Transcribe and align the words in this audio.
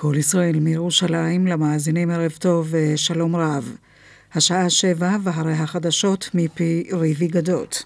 כל 0.00 0.14
ישראל 0.18 0.58
מירושלים, 0.60 1.46
למאזינים 1.46 2.10
ערב 2.10 2.30
טוב 2.38 2.68
ושלום 2.70 3.36
רב. 3.36 3.76
השעה 4.34 4.70
שבע 4.70 5.16
והרי 5.22 5.52
החדשות 5.52 6.30
מפי 6.34 6.84
ריבי 6.92 7.26
גדות. 7.26 7.84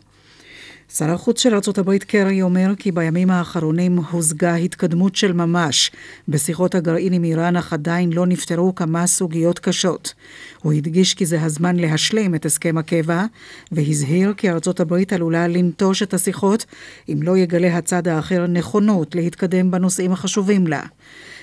שר 0.96 1.10
החוץ 1.10 1.42
של 1.42 1.54
ארה"ב 1.54 1.98
קרי 1.98 2.42
אומר 2.42 2.72
כי 2.78 2.92
בימים 2.92 3.30
האחרונים 3.30 3.98
הושגה 3.98 4.54
התקדמות 4.54 5.16
של 5.16 5.32
ממש 5.32 5.90
בשיחות 6.28 6.74
הגרעין 6.74 7.12
עם 7.12 7.24
איראן, 7.24 7.56
אך 7.56 7.72
עדיין 7.72 8.12
לא 8.12 8.26
נפתרו 8.26 8.74
כמה 8.74 9.06
סוגיות 9.06 9.58
קשות. 9.58 10.14
הוא 10.62 10.72
הדגיש 10.72 11.14
כי 11.14 11.26
זה 11.26 11.42
הזמן 11.42 11.76
להשלים 11.76 12.34
את 12.34 12.46
הסכם 12.46 12.78
הקבע, 12.78 13.24
והזהיר 13.72 14.34
כי 14.36 14.50
ארה"ב 14.50 14.94
עלולה 15.10 15.48
לנטוש 15.48 16.02
את 16.02 16.14
השיחות 16.14 16.64
אם 17.08 17.18
לא 17.22 17.36
יגלה 17.36 17.76
הצד 17.76 18.08
האחר 18.08 18.46
נכונות 18.46 19.14
להתקדם 19.14 19.70
בנושאים 19.70 20.12
החשובים 20.12 20.66
לה. 20.66 20.82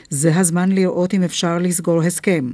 זה 0.09 0.40
הזמן 0.40 0.72
לראות 0.72 1.13
אם 1.13 1.23
אפשר 1.23 1.58
לסגור 1.58 2.02
הסכם. 2.02 2.49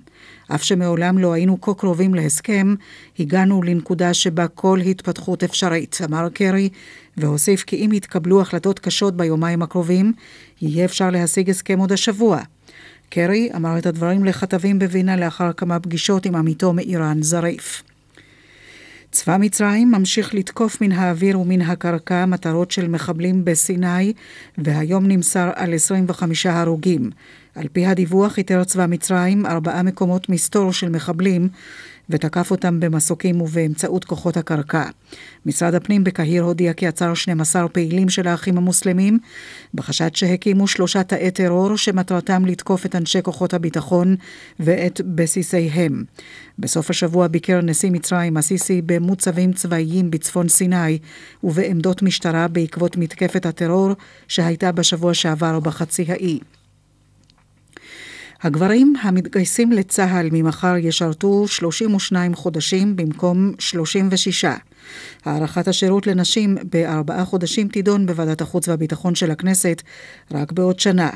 אף 0.47 0.63
שמעולם 0.63 1.17
לא 1.17 1.33
היינו 1.33 1.61
כה 1.61 1.73
קרובים 1.73 2.13
להסכם, 2.13 2.75
הגענו 3.19 3.63
לנקודה 3.63 4.13
שבה 4.13 4.47
כל 4.47 4.79
התפתחות 4.79 5.43
אפשרית, 5.43 5.97
אמר 6.05 6.29
קרי, 6.29 6.69
והוסיף 7.17 7.63
כי 7.63 7.85
אם 7.85 7.91
יתקבלו 7.93 8.41
החלטות 8.41 8.79
קשות 8.79 9.17
ביומיים 9.17 9.61
הקרובים, 9.61 10.13
יהיה 10.61 10.85
אפשר 10.85 11.09
להשיג 11.09 11.49
הסכם 11.49 11.79
עוד 11.79 11.91
השבוע. 11.91 12.39
קרי 13.09 13.49
אמר 13.55 13.77
את 13.77 13.85
הדברים 13.85 14.25
לכתבים 14.25 14.79
בווינה 14.79 15.15
לאחר 15.15 15.53
כמה 15.53 15.79
פגישות 15.79 16.25
עם 16.25 16.35
עמיתו 16.35 16.73
מאיראן, 16.73 17.21
זריף. 17.21 17.83
צבא 19.11 19.37
מצרים 19.39 19.91
ממשיך 19.91 20.33
לתקוף 20.33 20.81
מן 20.81 20.91
האוויר 20.91 21.39
ומן 21.39 21.61
הקרקע 21.61 22.25
מטרות 22.25 22.71
של 22.71 22.87
מחבלים 22.87 23.45
בסיני, 23.45 24.13
והיום 24.57 25.05
נמסר 25.07 25.49
על 25.55 25.73
25 25.73 26.45
הרוגים. 26.45 27.09
על 27.55 27.67
פי 27.73 27.85
הדיווח 27.85 28.37
איתר 28.37 28.63
צבא 28.63 28.85
מצרים 28.85 29.45
ארבעה 29.45 29.83
מקומות 29.83 30.29
מסתור 30.29 30.73
של 30.73 30.89
מחבלים 30.89 31.49
ותקף 32.09 32.51
אותם 32.51 32.79
במסוקים 32.79 33.41
ובאמצעות 33.41 34.05
כוחות 34.05 34.37
הקרקע. 34.37 34.83
משרד 35.45 35.75
הפנים 35.75 36.03
בקהיר 36.03 36.43
הודיע 36.43 36.73
כי 36.73 36.87
עצר 36.87 37.13
12 37.13 37.67
פעילים 37.67 38.09
של 38.09 38.27
האחים 38.27 38.57
המוסלמים, 38.57 39.19
בחשד 39.73 40.15
שהקימו 40.15 40.67
שלושה 40.67 41.03
תאי 41.03 41.31
טרור 41.31 41.77
שמטרתם 41.77 42.45
לתקוף 42.45 42.85
את 42.85 42.95
אנשי 42.95 43.21
כוחות 43.21 43.53
הביטחון 43.53 44.15
ואת 44.59 45.01
בסיסיהם. 45.05 46.03
בסוף 46.59 46.89
השבוע 46.89 47.27
ביקר 47.27 47.61
נשיא 47.61 47.91
מצרים 47.91 48.37
הסיסי 48.37 48.81
במוצבים 48.85 49.53
צבאיים 49.53 50.11
בצפון 50.11 50.49
סיני 50.49 50.97
ובעמדות 51.43 52.01
משטרה 52.01 52.47
בעקבות 52.47 52.97
מתקפת 52.97 53.45
הטרור 53.45 53.91
שהייתה 54.27 54.71
בשבוע 54.71 55.13
שעבר 55.13 55.59
בחצי 55.59 56.05
האי. 56.07 56.39
הגברים 58.41 58.93
המתגייסים 59.01 59.71
לצה"ל 59.71 60.29
ממחר 60.31 60.75
ישרתו 60.77 61.47
32 61.47 62.35
חודשים 62.35 62.95
במקום 62.95 63.51
36. 63.59 64.45
הארכת 65.25 65.67
השירות 65.67 66.07
לנשים 66.07 66.57
בארבעה 66.71 67.25
חודשים 67.25 67.67
תידון 67.67 68.05
בוועדת 68.05 68.41
החוץ 68.41 68.67
והביטחון 68.67 69.15
של 69.15 69.31
הכנסת 69.31 69.81
רק 70.31 70.51
בעוד 70.51 70.79
שנה. 70.79 71.09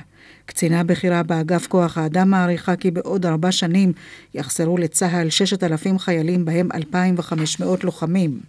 קצינה 0.45 0.83
בכירה 0.83 1.23
באגף 1.23 1.67
כוח 1.67 1.97
האדם 1.97 2.29
מעריכה 2.29 2.75
כי 2.75 2.91
בעוד 2.91 3.25
ארבע 3.25 3.51
שנים 3.51 3.93
יחסרו 4.33 4.77
לצה"ל 4.77 5.29
6,000 5.29 5.99
חיילים 5.99 6.45
בהם 6.45 6.69
2,500 6.73 7.83
לוחמים. 7.83 8.39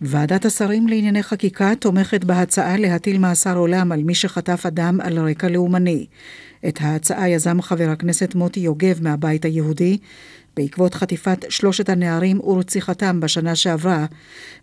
ועדת 0.00 0.44
השרים 0.44 0.88
לענייני 0.88 1.22
חקיקה 1.22 1.74
תומכת 1.74 2.24
בהצעה 2.24 2.76
להטיל 2.76 3.18
מאסר 3.18 3.56
עולם 3.56 3.92
על 3.92 4.02
מי 4.02 4.14
שחטף 4.14 4.66
אדם 4.66 5.00
על 5.00 5.18
רקע 5.18 5.48
לאומני. 5.48 6.06
את 6.68 6.78
ההצעה 6.80 7.28
יזם 7.28 7.62
חבר 7.62 7.90
הכנסת 7.90 8.34
מוטי 8.34 8.60
יוגב 8.60 9.02
מהבית 9.02 9.44
היהודי, 9.44 9.98
בעקבות 10.56 10.94
חטיפת 10.94 11.44
שלושת 11.48 11.88
הנערים 11.88 12.40
ורציחתם 12.40 13.20
בשנה 13.20 13.54
שעברה, 13.56 14.06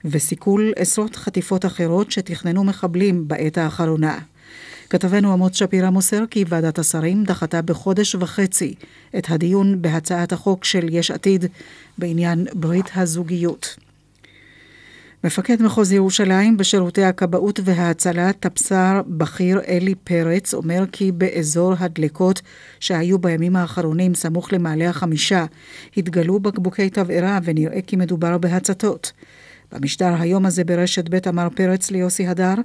וסיכול 0.06 0.74
עשרות 0.76 1.16
חטיפות 1.16 1.66
אחרות 1.66 2.12
שתכננו 2.12 2.64
מחבלים 2.64 3.28
בעת 3.28 3.58
האחרונה. 3.58 4.20
כתבנו 4.90 5.34
עמוס 5.34 5.56
שפירא 5.56 5.90
מוסר 5.90 6.24
כי 6.32 6.46
ועדת 6.48 6.80
השרים 6.80 7.24
דחתה 7.24 7.62
בחודש 7.62 8.16
וחצי 8.16 8.74
את 9.18 9.30
הדיון 9.30 9.82
בהצעת 9.82 10.32
החוק 10.32 10.66
של 10.66 10.88
יש 10.92 11.12
עתיד 11.12 11.46
בעניין 11.98 12.48
ברית 12.54 12.90
הזוגיות. 12.96 13.76
מפקד 15.26 15.62
מחוז 15.62 15.92
ירושלים 15.92 16.58
בשירותי 16.58 17.04
הכבאות 17.04 17.60
וההצלה, 17.64 18.34
טפסר 18.34 19.02
בכיר 19.08 19.62
אלי 19.68 19.96
פרץ, 19.96 20.54
אומר 20.54 20.84
כי 20.92 21.12
באזור 21.12 21.74
הדלקות 21.80 22.42
שהיו 22.80 23.20
בימים 23.20 23.56
האחרונים 23.56 24.16
סמוך 24.16 24.54
למעלה 24.54 24.90
החמישה, 24.90 25.46
התגלו 25.98 26.40
בקבוקי 26.40 26.90
תבערה 26.90 27.40
ונראה 27.44 27.82
כי 27.82 27.96
מדובר 27.96 28.38
בהצתות. 28.38 29.12
במשדר 29.72 30.14
היום 30.20 30.46
הזה 30.46 30.64
ברשת 30.64 31.10
ב' 31.10 31.28
אמר 31.28 31.48
פרץ 31.56 31.92
ליוסי 31.92 32.28
הדר 32.28 32.56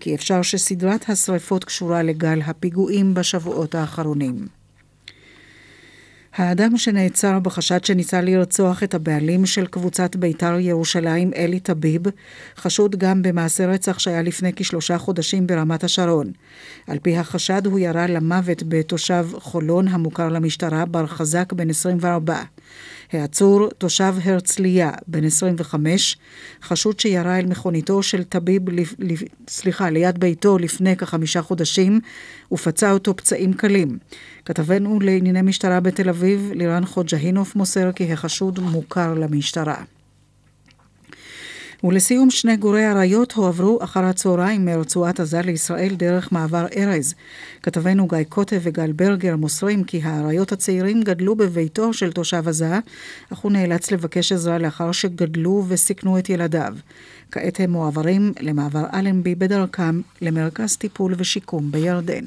כי 0.00 0.14
אפשר 0.14 0.42
שסדרת 0.42 1.10
השרפות 1.10 1.64
קשורה 1.64 2.02
לגל 2.02 2.40
הפיגועים 2.46 3.14
בשבועות 3.14 3.74
האחרונים. 3.74 4.46
האדם 6.36 6.76
שנעצר 6.76 7.38
בחשד 7.38 7.84
שניסה 7.84 8.20
לרצוח 8.20 8.82
את 8.82 8.94
הבעלים 8.94 9.46
של 9.46 9.66
קבוצת 9.66 10.16
בית"ר 10.16 10.58
ירושלים, 10.58 11.30
אלי 11.36 11.60
טביב, 11.60 12.02
חשוד 12.56 12.96
גם 12.96 13.22
במעשה 13.22 13.66
רצח 13.66 13.98
שהיה 13.98 14.22
לפני 14.22 14.52
כשלושה 14.56 14.98
חודשים 14.98 15.46
ברמת 15.46 15.84
השרון. 15.84 16.32
על 16.86 16.98
פי 16.98 17.16
החשד 17.16 17.66
הוא 17.66 17.78
ירה 17.78 18.06
למוות 18.06 18.62
בתושב 18.68 19.26
חולון 19.32 19.88
המוכר 19.88 20.28
למשטרה, 20.28 20.84
בר 20.84 21.06
חזק 21.06 21.52
בן 21.52 21.70
24. 21.70 22.42
העצור, 23.12 23.68
תושב 23.78 24.14
הרצליה, 24.24 24.90
בן 25.06 25.24
25, 25.24 26.16
חשוד 26.62 27.00
שירה 27.00 27.38
אל 27.38 27.46
מכוניתו 27.46 28.02
של 28.02 28.24
טביב, 28.24 28.62
סליחה, 29.48 29.90
ליד 29.90 30.18
ביתו 30.18 30.58
לפני 30.58 30.96
כחמישה 30.96 31.42
חודשים, 31.42 32.00
ופצע 32.52 32.92
אותו 32.92 33.16
פצעים 33.16 33.52
קלים. 33.52 33.98
כתבנו 34.44 35.00
לענייני 35.00 35.42
משטרה 35.42 35.80
בתל 35.80 36.08
אביב, 36.08 36.50
לירן 36.54 36.84
חוג'הינוף 36.84 37.56
מוסר 37.56 37.92
כי 37.92 38.12
החשוד 38.12 38.58
מוכר 38.58 39.14
למשטרה. 39.14 39.93
ולסיום, 41.84 42.30
שני 42.30 42.56
גורי 42.56 42.90
אריות 42.90 43.32
הועברו 43.32 43.78
אחר 43.82 44.04
הצהריים 44.04 44.64
מרצועת 44.64 45.20
עזה 45.20 45.40
לישראל 45.42 45.94
דרך 45.94 46.32
מעבר 46.32 46.66
ארז. 46.76 47.14
כתבנו 47.62 48.08
גיא 48.08 48.18
קוטב 48.28 48.60
וגל 48.62 48.92
ברגר 48.92 49.36
מוסרים 49.36 49.84
כי 49.84 50.00
האריות 50.02 50.52
הצעירים 50.52 51.02
גדלו 51.02 51.36
בביתו 51.36 51.92
של 51.92 52.12
תושב 52.12 52.48
עזה, 52.48 52.78
אך 53.32 53.38
הוא 53.38 53.52
נאלץ 53.52 53.90
לבקש 53.90 54.32
עזרה 54.32 54.58
לאחר 54.58 54.92
שגדלו 54.92 55.64
וסיכנו 55.68 56.18
את 56.18 56.30
ילדיו. 56.30 56.74
כעת 57.30 57.60
הם 57.60 57.70
מועברים 57.70 58.32
למעבר 58.40 58.84
אלנבי 58.94 59.34
בדרכם 59.34 60.00
למרכז 60.20 60.76
טיפול 60.76 61.14
ושיקום 61.18 61.72
בירדן. 61.72 62.24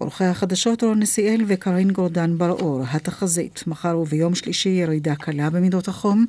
עורכי 0.00 0.24
החדשות 0.24 0.82
רון 0.82 0.98
נסיאל 0.98 1.44
וקרין 1.46 1.90
גורדן 1.90 2.38
בר-אור, 2.38 2.82
התחזית, 2.90 3.64
מחר 3.66 3.98
וביום 3.98 4.34
שלישי 4.34 4.68
ירידה 4.68 5.14
קלה 5.14 5.50
במידות 5.50 5.88
החום, 5.88 6.26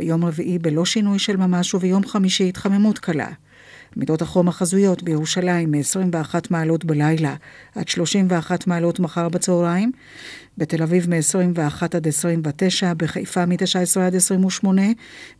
ביום 0.00 0.24
רביעי 0.24 0.58
בלא 0.58 0.84
שינוי 0.84 1.18
של 1.18 1.36
ממש 1.36 1.74
וביום 1.74 2.06
חמישי 2.06 2.48
התחממות 2.48 2.98
קלה. 2.98 3.28
מידות 3.96 4.22
החום 4.22 4.48
החזויות 4.48 5.02
בירושלים 5.02 5.70
מ-21 5.70 6.34
מעלות 6.50 6.84
בלילה 6.84 7.34
עד 7.74 7.88
31 7.88 8.66
מעלות 8.66 9.00
מחר 9.00 9.28
בצהריים, 9.28 9.92
בתל 10.58 10.82
אביב 10.82 11.10
מ-21 11.10 11.82
עד 11.96 12.08
29, 12.08 12.94
בחיפה 12.94 13.46
מ-19 13.46 14.00
עד 14.00 14.14
28, 14.14 14.82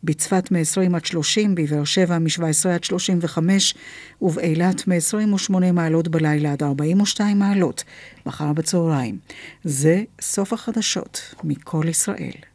בצפת 0.03 0.51
מ-20 0.51 0.95
עד 0.95 1.05
30, 1.05 1.55
בבאר 1.55 1.83
שבע 1.83 2.19
מ-17 2.19 2.69
עד 2.69 2.83
35, 2.83 3.75
ובאילת 4.21 4.87
מ-28 4.87 5.71
מעלות 5.73 6.07
בלילה 6.07 6.51
עד 6.51 6.63
42 6.63 7.39
מעלות 7.39 7.83
מחר 8.25 8.53
בצהריים. 8.53 9.17
זה 9.63 10.03
סוף 10.21 10.53
החדשות 10.53 11.35
מכל 11.43 11.85
ישראל. 11.87 12.50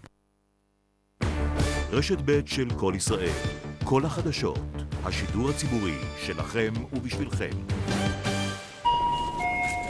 רשת 1.96 2.18
ב' 2.24 2.46
של 2.46 2.68
כל 2.78 2.92
ישראל, 2.96 3.32
כל 3.84 4.04
החדשות, 4.04 4.58
השידור 5.04 5.50
הציבורי 5.50 5.94
שלכם 6.18 6.72
ובשבילכם. 6.92 7.50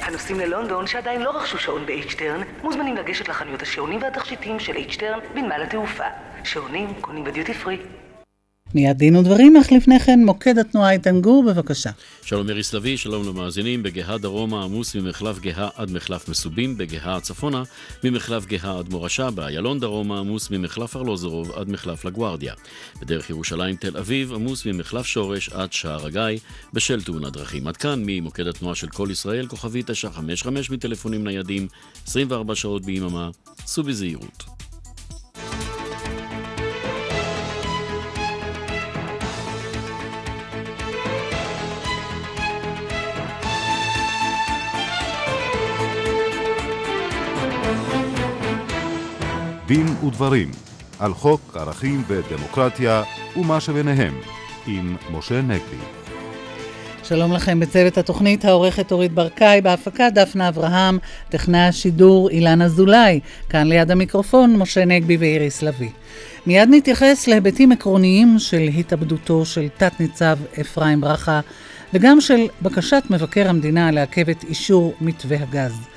הנוסעים 0.02 0.40
ללונדון 0.40 0.86
שעדיין 0.86 1.22
לא 1.22 1.30
רכשו 1.30 1.58
שעון 1.58 1.86
ב-H-Turn 1.86 2.62
מוזמנים 2.62 2.96
לגשת 2.96 3.28
לחנויות 3.28 3.62
השעונים 3.62 4.02
והתכשיטים 4.02 4.60
של 4.60 4.72
H-Turn 4.72 5.34
בנמל 5.34 5.62
התעופה. 5.62 6.04
שעונים 6.44 6.94
קונים 7.00 7.24
בדיוטי 7.24 7.54
פרי. 7.54 7.78
מיד 8.74 8.98
דין 8.98 9.16
ודברים, 9.16 9.56
אך 9.56 9.72
לפני 9.72 10.00
כן 10.00 10.24
מוקד 10.24 10.58
התנועה 10.58 10.92
איתן 10.92 11.20
גור, 11.20 11.44
בבקשה. 11.48 11.90
שלום 12.22 12.50
יריס 12.50 12.74
לביא, 12.74 12.96
שלום 12.96 13.28
למאזינים. 13.28 13.82
בגאה 13.82 14.18
דרומה 14.18 14.64
עמוס 14.64 14.94
ממחלף 14.94 15.38
גאה 15.38 15.68
עד 15.76 15.90
מחלף 15.90 16.28
מסובים, 16.28 16.78
בגאה 16.78 17.20
צפונה, 17.20 17.62
ממחלף 18.04 18.46
גאה 18.46 18.78
עד 18.78 18.88
מורשה, 18.88 19.30
באיילון 19.30 19.80
דרומה 19.80 20.18
עמוס 20.18 20.50
ממחלף 20.50 20.96
ארלוזורוב 20.96 21.52
עד 21.52 21.68
מחלף 21.68 22.04
לגוארדיה. 22.04 22.54
בדרך 23.00 23.30
ירושלים 23.30 23.76
תל 23.76 23.96
אביב 23.96 24.32
עמוס 24.32 24.66
ממחלף 24.66 25.06
שורש 25.06 25.48
עד 25.48 25.72
שער 25.72 26.06
הגיא, 26.06 26.38
בשל 26.72 27.02
תאונת 27.02 27.32
דרכים. 27.32 27.66
עד 27.66 27.76
כאן 27.76 28.02
ממוקד 28.06 28.46
התנועה 28.46 28.74
של 28.74 28.88
כל 28.88 29.08
ישראל, 29.10 29.46
כוכבי 29.46 29.82
955 29.82 30.70
מטלפונים 30.70 31.24
ניידים, 31.24 31.68
24 32.06 32.54
שעות 32.54 32.84
ביממה, 32.84 33.30
סעו 33.66 33.84
בזהירות. 33.84 34.55
דין 49.66 49.86
ודברים 50.06 50.50
על 50.98 51.14
חוק 51.14 51.56
ערכים 51.56 52.02
ודמוקרטיה 52.06 53.02
ומה 53.36 53.60
שביניהם 53.60 54.14
עם 54.66 54.96
משה 55.12 55.42
נגבי. 55.42 55.76
שלום 57.02 57.32
לכם 57.32 57.60
בצוות 57.60 57.98
התוכנית, 57.98 58.44
העורכת 58.44 58.92
אורית 58.92 59.12
ברקאי, 59.12 59.60
בהפקה 59.60 60.10
דפנה 60.10 60.48
אברהם, 60.48 60.98
טכנאי 61.28 61.60
השידור 61.60 62.30
אילן 62.30 62.62
אזולאי, 62.62 63.20
כאן 63.48 63.66
ליד 63.66 63.90
המיקרופון 63.90 64.56
משה 64.56 64.84
נגבי 64.84 65.16
ואיריס 65.16 65.62
לביא. 65.62 65.90
מיד 66.46 66.68
נתייחס 66.70 67.26
להיבטים 67.28 67.72
עקרוניים 67.72 68.38
של 68.38 68.68
התאבדותו 68.78 69.44
של 69.44 69.68
תת-ניצב 69.76 70.38
אפרים 70.60 71.00
ברכה 71.00 71.40
וגם 71.94 72.20
של 72.20 72.46
בקשת 72.62 73.02
מבקר 73.10 73.48
המדינה 73.48 73.90
לעכב 73.90 74.30
את 74.30 74.44
אישור 74.44 74.94
מתווה 75.00 75.36
הגז. 75.42 75.95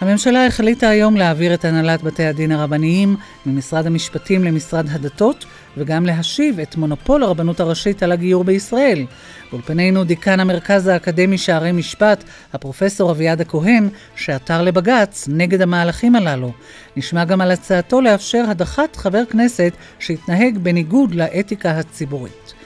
הממשלה 0.00 0.46
החליטה 0.46 0.88
היום 0.88 1.16
להעביר 1.16 1.54
את 1.54 1.64
הנהלת 1.64 2.02
בתי 2.02 2.24
הדין 2.24 2.52
הרבניים 2.52 3.16
ממשרד 3.46 3.86
המשפטים 3.86 4.44
למשרד 4.44 4.86
הדתות, 4.90 5.44
וגם 5.76 6.06
להשיב 6.06 6.60
את 6.60 6.76
מונופול 6.76 7.22
הרבנות 7.22 7.60
הראשית 7.60 8.02
על 8.02 8.12
הגיור 8.12 8.44
בישראל. 8.44 9.06
באולפנינו 9.50 10.04
דיקן 10.04 10.40
המרכז 10.40 10.86
האקדמי 10.86 11.38
שערי 11.38 11.72
משפט, 11.72 12.24
הפרופסור 12.52 13.10
אביעד 13.10 13.40
הכהן, 13.40 13.88
שעתר 14.16 14.62
לבג"ץ 14.62 15.28
נגד 15.32 15.62
המהלכים 15.62 16.16
הללו. 16.16 16.52
נשמע 16.96 17.24
גם 17.24 17.40
על 17.40 17.50
הצעתו 17.50 18.00
לאפשר 18.00 18.44
הדחת 18.48 18.96
חבר 18.96 19.24
כנסת 19.24 19.72
שהתנהג 19.98 20.58
בניגוד 20.58 21.14
לאתיקה 21.14 21.70
הציבורית. 21.70 22.59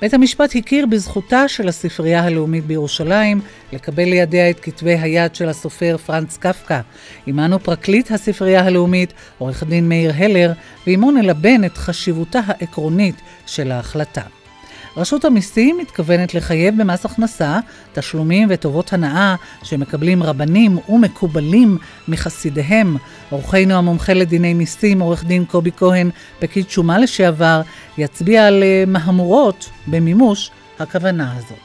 בית 0.00 0.14
המשפט 0.14 0.56
הכיר 0.56 0.86
בזכותה 0.86 1.48
של 1.48 1.68
הספרייה 1.68 2.24
הלאומית 2.24 2.66
בירושלים 2.66 3.40
לקבל 3.72 4.04
לידיה 4.04 4.50
את 4.50 4.60
כתבי 4.60 4.98
היד 4.98 5.34
של 5.34 5.48
הסופר 5.48 5.96
פרנץ 5.96 6.36
קפקא. 6.36 6.80
עמנו 7.26 7.60
פרקליט 7.60 8.10
הספרייה 8.10 8.64
הלאומית, 8.64 9.12
עורך 9.38 9.64
דין 9.64 9.88
מאיר 9.88 10.12
הלר, 10.16 10.52
ועמו 10.86 11.10
נלבן 11.10 11.64
את 11.64 11.76
חשיבותה 11.76 12.40
העקרונית 12.46 13.16
של 13.46 13.72
ההחלטה. 13.72 14.39
רשות 14.96 15.24
המיסים 15.24 15.78
מתכוונת 15.78 16.34
לחייב 16.34 16.82
במס 16.82 17.06
הכנסה 17.06 17.60
תשלומים 17.92 18.48
וטובות 18.50 18.92
הנאה 18.92 19.34
שמקבלים 19.62 20.22
רבנים 20.22 20.78
ומקובלים 20.88 21.78
מחסידיהם. 22.08 22.96
אורחנו 23.32 23.74
המומחה 23.74 24.12
לדיני 24.12 24.54
מיסים, 24.54 25.00
עורך 25.00 25.24
דין 25.24 25.44
קובי 25.44 25.70
כהן, 25.76 26.10
פקיד 26.38 26.70
שומה 26.70 26.98
לשעבר, 26.98 27.60
יצביע 27.98 28.46
על 28.46 28.62
אה, 28.62 28.84
מהמורות 28.86 29.70
במימוש 29.86 30.50
הכוונה 30.78 31.36
הזאת. 31.36 31.58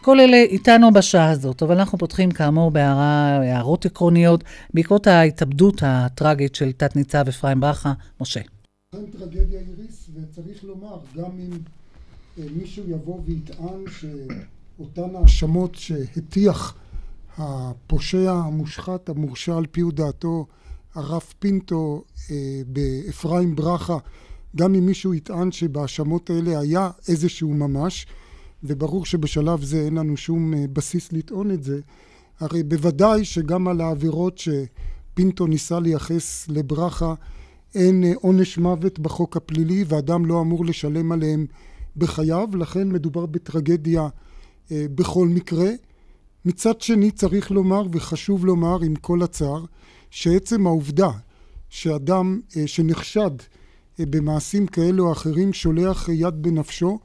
כל 0.00 0.20
אלה 0.20 0.36
איתנו 0.36 0.92
בשעה 0.92 1.30
הזאת, 1.30 1.62
אבל 1.62 1.78
אנחנו 1.78 1.98
פותחים 1.98 2.30
כאמור 2.30 2.70
בהערות 2.70 3.86
עקרוניות 3.86 4.44
בעקבות 4.74 5.06
ההתאבדות 5.06 5.82
הטראגית 5.82 6.54
של 6.54 6.72
תת-ניצב 6.72 7.28
אפרים 7.28 7.60
ברכה. 7.60 7.92
משה. 8.20 8.40
טרגדיה 8.90 9.60
איריס, 9.60 10.10
וצריך 10.14 10.64
לומר, 10.64 10.98
גם 11.16 11.30
אם 11.38 11.58
מישהו 12.36 12.84
יבוא 12.90 13.20
ויטען 13.24 13.84
שאותן 13.90 15.16
האשמות 15.16 15.74
שהטיח 15.74 16.74
הפושע 17.38 18.32
המושחת 18.32 19.08
המורשע 19.08 19.56
על 19.56 19.66
פי 19.70 19.80
הודעתו 19.80 20.46
הרב 20.94 21.22
פינטו 21.38 22.04
אה, 22.30 22.62
באפרים 22.66 23.56
ברכה 23.56 23.98
גם 24.56 24.74
אם 24.74 24.86
מישהו 24.86 25.14
יטען 25.14 25.52
שבהאשמות 25.52 26.30
האלה 26.30 26.58
היה 26.58 26.90
איזשהו 27.08 27.52
ממש 27.52 28.06
וברור 28.62 29.06
שבשלב 29.06 29.62
זה 29.62 29.80
אין 29.80 29.94
לנו 29.94 30.16
שום 30.16 30.54
אה, 30.54 30.64
בסיס 30.72 31.12
לטעון 31.12 31.50
את 31.50 31.64
זה 31.64 31.80
הרי 32.40 32.62
בוודאי 32.62 33.24
שגם 33.24 33.68
על 33.68 33.80
העבירות 33.80 34.38
שפינטו 34.38 35.46
ניסה 35.46 35.80
לייחס 35.80 36.48
לברכה 36.48 37.14
אין 37.74 38.04
אה, 38.04 38.12
עונש 38.20 38.58
מוות 38.58 38.98
בחוק 38.98 39.36
הפלילי 39.36 39.84
ואדם 39.88 40.26
לא 40.26 40.40
אמור 40.40 40.64
לשלם 40.64 41.12
עליהם 41.12 41.46
בחייו, 41.96 42.48
לכן 42.56 42.88
מדובר 42.88 43.26
בטרגדיה 43.26 44.08
אה, 44.72 44.86
בכל 44.94 45.28
מקרה. 45.28 45.70
מצד 46.44 46.80
שני 46.80 47.10
צריך 47.10 47.50
לומר 47.50 47.82
וחשוב 47.92 48.46
לומר 48.46 48.82
עם 48.82 48.96
כל 48.96 49.22
הצער 49.22 49.64
שעצם 50.10 50.66
העובדה 50.66 51.10
שאדם 51.68 52.40
אה, 52.56 52.66
שנחשד 52.66 53.30
אה, 54.00 54.06
במעשים 54.06 54.66
כאלה 54.66 55.02
או 55.02 55.12
אחרים 55.12 55.52
שולח 55.52 56.08
יד 56.08 56.42
בנפשו 56.42 56.98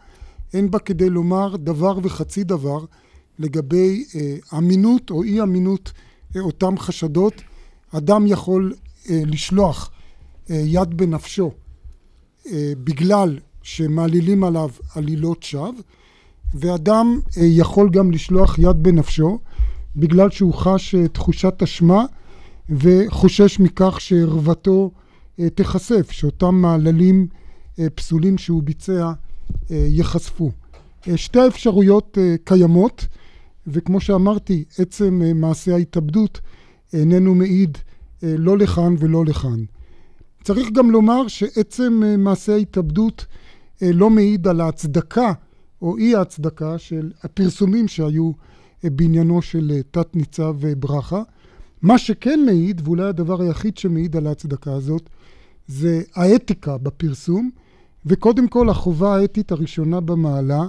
אין 0.54 0.72
בה 0.72 0.80
כדי 0.80 1.10
לומר 1.10 1.56
דבר 1.56 2.00
וחצי 2.04 2.44
דבר 2.44 2.86
לגבי 3.40 4.06
אמינות 4.58 5.12
או 5.12 5.24
אי 5.24 5.42
אמינות 5.42 5.92
אותם 6.40 6.78
חשדות. 6.78 7.34
אדם 7.92 8.28
יכול 8.28 8.74
לשלוח 9.10 9.92
יד 10.50 10.98
בנפשו 10.98 11.52
בגלל 12.84 13.40
שמעלילים 13.70 14.44
עליו 14.44 14.70
עלילות 14.96 15.44
שווא 15.44 15.72
ואדם 16.54 17.20
אה, 17.38 17.44
יכול 17.46 17.90
גם 17.90 18.12
לשלוח 18.12 18.60
יד 18.60 18.84
בנפשו 18.84 19.40
בגלל 19.96 20.30
שהוא 20.30 20.54
חש 20.54 20.96
אה, 20.96 21.08
תחושת 21.08 21.64
אשמה 21.64 22.06
וחושש 22.70 23.60
מכך 23.60 24.02
שערוותו 24.02 24.92
אה, 25.40 25.50
תיחשף, 25.50 26.12
שאותם 26.12 26.56
מעללים 26.56 27.28
פסולים 27.96 28.38
שהוא 28.38 28.64
ביצע 28.64 29.12
ייחשפו. 29.70 30.52
שתי 31.16 31.40
האפשרויות 31.40 32.18
קיימות 32.44 33.08
וכמו 33.68 34.02
שאמרתי 34.02 34.64
עצם 34.78 35.22
מעשה 35.36 35.74
ההתאבדות 35.74 36.42
איננו 36.94 37.36
מעיד 37.36 37.78
לא 38.24 38.58
לכאן 38.58 38.96
ולא 39.00 39.26
לכאן. 39.26 39.64
צריך 40.44 40.72
גם 40.72 40.92
לומר 40.92 41.28
שעצם 41.28 42.02
מעשה 42.18 42.54
ההתאבדות 42.54 43.26
לא 43.82 44.10
מעיד 44.10 44.48
על 44.48 44.62
ההצדקה 44.62 45.34
או 45.82 45.98
אי 45.98 46.16
ההצדקה 46.16 46.78
של 46.78 47.12
הפרסומים 47.24 47.88
שהיו 47.88 48.32
אה, 48.86 48.90
בעניינו 48.90 49.42
של 49.42 49.72
אה, 49.76 49.82
תת 49.92 50.16
ניצב 50.16 50.56
ברכה. 50.78 51.22
מה 51.82 51.98
שכן 51.98 52.40
מעיד, 52.46 52.82
ואולי 52.84 53.04
הדבר 53.04 53.42
היחיד 53.42 53.78
שמעיד 53.78 54.16
על 54.16 54.28
ההצדקה 54.28 54.74
הזאת, 54.74 55.10
זה 55.68 56.02
האתיקה 56.16 56.78
בפרסום, 56.78 57.50
וקודם 58.06 58.48
כל 58.48 58.70
החובה 58.70 59.16
האתית 59.16 59.52
הראשונה 59.52 60.00
במעלה, 60.00 60.68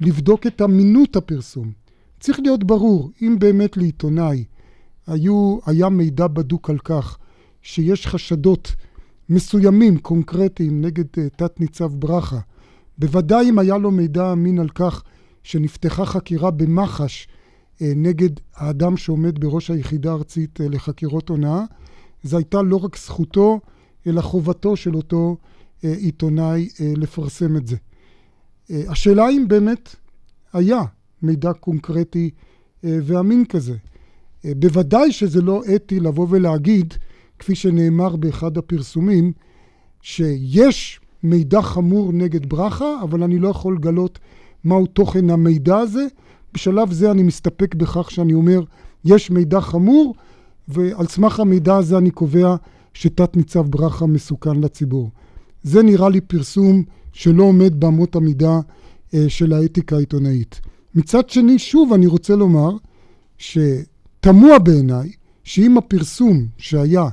לבדוק 0.00 0.46
את 0.46 0.62
אמינות 0.62 1.16
הפרסום. 1.16 1.72
צריך 2.20 2.40
להיות 2.40 2.64
ברור, 2.64 3.10
אם 3.22 3.36
באמת 3.38 3.76
לעיתונאי 3.76 4.44
היו, 5.06 5.58
היה 5.66 5.88
מידע 5.88 6.26
בדוק 6.26 6.70
על 6.70 6.78
כך 6.78 7.18
שיש 7.62 8.06
חשדות 8.06 8.74
מסוימים, 9.28 9.98
קונקרטיים, 9.98 10.80
נגד 10.80 11.04
uh, 11.04 11.36
תת-ניצב 11.36 11.94
ברכה. 11.94 12.38
בוודאי 12.98 13.50
אם 13.50 13.58
היה 13.58 13.78
לו 13.78 13.90
מידע 13.90 14.32
אמין 14.32 14.58
על 14.58 14.68
כך 14.68 15.02
שנפתחה 15.42 16.06
חקירה 16.06 16.50
במח"ש 16.50 17.26
uh, 17.26 17.82
נגד 17.96 18.30
האדם 18.54 18.96
שעומד 18.96 19.38
בראש 19.38 19.70
היחידה 19.70 20.10
הארצית 20.10 20.60
uh, 20.60 20.64
לחקירות 20.70 21.28
הונאה, 21.28 21.64
זו 22.22 22.36
הייתה 22.36 22.62
לא 22.62 22.76
רק 22.76 22.96
זכותו, 22.98 23.60
אלא 24.06 24.20
חובתו 24.20 24.76
של 24.76 24.94
אותו 24.94 25.36
עיתונאי 25.82 26.68
לפרסם 26.96 27.56
את 27.56 27.66
זה. 27.66 27.76
השאלה 28.70 29.30
אם 29.30 29.44
באמת 29.48 29.96
היה 30.52 30.82
מידע 31.22 31.52
קונקרטי 31.52 32.30
ואמין 32.82 33.44
כזה. 33.44 33.76
בוודאי 34.44 35.12
שזה 35.12 35.40
לא 35.42 35.62
אתי 35.74 36.00
לבוא 36.00 36.26
ולהגיד 36.30 36.94
כפי 37.38 37.54
שנאמר 37.54 38.16
באחד 38.16 38.58
הפרסומים, 38.58 39.32
שיש 40.02 41.00
מידע 41.22 41.62
חמור 41.62 42.12
נגד 42.12 42.46
ברכה, 42.48 43.02
אבל 43.02 43.22
אני 43.22 43.38
לא 43.38 43.48
יכול 43.48 43.74
לגלות 43.76 44.18
מהו 44.64 44.86
תוכן 44.86 45.30
המידע 45.30 45.78
הזה. 45.78 46.06
בשלב 46.54 46.92
זה 46.92 47.10
אני 47.10 47.22
מסתפק 47.22 47.74
בכך 47.74 48.10
שאני 48.10 48.34
אומר, 48.34 48.60
יש 49.04 49.30
מידע 49.30 49.60
חמור, 49.60 50.14
ועל 50.68 51.06
סמך 51.06 51.40
המידע 51.40 51.76
הזה 51.76 51.98
אני 51.98 52.10
קובע 52.10 52.56
שתת 52.94 53.36
ניצב 53.36 53.66
ברכה 53.66 54.06
מסוכן 54.06 54.60
לציבור. 54.60 55.10
זה 55.62 55.82
נראה 55.82 56.08
לי 56.08 56.20
פרסום 56.20 56.82
שלא 57.12 57.42
עומד 57.42 57.80
באמות 57.80 58.16
המידה 58.16 58.60
של 59.28 59.52
האתיקה 59.52 59.96
העיתונאית. 59.96 60.60
מצד 60.94 61.30
שני, 61.30 61.58
שוב 61.58 61.92
אני 61.92 62.06
רוצה 62.06 62.36
לומר 62.36 62.70
שתמוה 63.38 64.58
בעיניי 64.58 65.12
שאם 65.44 65.78
הפרסום 65.78 66.46
שהיה 66.58 67.08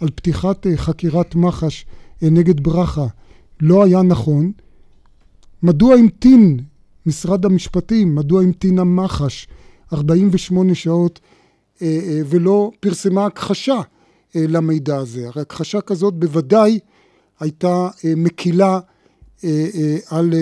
על 0.00 0.08
פתיחת 0.14 0.66
חקירת 0.76 1.34
מח"ש 1.34 1.86
נגד 2.22 2.60
ברכה 2.60 3.06
לא 3.60 3.84
היה 3.84 4.02
נכון, 4.02 4.52
מדוע 5.62 5.94
המתין 5.94 6.58
משרד 7.06 7.44
המשפטים, 7.44 8.14
מדוע 8.14 8.42
המתינה 8.42 8.84
מח"ש 8.84 9.48
48 9.92 10.74
שעות 10.74 11.20
ולא 12.26 12.70
פרסמה 12.80 13.26
הכחשה 13.26 13.80
למידע 14.34 14.96
הזה? 14.96 15.26
הרי 15.28 15.42
הכחשה 15.42 15.80
כזאת 15.80 16.14
בוודאי 16.14 16.78
הייתה 17.40 17.88
מקילה 18.16 18.80
על 20.10 20.34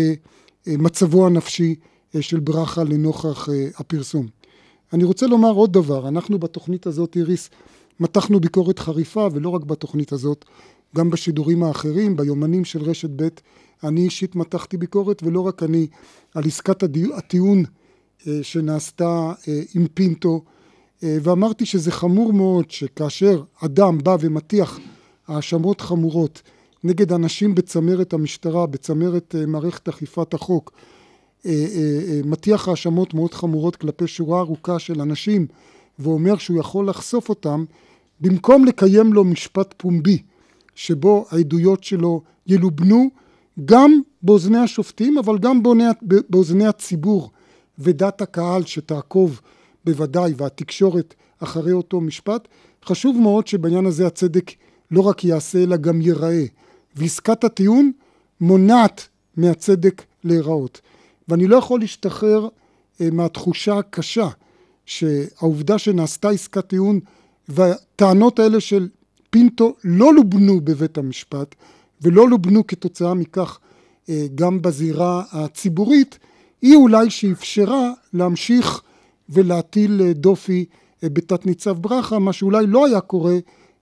מצבו 0.67 1.27
הנפשי 1.27 1.75
של 2.21 2.41
ברכה 2.41 2.85
לנוכח 2.85 3.49
הפרסום. 3.77 4.27
אני 4.93 5.05
רוצה 5.05 5.27
לומר 5.27 5.51
עוד 5.51 5.73
דבר, 5.73 6.09
אנחנו 6.09 6.39
בתוכנית 6.39 6.87
הזאת 6.87 7.17
איריס 7.17 7.51
מתחנו 8.01 8.41
ביקורת 8.41 8.79
חריפה 8.79 9.29
ולא 9.33 9.49
רק 9.49 9.65
בתוכנית 9.65 10.13
הזאת, 10.13 10.45
גם 10.97 11.11
בשידורים 11.11 11.63
האחרים, 11.63 12.17
ביומנים 12.17 12.65
של 12.65 12.83
רשת 12.83 13.11
ב' 13.17 13.29
אני 13.85 14.01
אישית 14.01 14.37
מתחתי 14.37 14.77
ביקורת 14.77 15.23
ולא 15.23 15.41
רק 15.41 15.63
אני 15.63 15.87
על 16.35 16.45
עסקת 16.45 16.83
הטיעון 17.17 17.65
שנעשתה 18.43 19.33
עם 19.75 19.87
פינטו 19.95 20.43
ואמרתי 21.03 21.67
שזה 21.67 21.93
חמור 21.93 22.33
מאוד 22.33 22.71
שכאשר 22.71 23.43
אדם 23.65 23.99
בא 23.99 24.17
ומטיח 24.21 24.79
האשמות 25.29 25.81
חמורות 25.81 26.43
נגד 26.85 27.13
אנשים 27.13 27.55
בצמרת 27.55 28.13
המשטרה, 28.13 28.67
בצמרת 28.67 29.35
מערכת 29.47 29.89
אכיפת 29.89 30.35
החוק, 30.35 30.73
מטיח 32.25 32.69
האשמות 32.69 33.15
מאוד 33.15 33.35
חמורות 33.35 33.77
כלפי 33.77 34.07
שורה 34.07 34.41
ארוכה 34.41 34.79
של 34.79 35.01
אנשים 35.01 35.47
ואומר 35.99 36.37
שהוא 36.37 36.59
יכול 36.59 36.89
לחשוף 36.89 37.29
אותם, 37.29 37.65
במקום 38.21 38.65
לקיים 38.65 39.13
לו 39.13 39.25
משפט 39.25 39.75
פומבי 39.77 40.23
שבו 40.75 41.27
העדויות 41.31 41.85
שלו 41.85 42.23
ילובנו 42.47 43.11
גם 43.65 44.01
באוזני 44.23 44.59
השופטים 44.59 45.19
אבל 45.19 45.39
גם 45.39 45.63
באוזני 46.31 46.67
הציבור 46.67 47.31
ודעת 47.79 48.21
הקהל 48.21 48.65
שתעקוב 48.65 49.41
בוודאי 49.85 50.33
והתקשורת 50.37 51.15
אחרי 51.39 51.73
אותו 51.73 52.01
משפט, 52.01 52.49
חשוב 52.85 53.17
מאוד 53.21 53.47
שבעניין 53.47 53.87
הזה 53.87 54.07
הצדק 54.07 54.51
לא 54.91 55.01
רק 55.01 55.25
יעשה 55.25 55.63
אלא 55.63 55.77
גם 55.77 56.01
ייראה. 56.01 56.45
ועסקת 56.97 57.45
הטיעון 57.45 57.93
מונעת 58.41 59.09
מהצדק 59.37 60.03
להיראות. 60.25 60.81
ואני 61.29 61.47
לא 61.47 61.57
יכול 61.57 61.81
להשתחרר 61.81 62.49
מהתחושה 63.01 63.79
הקשה 63.79 64.29
שהעובדה 64.87 65.79
שנעשתה 65.79 66.29
עסקת 66.29 66.67
טיעון 66.67 67.01
והטענות 67.49 68.39
האלה 68.39 68.61
של 68.61 68.89
פינטו 69.31 69.75
לא 69.85 70.15
לובנו 70.15 70.61
בבית 70.61 70.99
המשפט 70.99 71.55
ולא 72.03 72.29
לובנו 72.29 72.67
כתוצאה 72.67 73.15
מכך 73.15 73.59
גם 74.35 74.63
בזירה 74.63 75.23
הציבורית 75.33 76.19
היא 76.63 76.77
אולי 76.77 77.11
שאפשרה 77.11 77.93
להמשיך 78.13 78.83
ולהטיל 79.29 80.13
דופי 80.13 80.65
בתת 81.03 81.47
ניצב 81.47 81.79
ברכה 81.79 82.19
מה 82.19 82.33
שאולי 82.33 82.67
לא 82.67 82.87
היה 82.87 83.01
קורה 83.01 83.35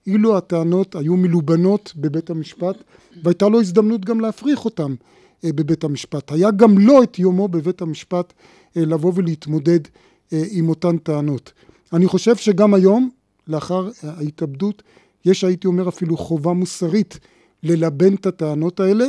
אילו 0.07 0.37
הטענות 0.37 0.95
היו 0.95 1.17
מלובנות 1.17 1.93
בבית 1.95 2.29
המשפט 2.29 2.75
והייתה 3.23 3.49
לו 3.49 3.59
הזדמנות 3.59 4.05
גם 4.05 4.19
להפריך 4.19 4.65
אותם 4.65 4.95
בבית 5.45 5.83
המשפט. 5.83 6.31
היה 6.31 6.51
גם 6.51 6.77
לו 6.77 7.03
את 7.03 7.19
יומו 7.19 7.47
בבית 7.47 7.81
המשפט 7.81 8.33
לבוא 8.75 9.11
ולהתמודד 9.15 9.79
עם 10.51 10.69
אותן 10.69 10.97
טענות. 10.97 11.51
אני 11.93 12.07
חושב 12.07 12.35
שגם 12.35 12.73
היום 12.73 13.09
לאחר 13.47 13.89
ההתאבדות 14.03 14.83
יש 15.25 15.43
הייתי 15.43 15.67
אומר 15.67 15.89
אפילו 15.89 16.17
חובה 16.17 16.53
מוסרית 16.53 17.19
ללבן 17.63 18.15
את 18.15 18.25
הטענות 18.25 18.79
האלה 18.79 19.05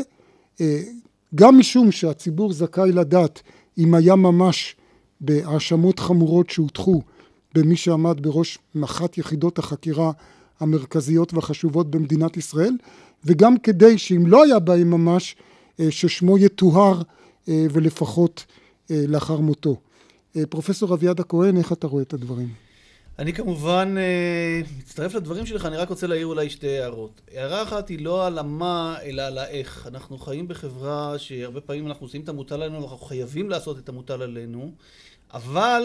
גם 1.34 1.58
משום 1.58 1.92
שהציבור 1.92 2.52
זכאי 2.52 2.92
לדעת 2.92 3.42
אם 3.78 3.94
היה 3.94 4.16
ממש 4.16 4.76
בהאשמות 5.20 5.98
חמורות 5.98 6.50
שהוטחו 6.50 7.02
במי 7.54 7.76
שעמד 7.76 8.22
בראש 8.22 8.58
אחת 8.84 9.18
יחידות 9.18 9.58
החקירה 9.58 10.12
המרכזיות 10.60 11.34
והחשובות 11.34 11.90
במדינת 11.90 12.36
ישראל 12.36 12.76
וגם 13.24 13.58
כדי 13.58 13.98
שאם 13.98 14.26
לא 14.26 14.44
היה 14.44 14.58
בהם 14.58 14.90
ממש 14.90 15.36
ששמו 15.90 16.38
יטוהר 16.38 17.02
ולפחות 17.48 18.44
לאחר 18.90 19.40
מותו. 19.40 19.76
פרופסור 20.50 20.94
אביעד 20.94 21.20
הכהן 21.20 21.56
איך 21.56 21.72
אתה 21.72 21.86
רואה 21.86 22.02
את 22.02 22.12
הדברים? 22.12 22.48
אני 23.18 23.32
כמובן 23.32 23.96
מצטרף 24.78 25.14
לדברים 25.14 25.46
שלך, 25.46 25.66
אני 25.66 25.76
רק 25.76 25.88
רוצה 25.88 26.06
להעיר 26.06 26.26
אולי 26.26 26.50
שתי 26.50 26.78
הערות. 26.78 27.20
הערה 27.34 27.62
אחת 27.62 27.88
היא 27.88 28.04
לא 28.04 28.26
על 28.26 28.38
המה 28.38 28.96
אלא 29.02 29.22
על 29.22 29.38
האיך. 29.38 29.86
אנחנו 29.86 30.18
חיים 30.18 30.48
בחברה 30.48 31.18
שהרבה 31.18 31.60
פעמים 31.60 31.86
אנחנו 31.86 32.06
עושים 32.06 32.20
את 32.20 32.28
המוטל 32.28 32.62
עלינו, 32.62 32.82
אנחנו 32.82 32.96
חייבים 33.06 33.50
לעשות 33.50 33.78
את 33.78 33.88
המוטל 33.88 34.22
עלינו 34.22 34.72
אבל 35.32 35.82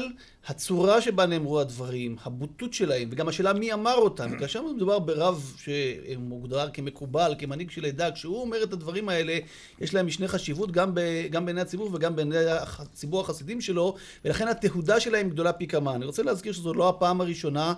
הצורה 0.48 1.02
שבה 1.02 1.26
נאמרו 1.26 1.60
הדברים, 1.60 2.16
הבוטות 2.24 2.74
שלהם 2.74 3.10
וגם 3.12 3.28
השאלה 3.28 3.54
מי 3.54 3.74
אמר 3.74 3.96
אותם, 3.96 4.30
כאשר 4.40 4.62
מדובר 4.62 5.00
ברב 5.00 5.54
שמוגדר 5.58 6.70
כמקובל, 6.74 7.36
כמנהיג 7.40 7.72
של 7.72 7.86
עדה, 7.86 8.12
כשהוא 8.12 8.42
אומר 8.42 8.64
את 8.64 8.74
הדברים 8.74 9.10
האלה 9.10 9.40
יש 9.82 9.94
להם 9.94 10.08
משנה 10.08 10.28
חשיבות 10.28 10.72
גם 10.72 11.46
בעיני 11.46 11.62
הציבור 11.62 11.90
וגם 11.94 12.16
בעיני 12.16 12.38
הציבור 12.80 13.22
החסידים 13.22 13.62
שלו 13.62 13.96
ולכן 14.26 14.48
התהודה 14.48 15.00
שלהם 15.00 15.30
גדולה 15.30 15.54
פי 15.54 15.68
כמה. 15.68 15.96
אני 15.96 16.06
רוצה 16.06 16.24
להזכיר 16.24 16.54
שזו 16.54 16.74
לא 16.74 16.90
הפעם 16.90 17.22
הראשונה 17.22 17.74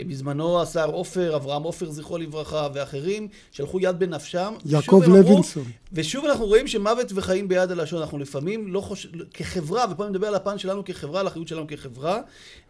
בזמנו 0.00 0.62
השר 0.62 0.90
עופר, 0.90 1.36
אברהם 1.36 1.62
עופר 1.62 1.90
זכרו 1.90 2.18
לברכה 2.18 2.68
ואחרים 2.74 3.28
שלחו 3.50 3.80
יד 3.80 3.98
בנפשם 3.98 4.54
יעקב 4.64 5.02
לוינסון. 5.06 5.64
ושוב 5.92 6.24
אנחנו 6.24 6.46
רואים 6.46 6.68
שמוות 6.68 7.12
וחיים 7.14 7.48
ביד 7.48 7.70
הלשון. 7.70 8.00
אנחנו 8.00 8.18
לפעמים 8.18 8.72
לא 8.72 8.80
חושב, 8.80 9.08
כחברה 9.34 9.84
ופה 9.90 10.04
אני 10.04 10.10
מדבר 10.10 10.26
על 10.26 10.34
הפן 10.34 10.58
שלנו 10.58 10.84
כחברה, 10.84 11.20
על 11.20 11.26
האחריות 11.26 11.48
שלנו 11.48 11.66
כחברה 11.68 12.20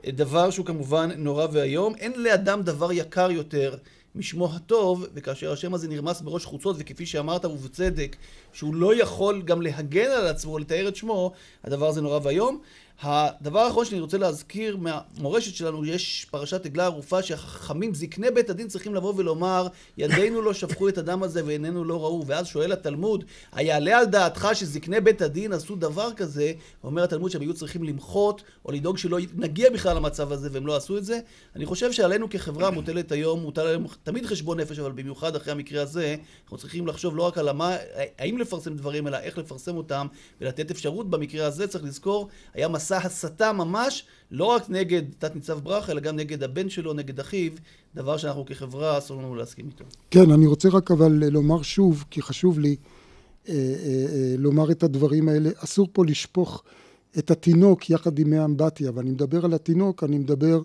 דבר 0.06 0.50
שהוא 0.50 0.66
כמובן 0.66 1.10
נורא 1.16 1.46
ואיום. 1.52 1.94
אין 1.94 2.12
לאדם 2.16 2.62
דבר 2.62 2.92
יקר 2.92 3.30
יותר 3.30 3.76
משמו 4.14 4.54
הטוב 4.54 5.06
וכאשר 5.14 5.52
השם 5.52 5.74
הזה 5.74 5.88
נרמס 5.88 6.20
בראש 6.20 6.44
חוצות 6.44 6.76
וכפי 6.78 7.06
שאמרת 7.06 7.44
ובצדק 7.44 8.16
שהוא 8.52 8.74
לא 8.74 9.02
יכול 9.02 9.42
גם 9.42 9.62
להגן 9.62 10.10
על 10.10 10.26
עצמו 10.26 10.58
לתאר 10.58 10.88
את 10.88 10.96
שמו 10.96 11.32
הדבר 11.64 11.88
הזה 11.88 12.00
נורא 12.00 12.18
ואיום 12.22 12.60
הדבר 13.02 13.60
האחרון 13.60 13.84
שאני 13.84 14.00
רוצה 14.00 14.18
להזכיר 14.18 14.76
מהמורשת 14.76 15.54
שלנו, 15.54 15.84
יש 15.84 16.26
פרשת 16.30 16.66
עגלה 16.66 16.84
ערופה 16.84 17.22
שהחכמים, 17.22 17.94
זקני 17.94 18.30
בית 18.30 18.50
הדין 18.50 18.68
צריכים 18.68 18.94
לבוא 18.94 19.14
ולומר 19.16 19.66
ידינו 19.96 20.42
לא 20.42 20.54
שפכו 20.54 20.88
את 20.88 20.98
הדם 20.98 21.22
הזה 21.22 21.44
ועינינו 21.44 21.84
לא 21.84 22.02
ראו 22.02 22.26
ואז 22.26 22.46
שואל 22.46 22.72
התלמוד, 22.72 23.24
היעלה 23.52 23.98
על 23.98 24.04
דעתך 24.04 24.48
שזקני 24.54 25.00
בית 25.00 25.22
הדין 25.22 25.52
עשו 25.52 25.76
דבר 25.76 26.12
כזה? 26.12 26.52
אומר 26.84 27.02
התלמוד 27.02 27.30
שהם 27.30 27.42
היו 27.42 27.54
צריכים 27.54 27.84
למחות 27.84 28.42
או 28.64 28.72
לדאוג 28.72 28.98
שלא 28.98 29.18
נגיע 29.34 29.70
בכלל 29.70 29.96
למצב 29.96 30.32
הזה 30.32 30.48
והם 30.52 30.66
לא 30.66 30.76
עשו 30.76 30.98
את 30.98 31.04
זה 31.04 31.20
אני 31.56 31.66
חושב 31.66 31.92
שעלינו 31.92 32.30
כחברה 32.30 32.70
מוטלת 32.70 33.12
היום, 33.12 33.40
מוטל 33.40 33.66
היום 33.66 33.86
תמיד 34.02 34.26
חשבון 34.26 34.60
נפש 34.60 34.78
אבל 34.78 34.92
במיוחד 34.92 35.36
אחרי 35.36 35.52
המקרה 35.52 35.82
הזה 35.82 36.16
אנחנו 36.44 36.58
צריכים 36.58 36.86
לחשוב 36.86 37.16
לא 37.16 37.22
רק 37.22 37.38
על 37.38 37.48
המה, 37.48 37.76
האם 38.18 38.38
לפרסם 38.38 38.76
דברים 38.76 39.08
אלא 39.08 39.16
איך 39.16 39.38
לפרסם 39.38 39.76
אותם 39.76 40.06
ולתת 40.40 40.70
אפשרות 40.70 41.10
במקרה 41.10 41.46
הזה 41.46 41.66
צריך 41.66 41.84
לזכור, 41.84 42.28
היה 42.54 42.68
מסע 42.68 42.91
מסע 42.98 43.06
הסתה 43.06 43.52
ממש, 43.52 44.04
לא 44.30 44.44
רק 44.44 44.70
נגד 44.70 45.02
תת 45.18 45.34
ניצב 45.34 45.58
ברכה, 45.58 45.92
אלא 45.92 46.00
גם 46.00 46.16
נגד 46.16 46.42
הבן 46.42 46.68
שלו, 46.68 46.92
נגד 46.92 47.20
אחיו, 47.20 47.52
דבר 47.94 48.16
שאנחנו 48.16 48.44
כחברה 48.46 48.98
אסור 48.98 49.22
לנו 49.22 49.34
להסכים 49.34 49.66
איתו. 49.66 49.84
כן, 50.10 50.30
אני 50.30 50.46
רוצה 50.46 50.68
רק 50.68 50.90
אבל 50.90 51.12
לומר 51.12 51.62
שוב, 51.62 52.04
כי 52.10 52.22
חשוב 52.22 52.58
לי 52.58 52.76
אה, 53.48 53.54
אה, 53.54 54.34
לומר 54.38 54.70
את 54.70 54.82
הדברים 54.82 55.28
האלה, 55.28 55.50
אסור 55.56 55.88
פה 55.92 56.04
לשפוך 56.04 56.62
את 57.18 57.30
התינוק 57.30 57.90
יחד 57.90 58.18
עם 58.18 58.32
האמבטיה, 58.32 58.90
ואני 58.94 59.10
מדבר 59.10 59.44
על 59.44 59.54
התינוק, 59.54 60.04
אני 60.04 60.18
מדבר 60.18 60.60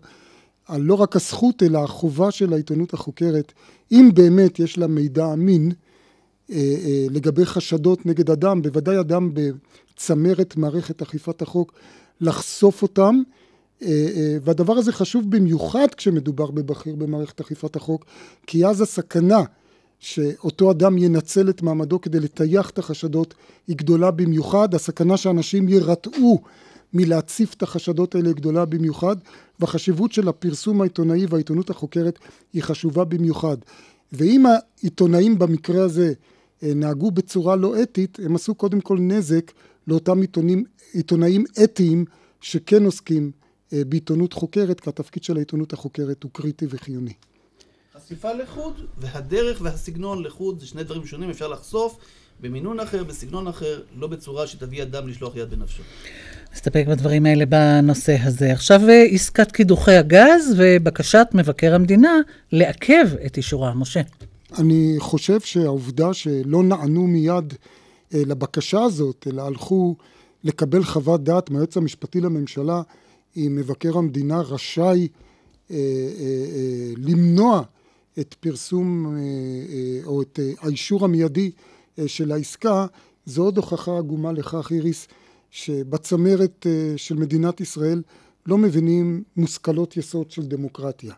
על 0.65 0.81
לא 0.81 0.93
רק 0.93 1.15
הזכות, 1.15 1.63
אלא 1.63 1.83
החובה 1.83 2.31
של 2.31 2.53
העיתונות 2.53 2.93
החוקרת, 2.93 3.53
אם 3.91 4.09
באמת 4.13 4.59
יש 4.59 4.77
לה 4.77 4.87
מידע 4.87 5.33
אמין, 5.33 5.71
לגבי 7.09 7.45
חשדות 7.45 8.05
נגד 8.05 8.29
אדם, 8.29 8.61
בוודאי 8.61 8.99
אדם 8.99 9.31
בצמרת 9.33 10.57
מערכת 10.57 11.01
אכיפת 11.01 11.41
החוק, 11.41 11.73
לחשוף 12.21 12.81
אותם 12.81 13.21
והדבר 14.41 14.73
הזה 14.73 14.91
חשוב 14.91 15.31
במיוחד 15.31 15.87
כשמדובר 15.97 16.51
בבכיר 16.51 16.95
במערכת 16.95 17.39
אכיפת 17.39 17.75
החוק 17.75 18.05
כי 18.47 18.65
אז 18.65 18.81
הסכנה 18.81 19.43
שאותו 19.99 20.71
אדם 20.71 20.97
ינצל 20.97 21.49
את 21.49 21.61
מעמדו 21.61 22.01
כדי 22.01 22.19
לטייח 22.19 22.69
את 22.69 22.79
החשדות 22.79 23.33
היא 23.67 23.77
גדולה 23.77 24.11
במיוחד, 24.11 24.73
הסכנה 24.73 25.17
שאנשים 25.17 25.69
יירתעו 25.69 26.41
מלהציף 26.93 27.53
את 27.53 27.63
החשדות 27.63 28.15
האלה 28.15 28.27
היא 28.27 28.35
גדולה 28.35 28.65
במיוחד 28.65 29.15
והחשיבות 29.59 30.11
של 30.11 30.27
הפרסום 30.27 30.81
העיתונאי 30.81 31.25
והעיתונות 31.29 31.69
החוקרת 31.69 32.19
היא 32.53 32.63
חשובה 32.63 33.03
במיוחד. 33.03 33.57
ואם 34.13 34.45
העיתונאים 34.45 35.39
במקרה 35.39 35.83
הזה 35.83 36.13
נהגו 36.61 37.11
בצורה 37.11 37.55
לא 37.55 37.81
אתית, 37.81 38.19
הם 38.25 38.35
עשו 38.35 38.55
קודם 38.55 38.81
כל 38.81 38.97
נזק 38.99 39.51
לאותם 39.87 40.21
עיתונים, 40.21 40.63
עיתונאים 40.93 41.45
אתיים 41.63 42.05
שכן 42.41 42.85
עוסקים 42.85 43.31
בעיתונות 43.71 44.33
חוקרת, 44.33 44.79
כי 44.79 44.89
התפקיד 44.89 45.23
של 45.23 45.35
העיתונות 45.35 45.73
החוקרת 45.73 46.23
הוא 46.23 46.31
קריטי 46.33 46.65
וחיוני. 46.69 47.13
חשיפה 47.95 48.33
לחוד 48.33 48.73
והדרך 48.97 49.61
והסגנון 49.61 50.23
לחוד 50.23 50.59
זה 50.59 50.67
שני 50.67 50.83
דברים 50.83 51.05
שונים, 51.05 51.29
אפשר 51.29 51.47
לחשוף 51.47 51.97
במינון 52.39 52.79
אחר, 52.79 53.03
בסגנון 53.03 53.47
אחר, 53.47 53.81
לא 53.95 54.07
בצורה 54.07 54.47
שתביא 54.47 54.83
אדם 54.83 55.07
לשלוח 55.07 55.35
יד 55.35 55.49
בנפשו. 55.49 55.83
נסתפק 56.53 56.85
בדברים 56.87 57.25
האלה 57.25 57.45
בנושא 57.45 58.17
הזה. 58.23 58.51
עכשיו 58.51 58.81
אה, 58.89 59.03
עסקת 59.03 59.51
קידוחי 59.51 59.95
הגז 59.95 60.53
ובקשת 60.57 61.27
מבקר 61.33 61.75
המדינה 61.75 62.17
לעכב 62.51 63.07
את 63.25 63.37
אישורה. 63.37 63.73
משה. 63.73 64.01
אני 64.57 64.95
חושב 64.99 65.39
שהעובדה 65.39 66.13
שלא 66.13 66.63
נענו 66.63 67.07
מיד 67.07 67.53
אה, 67.53 67.57
לבקשה 68.11 68.83
הזאת, 68.83 69.27
אלא 69.29 69.41
הלכו 69.41 69.95
לקבל 70.43 70.83
חוות 70.83 71.23
דעת 71.23 71.49
מהיועץ 71.49 71.77
המשפטי 71.77 72.21
לממשלה, 72.21 72.81
אם 73.37 73.55
מבקר 73.55 73.97
המדינה 73.97 74.41
רשאי 74.41 75.07
אה, 75.71 75.75
אה, 75.75 75.81
אה, 76.55 76.93
למנוע 76.97 77.61
את 78.19 78.33
פרסום 78.33 79.05
אה, 79.05 79.19
אה, 79.19 80.05
או 80.05 80.21
את 80.21 80.39
אה, 80.43 80.51
האישור 80.61 81.05
המיידי 81.05 81.51
של 82.07 82.31
העסקה, 82.31 82.85
זו 83.25 83.43
עוד 83.43 83.57
הוכחה 83.57 83.97
עגומה 83.97 84.31
לכך, 84.31 84.71
איריס, 84.71 85.07
שבצמרת 85.51 86.65
של 86.97 87.15
מדינת 87.15 87.61
ישראל 87.61 88.01
לא 88.45 88.57
מבינים 88.57 89.23
מושכלות 89.37 89.97
יסוד 89.97 90.31
של 90.31 90.45
דמוקרטיה. 90.45 91.13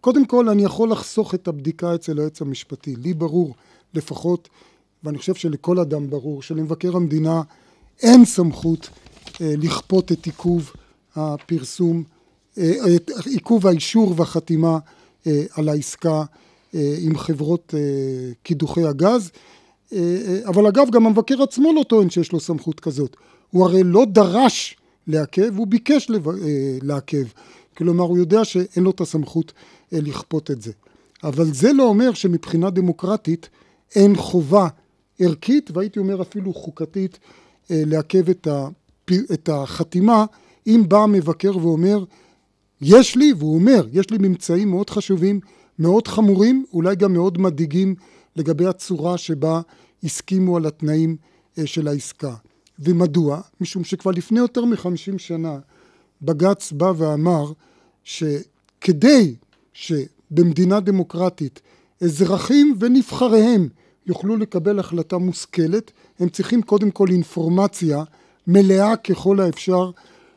קודם 0.00 0.26
כל, 0.26 0.48
אני 0.48 0.64
יכול 0.64 0.90
לחסוך 0.90 1.34
את 1.34 1.48
הבדיקה 1.48 1.94
אצל 1.94 2.18
היועץ 2.18 2.42
המשפטי. 2.42 2.96
לי 2.96 3.14
ברור, 3.14 3.54
לפחות, 3.94 4.48
ואני 5.04 5.18
חושב 5.18 5.34
שלכל 5.34 5.78
אדם 5.78 6.10
ברור, 6.10 6.42
שלמבקר 6.42 6.96
המדינה 6.96 7.42
אין 8.02 8.24
סמכות 8.24 8.88
אה, 9.40 9.54
לכפות 9.58 10.12
את 10.12 10.26
עיכוב 10.26 10.72
הפרסום, 11.16 12.02
אה, 12.58 12.72
את 12.96 13.10
עיכוב 13.26 13.66
האישור 13.66 14.14
והחתימה 14.16 14.78
אה, 15.26 15.44
על 15.54 15.68
העסקה 15.68 16.22
אה, 16.74 16.94
עם 17.00 17.18
חברות 17.18 17.74
אה, 17.76 18.32
קידוחי 18.42 18.84
הגז. 18.84 19.30
אבל 20.46 20.66
אגב, 20.66 20.90
גם 20.90 21.06
המבקר 21.06 21.42
עצמו 21.42 21.72
לא 21.72 21.82
טוען 21.82 22.10
שיש 22.10 22.32
לו 22.32 22.40
סמכות 22.40 22.80
כזאת. 22.80 23.16
הוא 23.50 23.64
הרי 23.64 23.82
לא 23.82 24.04
דרש 24.04 24.76
לעכב, 25.06 25.56
הוא 25.56 25.66
ביקש 25.66 26.10
לעכב. 26.82 27.24
כלומר, 27.76 28.04
הוא 28.04 28.18
יודע 28.18 28.44
שאין 28.44 28.84
לו 28.84 28.90
את 28.90 29.00
הסמכות 29.00 29.52
לכפות 29.92 30.50
את 30.50 30.62
זה. 30.62 30.72
אבל 31.24 31.54
זה 31.54 31.72
לא 31.72 31.82
אומר 31.82 32.14
שמבחינה 32.14 32.70
דמוקרטית 32.70 33.48
אין 33.94 34.16
חובה 34.16 34.68
ערכית, 35.20 35.70
והייתי 35.74 35.98
אומר 35.98 36.22
אפילו 36.22 36.54
חוקתית, 36.54 37.18
לעכב 37.70 38.28
את 39.32 39.48
החתימה, 39.48 40.24
אם 40.66 40.84
בא 40.88 41.02
המבקר 41.02 41.56
ואומר, 41.56 42.04
יש 42.80 43.16
לי, 43.16 43.32
והוא 43.38 43.54
אומר, 43.54 43.86
יש 43.92 44.10
לי 44.10 44.18
ממצאים 44.18 44.70
מאוד 44.70 44.90
חשובים, 44.90 45.40
מאוד 45.78 46.08
חמורים, 46.08 46.64
אולי 46.72 46.96
גם 46.96 47.12
מאוד 47.12 47.40
מדאיגים 47.40 47.94
לגבי 48.36 48.66
הצורה 48.66 49.18
שבה 49.18 49.60
הסכימו 50.04 50.56
על 50.56 50.66
התנאים 50.66 51.16
אה, 51.58 51.66
של 51.66 51.88
העסקה. 51.88 52.34
ומדוע? 52.78 53.40
משום 53.60 53.84
שכבר 53.84 54.10
לפני 54.10 54.38
יותר 54.40 54.64
מחמישים 54.64 55.18
שנה 55.18 55.58
בג"ץ 56.22 56.72
בא 56.72 56.92
ואמר 56.96 57.52
שכדי 58.04 59.34
שבמדינה 59.72 60.80
דמוקרטית 60.80 61.60
אזרחים 62.00 62.76
ונבחריהם 62.80 63.68
יוכלו 64.10 64.36
לקבל 64.36 64.78
החלטה 64.78 65.18
מושכלת, 65.18 65.92
הם 66.18 66.28
צריכים 66.28 66.62
קודם 66.62 66.90
כל 66.90 67.08
אינפורמציה 67.10 68.02
מלאה 68.46 68.96
ככל 68.96 69.40
האפשר 69.40 69.90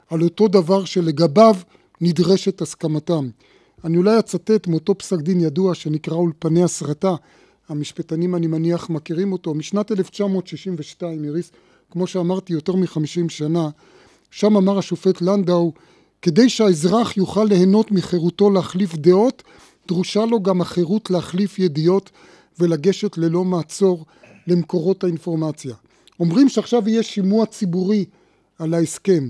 על 0.09 0.21
אותו 0.21 0.47
דבר 0.47 0.85
שלגביו 0.85 1.55
נדרשת 2.01 2.61
הסכמתם. 2.61 3.29
אני 3.83 3.97
אולי 3.97 4.19
אצטט 4.19 4.67
מאותו 4.67 4.97
פסק 4.97 5.17
דין 5.17 5.39
ידוע 5.39 5.75
שנקרא 5.75 6.13
אולפני 6.13 6.63
הסרטה, 6.63 7.15
המשפטנים 7.69 8.35
אני 8.35 8.47
מניח 8.47 8.89
מכירים 8.89 9.31
אותו, 9.31 9.53
משנת 9.53 9.91
1962, 9.91 11.23
איריס, 11.23 11.51
כמו 11.91 12.07
שאמרתי 12.07 12.53
יותר 12.53 12.75
מחמישים 12.75 13.29
שנה, 13.29 13.69
שם 14.31 14.57
אמר 14.57 14.77
השופט 14.77 15.21
לנדאו, 15.21 15.73
כדי 16.21 16.49
שהאזרח 16.49 17.17
יוכל 17.17 17.43
ליהנות 17.43 17.91
מחירותו 17.91 18.49
להחליף 18.49 18.95
דעות, 18.95 19.43
דרושה 19.87 20.25
לו 20.25 20.43
גם 20.43 20.61
החירות 20.61 21.11
להחליף 21.11 21.59
ידיעות 21.59 22.11
ולגשת 22.59 23.17
ללא 23.17 23.43
מעצור 23.43 24.05
למקורות 24.47 25.03
האינפורמציה. 25.03 25.75
אומרים 26.19 26.49
שעכשיו 26.49 26.89
יהיה 26.89 27.03
שימוע 27.03 27.45
ציבורי 27.45 28.05
על 28.59 28.73
ההסכם, 28.73 29.29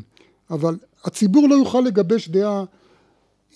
אבל 0.49 0.77
הציבור 1.03 1.49
לא 1.49 1.55
יוכל 1.55 1.81
לגבש 1.81 2.29
דעה 2.29 2.63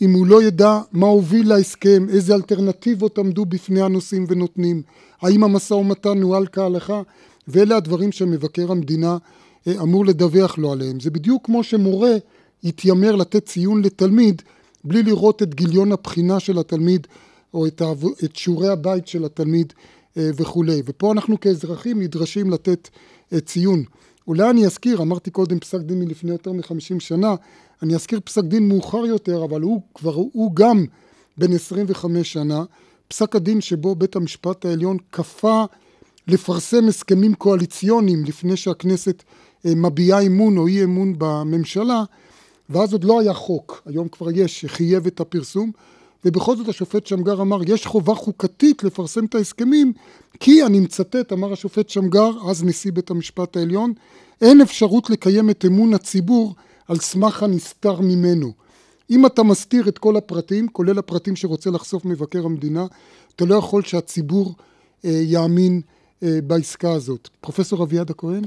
אם 0.01 0.13
הוא 0.13 0.27
לא 0.27 0.43
ידע 0.43 0.79
מה 0.91 1.07
הוביל 1.07 1.49
להסכם, 1.49 2.05
איזה 2.09 2.35
אלטרנטיבות 2.35 3.17
עמדו 3.19 3.45
בפני 3.45 3.81
הנושאים 3.81 4.25
ונותנים, 4.27 4.81
האם 5.21 5.43
המשא 5.43 5.73
ומתן 5.73 6.17
נוהל 6.17 6.47
כהלכה, 6.51 7.01
ואלה 7.47 7.77
הדברים 7.77 8.11
שמבקר 8.11 8.71
המדינה 8.71 9.17
אה, 9.67 9.81
אמור 9.81 10.05
לדווח 10.05 10.57
לו 10.57 10.71
עליהם. 10.71 10.99
זה 10.99 11.11
בדיוק 11.11 11.45
כמו 11.45 11.63
שמורה 11.63 12.11
יתיימר 12.63 13.15
לתת 13.15 13.45
ציון 13.45 13.81
לתלמיד 13.81 14.41
בלי 14.83 15.03
לראות 15.03 15.43
את 15.43 15.55
גיליון 15.55 15.91
הבחינה 15.91 16.39
של 16.39 16.59
התלמיד 16.59 17.07
או 17.57 17.67
את, 17.67 17.81
העב... 17.81 18.03
את 18.23 18.35
שיעורי 18.35 18.69
הבית 18.69 19.07
של 19.07 19.25
התלמיד 19.25 19.73
אה, 20.17 20.29
וכולי. 20.35 20.81
ופה 20.85 21.11
אנחנו 21.11 21.39
כאזרחים 21.39 22.01
נדרשים 22.01 22.49
לתת 22.49 22.89
אה, 23.33 23.39
ציון. 23.39 23.83
אולי 24.27 24.49
אני 24.49 24.65
אזכיר, 24.65 25.01
אמרתי 25.01 25.31
קודם 25.31 25.59
פסק 25.59 25.79
דין 25.79 25.99
מלפני 25.99 26.31
יותר 26.31 26.51
מחמישים 26.51 26.99
שנה, 26.99 27.35
אני 27.83 27.95
אזכיר 27.95 28.19
פסק 28.19 28.43
דין 28.43 28.67
מאוחר 28.67 29.05
יותר, 29.05 29.43
אבל 29.43 29.61
הוא 29.61 29.81
כבר, 29.93 30.13
הוא 30.13 30.55
גם 30.55 30.85
בן 31.37 31.53
25 31.53 32.33
שנה, 32.33 32.63
פסק 33.07 33.35
הדין 33.35 33.61
שבו 33.61 33.95
בית 33.95 34.15
המשפט 34.15 34.65
העליון 34.65 34.97
כפה 35.11 35.65
לפרסם 36.27 36.87
הסכמים 36.87 37.33
קואליציוניים 37.33 38.23
לפני 38.25 38.57
שהכנסת 38.57 39.23
אה, 39.65 39.75
מביעה 39.75 40.21
אמון 40.21 40.57
או 40.57 40.67
אי 40.67 40.83
אמון 40.83 41.13
בממשלה, 41.17 42.03
ואז 42.69 42.93
עוד 42.93 43.03
לא 43.03 43.19
היה 43.19 43.33
חוק, 43.33 43.81
היום 43.85 44.07
כבר 44.07 44.31
יש, 44.31 44.61
שחייב 44.61 45.07
את 45.07 45.19
הפרסום, 45.19 45.71
ובכל 46.27 46.55
זאת 46.55 46.67
השופט 46.67 47.07
שמגר 47.07 47.41
אמר, 47.41 47.59
יש 47.67 47.85
חובה 47.85 48.15
חוקתית 48.15 48.83
לפרסם 48.83 49.25
את 49.25 49.35
ההסכמים, 49.35 49.93
כי, 50.39 50.63
אני 50.65 50.79
מצטט, 50.79 51.33
אמר 51.33 51.53
השופט 51.53 51.89
שמגר, 51.89 52.31
אז 52.49 52.63
נשיא 52.63 52.91
בית 52.91 53.09
המשפט 53.09 53.57
העליון, 53.57 53.93
אין 54.41 54.61
אפשרות 54.61 55.09
לקיים 55.09 55.49
את 55.49 55.65
אמון 55.65 55.93
הציבור 55.93 56.55
על 56.87 56.97
סמך 56.97 57.43
הנסתר 57.43 58.01
ממנו. 58.01 58.51
אם 59.09 59.25
אתה 59.25 59.43
מסתיר 59.43 59.89
את 59.89 59.97
כל 59.97 60.17
הפרטים, 60.17 60.67
כולל 60.67 60.99
הפרטים 60.99 61.35
שרוצה 61.35 61.69
לחשוף 61.69 62.05
מבקר 62.05 62.45
המדינה, 62.45 62.85
אתה 63.35 63.45
לא 63.45 63.55
יכול 63.55 63.83
שהציבור 63.83 64.55
אה, 65.05 65.09
יאמין 65.23 65.81
אה, 66.23 66.39
בעסקה 66.43 66.91
הזאת. 66.91 67.29
פרופסור 67.41 67.83
אביעד 67.83 68.09
הכהן? 68.09 68.43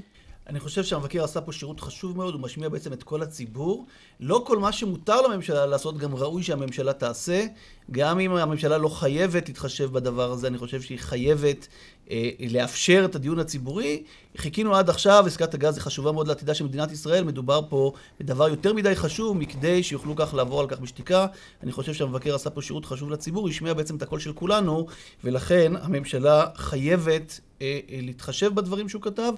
אני 0.51 0.61
חושב 0.61 0.85
שהמבקר 0.85 1.25
עשה 1.25 1.41
פה 1.41 1.53
שירות 1.53 1.81
חשוב 1.81 2.17
מאוד, 2.17 2.35
הוא 2.35 2.43
משמיע 2.43 2.69
בעצם 2.69 2.93
את 2.93 3.03
כל 3.03 3.23
הציבור. 3.23 3.87
לא 4.21 4.43
כל 4.47 4.59
מה 4.59 4.73
שמותר 4.73 5.21
לממשלה 5.21 5.67
לעשות, 5.67 5.99
גם 5.99 6.15
ראוי 6.15 6.43
שהממשלה 6.43 6.93
תעשה. 6.93 7.47
גם 7.91 8.21
אם 8.21 8.37
הממשלה 8.37 8.79
לא 8.79 8.89
חייבת 8.89 9.49
להתחשב 9.49 9.93
בדבר 9.93 10.33
הזה, 10.33 10.47
אני 10.47 10.59
חושב 10.59 10.81
שהיא 10.81 10.99
חייבת 10.99 11.69
אה, 12.11 12.31
לאפשר 12.51 13.03
את 13.05 13.15
הדיון 13.15 13.39
הציבורי. 13.39 14.03
חיכינו 14.37 14.75
עד 14.77 14.91
עכשיו, 14.91 15.25
עסקת 15.27 15.55
הגז 15.55 15.77
היא 15.77 15.83
חשובה 15.83 16.13
מאוד 16.13 16.29
לעתידה 16.29 16.55
של 16.55 16.65
מדינת 16.65 16.93
ישראל. 16.93 17.25
מדובר 17.25 17.61
פה 17.69 17.93
בדבר 18.21 18.49
יותר 18.49 18.73
מדי 18.73 18.97
חשוב, 18.97 19.37
מכדי 19.37 19.83
שיוכלו 19.83 20.17
כך 20.17 20.35
לעבור 20.35 20.61
על 20.61 20.67
כך 20.67 20.81
בשתיקה. 20.81 21.27
אני 21.63 21.73
חושב 21.73 21.95
שהמבקר 21.95 22.35
עשה 22.35 22.51
פה 22.51 22.63
שירות 22.63 22.85
חשוב 22.85 23.11
לציבור, 23.11 23.49
השמיע 23.49 23.75
בעצם 23.75 23.97
את 23.97 24.03
הקול 24.03 24.19
של 24.19 24.33
כולנו, 24.33 24.87
ולכן 25.25 25.73
הממשלה 25.81 26.47
חייבת 26.57 27.41
אה, 27.63 27.81
אה, 27.91 27.99
להתחשב 28.03 28.55
בדברים 28.55 28.89
שהוא 28.89 29.03
כתב, 29.03 29.33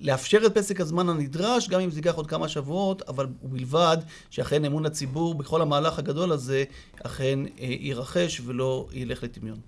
לאפשר 0.00 0.46
את 0.46 0.58
פסק 0.58 0.80
הזמן 0.80 1.08
הנדרש, 1.08 1.68
גם 1.68 1.80
אם 1.80 1.90
זה 1.90 1.98
ייקח 1.98 2.14
עוד 2.14 2.26
כמה 2.26 2.48
שבועות, 2.48 3.02
אבל 3.08 3.26
ובלבד 3.42 3.96
שאכן 4.30 4.64
אמון 4.64 4.86
הציבור 4.86 5.34
בכל 5.34 5.62
המהלך 5.62 5.98
הגדול 5.98 6.32
הזה 6.32 6.64
אכן 7.02 7.38
אה, 7.60 7.66
יירכש 7.80 8.40
ולא 8.44 8.86
ילך 8.92 9.22
לטמיון. 9.22 9.58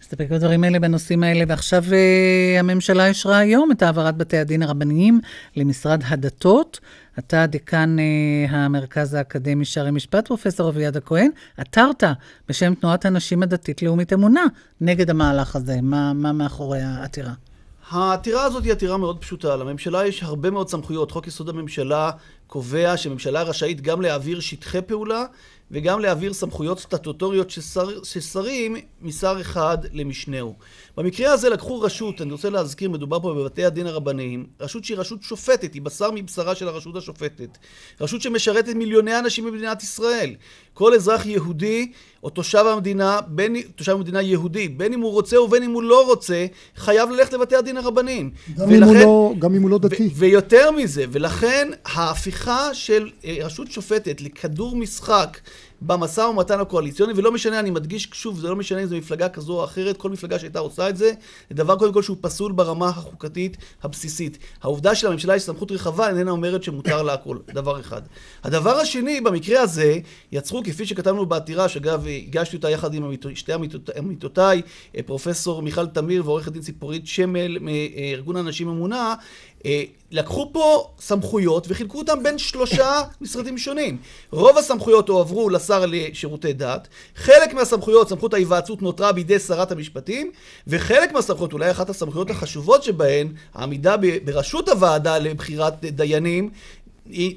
נסתפק 0.00 0.26
בדברים 0.30 0.64
האלה 0.64 0.78
בנושאים 0.78 1.22
האלה, 1.22 1.44
ועכשיו 1.48 1.84
אה, 1.84 2.60
הממשלה 2.60 3.06
אישרה 3.06 3.38
היום 3.38 3.72
את 3.72 3.82
העברת 3.82 4.16
בתי 4.16 4.38
הדין 4.38 4.62
הרבניים 4.62 5.20
למשרד 5.56 6.02
הדתות. 6.06 6.80
אתה 7.18 7.46
דיקן 7.46 7.96
אה, 7.98 8.54
המרכז 8.54 9.14
האקדמי 9.14 9.64
שערי 9.64 9.90
משפט, 9.90 10.26
פרופ' 10.26 10.60
אביעד 10.60 10.96
הכהן, 10.96 11.30
עתרת 11.56 12.04
בשם 12.48 12.74
תנועת 12.74 13.04
הנשים 13.04 13.42
הדתית 13.42 13.82
לאומית 13.82 14.12
אמונה 14.12 14.44
נגד 14.80 15.10
המהלך 15.10 15.56
הזה. 15.56 15.80
מה, 15.82 16.12
מה 16.12 16.32
מאחורי 16.32 16.80
העתירה? 16.80 17.32
העתירה 17.90 18.44
הזאת 18.44 18.64
היא 18.64 18.72
עתירה 18.72 18.96
מאוד 18.96 19.18
פשוטה. 19.18 19.56
לממשלה 19.56 20.06
יש 20.06 20.22
הרבה 20.22 20.50
מאוד 20.50 20.68
סמכויות. 20.68 21.10
חוק 21.10 21.26
יסוד 21.26 21.48
הממשלה 21.48 22.10
קובע 22.46 22.96
שממשלה 22.96 23.42
רשאית 23.42 23.80
גם 23.80 24.00
להעביר 24.00 24.40
שטחי 24.40 24.82
פעולה 24.82 25.24
וגם 25.74 26.00
להעביר 26.00 26.32
סמכויות 26.32 26.80
סטטוטוריות 26.80 27.50
של, 27.50 27.60
שר, 27.60 28.04
של 28.04 28.20
שרים 28.20 28.76
משר 29.02 29.36
אחד 29.40 29.78
למשנהו. 29.92 30.54
במקרה 30.96 31.32
הזה 31.32 31.48
לקחו 31.48 31.80
רשות, 31.80 32.20
אני 32.22 32.32
רוצה 32.32 32.50
להזכיר, 32.50 32.90
מדובר 32.90 33.20
פה 33.20 33.34
בבתי 33.34 33.64
הדין 33.64 33.86
הרבניים, 33.86 34.46
רשות 34.60 34.84
שהיא 34.84 34.98
רשות 34.98 35.22
שופטת, 35.22 35.74
היא 35.74 35.82
בשר 35.82 36.10
מבשרה 36.10 36.54
של 36.54 36.68
הרשות 36.68 36.96
השופטת. 36.96 37.58
רשות 38.00 38.22
שמשרתת 38.22 38.74
מיליוני 38.74 39.18
אנשים 39.18 39.44
במדינת 39.44 39.82
ישראל. 39.82 40.34
כל 40.74 40.94
אזרח 40.94 41.26
יהודי 41.26 41.92
או 42.22 42.30
תושב 42.30 42.64
המדינה, 42.66 43.20
בין, 43.28 43.56
תושב 43.76 43.92
המדינה 43.92 44.22
יהודי, 44.22 44.68
בין 44.68 44.92
אם 44.92 45.00
הוא 45.00 45.12
רוצה 45.12 45.40
ובין 45.40 45.62
אם 45.62 45.70
הוא 45.70 45.82
לא 45.82 46.06
רוצה, 46.06 46.46
חייב 46.76 47.10
ללכת 47.10 47.32
לבתי 47.32 47.56
הדין 47.56 47.76
הרבניים. 47.76 48.30
גם, 48.56 48.68
ולכן, 48.68 48.82
אם, 48.82 48.88
הוא 48.88 48.94
לא, 48.96 49.32
גם 49.38 49.54
אם 49.54 49.62
הוא 49.62 49.70
לא 49.70 49.78
דתי. 49.78 50.10
ויותר 50.14 50.70
מזה, 50.70 51.04
ולכן 51.12 51.68
ההפיכה 51.84 52.74
של 52.74 53.10
אה, 53.24 53.36
רשות 53.40 53.70
שופטת 53.70 54.20
לכדור 54.20 54.76
משחק 54.76 55.38
במשא 55.86 56.20
ומתן 56.20 56.60
הקואליציוני, 56.60 57.12
ולא 57.16 57.32
משנה, 57.32 57.60
אני 57.60 57.70
מדגיש 57.70 58.08
שוב, 58.12 58.40
זה 58.40 58.48
לא 58.48 58.56
משנה 58.56 58.82
אם 58.82 58.86
זו 58.86 58.96
מפלגה 58.96 59.28
כזו 59.28 59.52
או 59.52 59.64
אחרת, 59.64 59.96
כל 59.96 60.10
מפלגה 60.10 60.38
שהייתה 60.38 60.58
עושה 60.58 60.88
את 60.88 60.96
זה, 60.96 61.12
זה 61.50 61.56
דבר 61.56 61.76
קודם 61.76 61.92
כל 61.92 62.02
שהוא 62.02 62.16
פסול 62.20 62.52
ברמה 62.52 62.88
החוקתית 62.88 63.56
הבסיסית. 63.82 64.38
העובדה 64.62 64.94
שלממשלה 64.94 65.36
יש 65.36 65.42
סמכות 65.42 65.72
רחבה 65.72 66.08
איננה 66.08 66.30
אומרת 66.30 66.62
שמותר 66.62 67.02
לה 67.02 67.14
הכל, 67.14 67.38
דבר 67.48 67.80
אחד. 67.80 68.02
הדבר 68.44 68.76
השני, 68.76 69.20
במקרה 69.20 69.60
הזה, 69.60 69.98
יצרו, 70.32 70.62
כפי 70.64 70.86
שכתבנו 70.86 71.26
בעתירה, 71.26 71.68
שאגב, 71.68 72.06
הגשתי 72.26 72.56
אותה 72.56 72.70
יחד 72.70 72.94
עם 72.94 73.12
שתי 73.34 73.52
עמיתותיי, 73.96 74.62
פרופסור 75.06 75.62
מיכל 75.62 75.86
תמיר 75.86 76.26
ועורכת 76.26 76.52
דין 76.52 76.62
ציפורית 76.62 77.06
שמל 77.06 77.58
מארגון 77.58 78.36
אנשים 78.36 78.68
אמונה, 78.68 78.96
אה, 79.04 79.14
לקחו 80.10 80.50
פה 80.52 80.90
סמכויות 81.00 81.66
וחילקו 81.68 81.98
אותן 81.98 82.22
בין 82.22 82.38
שלושה 82.38 83.02
משרדים 83.20 83.58
שונים. 83.58 83.96
רוב 84.30 84.58
הסמכויות 84.58 85.08
הועברו 85.08 85.50
לשר 85.50 85.84
לשירותי 85.88 86.52
דת, 86.52 86.88
חלק 87.16 87.54
מהסמכויות, 87.54 88.08
סמכות 88.08 88.34
ההיוועצות 88.34 88.82
נותרה 88.82 89.12
בידי 89.12 89.38
שרת 89.38 89.72
המשפטים, 89.72 90.30
וחלק 90.66 91.12
מהסמכויות, 91.12 91.52
אולי 91.52 91.70
אחת 91.70 91.90
הסמכויות 91.90 92.30
החשובות 92.30 92.82
שבהן, 92.82 93.32
העמידה 93.54 93.96
בראשות 94.24 94.68
הוועדה 94.68 95.18
לבחירת 95.18 95.84
דיינים, 95.84 96.50
היא, 97.06 97.36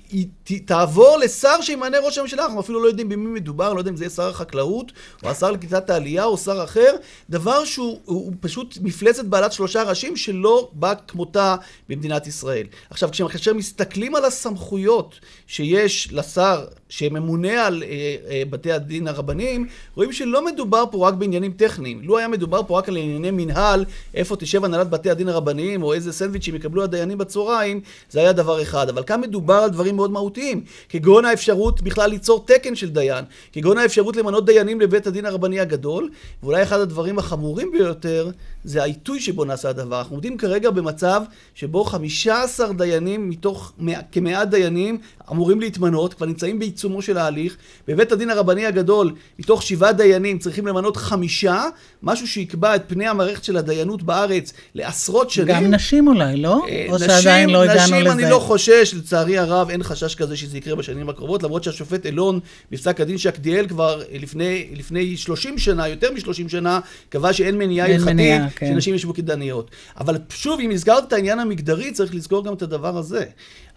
היא 0.49 0.61
תעבור 0.65 1.17
לשר 1.17 1.61
שימנה 1.61 1.97
ראש 1.99 2.17
הממשלה, 2.17 2.45
אנחנו 2.45 2.59
אפילו 2.59 2.83
לא 2.83 2.87
יודעים 2.87 3.09
במי 3.09 3.29
מדובר, 3.39 3.73
לא 3.73 3.79
יודע 3.79 3.91
אם 3.91 3.95
זה 3.95 4.03
יהיה 4.03 4.09
שר 4.09 4.29
החקלאות, 4.29 4.91
או 5.23 5.29
השר 5.29 5.51
לקליטת 5.51 5.89
העלייה, 5.89 6.23
או 6.23 6.37
שר 6.37 6.63
אחר, 6.63 6.95
דבר 7.29 7.65
שהוא 7.65 8.31
פשוט 8.39 8.77
מפלצת 8.81 9.25
בעלת 9.25 9.53
שלושה 9.53 9.83
ראשים 9.83 10.15
שלא 10.15 10.69
בא 10.73 10.93
כמותה 11.07 11.55
במדינת 11.89 12.27
ישראל. 12.27 12.67
עכשיו, 12.89 13.09
כשאנחנו 13.11 13.55
מסתכלים 13.55 14.15
על 14.15 14.25
הסמכויות 14.25 15.19
שיש 15.47 16.09
לשר 16.11 16.65
שממונה 16.89 17.67
על 17.67 17.83
אה, 17.83 18.15
אה, 18.29 18.43
בתי 18.49 18.71
הדין 18.71 19.07
הרבניים, 19.07 19.67
רואים 19.95 20.11
שלא 20.11 20.45
מדובר 20.45 20.83
פה 20.91 21.07
רק 21.07 21.13
בעניינים 21.13 21.51
טכניים. 21.51 22.01
לו 22.03 22.17
היה 22.17 22.27
מדובר 22.27 22.61
פה 22.67 22.77
רק 22.77 22.89
על 22.89 22.97
ענייני 22.97 23.31
מנהל, 23.31 23.85
איפה 24.13 24.35
תשב 24.35 24.65
הנהלת 24.65 24.89
בתי 24.89 25.09
הדין 25.09 25.29
הרבניים, 25.29 25.83
או 25.83 25.93
איזה 25.93 26.13
סנדוויץ' 26.13 26.47
יקבלו 26.47 26.83
הדיינים 26.83 27.17
בצהריים, 27.17 27.81
זה 28.09 28.19
היה 28.19 28.33
דבר 28.33 28.61
אחד. 28.61 28.89
אבל 28.89 29.03
כאן 29.03 29.21
מדובר 29.21 29.53
על 29.53 29.69
דברים 29.69 29.95
מאוד 29.95 30.11
מהותיים, 30.11 30.63
כגון 30.89 31.25
האפשרות 31.25 31.81
בכלל 31.81 32.09
ליצור 32.09 32.43
תקן 32.47 32.75
של 32.75 32.89
דיין, 32.89 33.25
כגון 33.53 33.77
האפשרות 33.77 34.15
למנות 34.15 34.45
דיינים 34.45 34.81
לבית 34.81 35.07
הדין 35.07 35.25
הרבני 35.25 35.59
הגדול, 35.59 36.09
ואולי 36.43 36.63
אחד 36.63 36.79
הדברים 36.79 37.19
החמורים 37.19 37.71
ביותר 37.71 38.29
זה 38.63 38.81
העיתוי 38.81 39.19
שבו 39.19 39.45
נעשה 39.45 39.69
הדבר. 39.69 39.99
אנחנו 39.99 40.15
עומדים 40.15 40.37
כרגע 40.37 40.69
במצב 40.69 41.23
שבו 41.55 41.83
15 41.83 42.73
דיינים 42.73 43.29
מתוך 43.29 43.73
כמאה 44.11 44.45
דיינים 44.45 44.97
אמורים 45.31 45.59
להתמנות, 45.59 46.13
כבר 46.13 46.25
נמצאים 46.25 46.59
בעיצומו 46.77 47.01
של 47.01 47.17
ההליך. 47.17 47.57
בבית 47.87 48.11
הדין 48.11 48.29
הרבני 48.29 48.65
הגדול, 48.65 49.13
מתוך 49.39 49.63
שבעה 49.63 49.91
דיינים 49.91 50.39
צריכים 50.39 50.67
למנות 50.67 50.97
חמישה, 50.97 51.63
משהו 52.03 52.27
שיקבע 52.27 52.75
את 52.75 52.83
פני 52.87 53.07
המערכת 53.07 53.43
של 53.43 53.57
הדיינות 53.57 54.03
בארץ 54.03 54.53
לעשרות 54.75 55.29
שנים. 55.29 55.47
גם 55.47 55.71
נשים 55.71 56.07
אולי, 56.07 56.37
לא? 56.37 56.61
אה, 56.69 56.85
או 56.89 56.95
נשים, 56.95 57.07
שעדיין 57.07 57.49
לא 57.49 57.63
הגענו 57.63 57.77
לזה? 57.77 57.95
נשים 57.95 58.11
אני 58.11 58.29
לא 58.29 58.39
חושש, 58.39 58.93
לצערי 58.97 59.37
הרב 59.37 59.69
אין 59.69 59.83
חשש 59.83 60.15
כזה 60.15 60.37
שזה 60.37 60.57
יקרה 60.57 60.75
בשנים 60.75 61.09
הקרובות, 61.09 61.43
למרות 61.43 61.63
שהשופט 61.63 62.05
אלון 62.05 62.39
בפסק 62.71 63.01
הדין 63.01 63.17
שקדיאל 63.17 63.67
כבר 63.67 64.01
לפני, 64.13 64.67
לפני 64.75 65.17
30 65.17 65.57
שנה, 65.57 65.87
יותר 65.87 66.11
מ-30 66.11 66.49
שנה, 66.49 66.79
קבע 67.09 67.33
שאין 67.33 67.57
מניעה 67.57 67.87
הלכתית 67.87 68.41
כן. 68.55 68.71
שנשים 68.73 68.95
ישבו 68.95 69.13
כדניות. 69.13 69.71
אבל 69.99 70.17
שוב, 70.29 70.59
אם 70.59 70.71
הזכרת 70.71 71.07
את 71.07 71.13
העניין 71.13 71.39
המגדרי, 71.39 71.91
צריך 71.91 72.15
לזכור 72.15 72.45
גם 72.45 72.53
את 72.53 72.61
הדבר 72.61 72.97
הזה. 72.97 73.25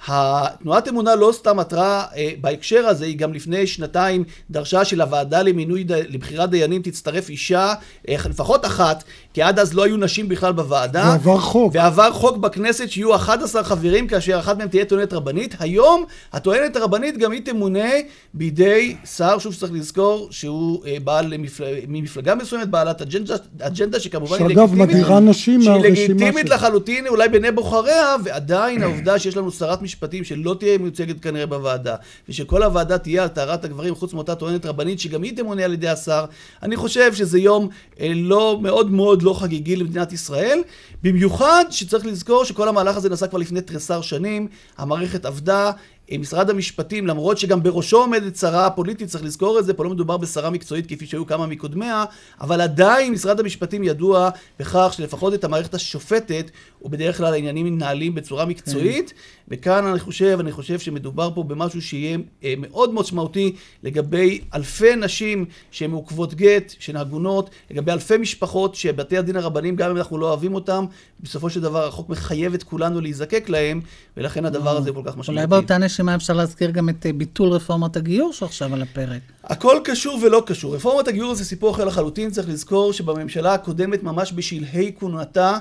התנועת 0.07 0.89
אמונה 0.89 1.15
לא 1.15 1.31
סתם 1.33 1.59
עתרה 1.59 2.05
אה, 2.17 2.31
בהקשר 2.41 2.87
הזה, 2.87 3.05
היא 3.05 3.19
גם 3.19 3.35
לפני 3.35 3.67
שנתיים 3.67 4.25
דרשה 4.51 4.85
שלוועדה 4.85 5.43
למינוי. 5.43 5.85
לבחירת 5.89 6.51
דיינים 6.51 6.83
תצטרף 6.83 7.29
אישה, 7.29 7.75
אה, 8.09 8.17
לפחות 8.29 8.67
אחת, 8.67 9.05
כי 9.35 9.43
עד 9.43 9.59
אז 9.59 9.75
לא 9.75 9.85
היו 9.85 9.97
נשים 9.97 10.29
בכלל 10.29 10.53
בוועדה. 10.53 11.05
ועבר 11.05 11.41
חוק. 11.41 11.73
ועבר 11.75 12.13
חוק 12.13 12.37
בכנסת 12.37 12.91
שיהיו 12.91 13.15
11 13.15 13.65
חברים, 13.65 14.07
כאשר 14.07 14.39
אחת 14.39 14.59
מהם 14.59 14.69
תהיה 14.69 14.85
טוענת 14.85 15.13
רבנית. 15.13 15.55
היום 15.59 16.05
הטוענת 16.33 16.77
הרבנית 16.77 17.19
גם 17.19 17.33
היא 17.33 17.41
תמונה 17.45 17.89
בידי 18.35 18.97
שר, 19.17 19.39
שוב 19.39 19.53
שצריך 19.53 19.73
לזכור, 19.73 20.29
שהוא 20.31 20.87
אה, 20.87 20.97
בעל 21.05 21.27
למפל... 21.27 21.65
ממפלגה 21.89 22.35
מסוימת, 22.35 22.69
בעלת 22.69 23.03
אג'נדה, 23.03 23.35
אג'נדה 23.61 24.01
שכמובן 24.01 24.39
היא 24.39 24.45
לגיטימית. 24.45 24.71
שאגב 24.71 24.81
מדירה 24.81 25.21
נשים 25.21 25.61
מהרשימה 25.61 25.97
שהיא 25.97 26.09
לגיטימית 26.09 26.49
לחלוטין, 26.49 27.07
אולי 27.07 27.29
בעיני 27.29 27.51
בוחריה, 27.51 28.17
ועדיין 28.25 28.83
העובדה 28.83 29.19
שיש 29.19 29.37
לנו 29.37 29.51
שרת 29.51 29.83
משפטים 29.83 30.25
שלא 30.25 30.57
תהיה 30.59 30.79
מיוצגת 30.79 31.21
כנראה 31.21 31.47
בוועדה, 31.47 31.95
ושכל 32.29 32.63
הוועדה 32.63 32.99
תהיה 32.99 33.23
על 33.23 33.29
טהרת 33.29 33.65
הגברים, 33.65 33.95
חוץ 33.95 34.13
מאותה 34.13 34.35
טוענת 34.35 34.67
רבנית, 34.67 35.01
שגם 35.01 35.23
היא 35.23 35.37
תמונה 35.37 35.65
על 35.65 35.73
ידי 35.73 35.89
השר, 35.89 36.25
אני 36.63 36.77
חושב 36.77 37.15
שזה 37.15 37.39
יום 37.39 37.69
אה, 38.01 38.13
לא, 38.15 38.59
מאוד 38.63 38.91
מאוד 38.91 39.20
לא 39.23 39.35
חגיגי 39.41 39.77
למדינת 39.77 40.13
ישראל, 40.13 40.61
במיוחד 41.03 41.65
שצריך 41.71 42.07
לזכור 42.07 42.45
שכל 42.45 42.69
המהלך 42.69 42.97
הזה 42.97 43.09
נעשה 43.09 43.27
כבר 43.27 43.39
לפני 43.39 43.61
תריסר 43.61 44.01
שנים, 44.01 44.49
המערכת 44.79 45.25
עבדה, 45.25 45.71
משרד 46.19 46.51
המשפטים, 46.51 47.07
למרות 47.07 47.39
שגם 47.39 47.63
בראשו 47.63 47.97
עומדת 47.97 48.37
שרה 48.37 48.71
פוליטית, 48.71 49.09
צריך 49.09 49.25
לזכור 49.25 49.59
את 49.59 49.65
זה, 49.65 49.75
פה 49.75 49.85
לא 49.85 49.91
מדובר 49.91 50.17
בשרה 50.17 50.51
מקצועית 50.51 50.87
כפי 50.87 51.07
שהיו 51.07 51.27
כמה 51.27 51.47
מקודמיה, 51.47 52.05
אבל 52.41 52.61
עדיין 52.61 53.13
משרד 53.13 53.41
המשפטים 53.41 53.85
ידוע 53.85 54.31
בכך 54.61 54.91
שלפחות 54.97 55.35
את 55.35 55.45
המערכת 55.45 55.75
השופטת, 55.75 56.51
ובדרך 56.83 57.17
כלל 57.17 57.33
העניינים 57.33 57.67
מתנהלים 57.67 58.15
בצורה 58.15 58.45
מקצועית, 58.45 59.09
כן. 59.09 59.15
וכאן 59.49 59.85
אני 59.85 59.99
חושב, 59.99 60.37
אני 60.41 60.53
חושב 60.53 60.79
שמדובר 60.79 61.31
פה 61.35 61.43
במשהו 61.43 61.83
שיהיה 61.83 62.19
אה, 62.45 62.55
מאוד 62.59 62.95
משמעותי 62.95 63.57
לגבי 63.83 64.41
אלפי 64.55 64.97
נשים 64.97 65.45
שהן 65.71 65.91
מעוכבות 65.91 66.35
גט, 66.35 66.75
שהן 66.79 66.97
עגונות, 66.97 67.51
לגבי 67.71 67.93
אלפי 67.93 68.17
משפחות 68.17 68.75
שבתי 68.75 69.19
הדין 69.19 69.37
הרבניים, 69.37 69.77
גם 69.77 69.91
אם 69.91 69.97
אנחנו 69.97 70.19
לא 70.19 70.29
אוהבים 70.29 70.55
אותם, 70.55 70.85
בסופו 71.21 71.51
של 71.51 71.61
דבר 71.61 71.87
החוק 71.87 72.09
מחייב 72.09 72.55
את 72.55 72.63
כולנו 72.63 73.01
להיזקק 73.01 73.49
להם, 73.49 73.81
ולכן 74.17 74.45
הדבר 74.45 74.77
הזה 74.77 74.93
כל 74.93 75.03
כך 75.05 75.17
משמעותי. 75.17 75.33
נשימה 76.01 76.15
אפשר 76.15 76.33
להזכיר 76.33 76.71
גם 76.71 76.89
את 76.89 77.07
אה, 77.07 77.13
ביטול 77.13 77.49
רפורמת 77.49 77.97
הגיור 77.97 78.33
שעכשיו 78.33 78.75
על 78.75 78.83
הפרק. 78.83 79.21
הכל 79.45 79.81
קשור 79.85 80.19
ולא 80.23 80.43
קשור. 80.47 80.75
רפורמת 80.75 81.09
הגיור 81.09 81.35
זה 81.35 81.45
סיפור 81.45 81.71
אחר 81.71 81.85
לחלוטין, 81.85 82.31
צריך 82.31 82.49
לזכור 82.49 82.93
שבממשלה 82.93 83.55
הקודמת, 83.55 84.03
ממש 84.03 84.33
בשלהי 84.33 84.93
כהונתה, 84.99 85.59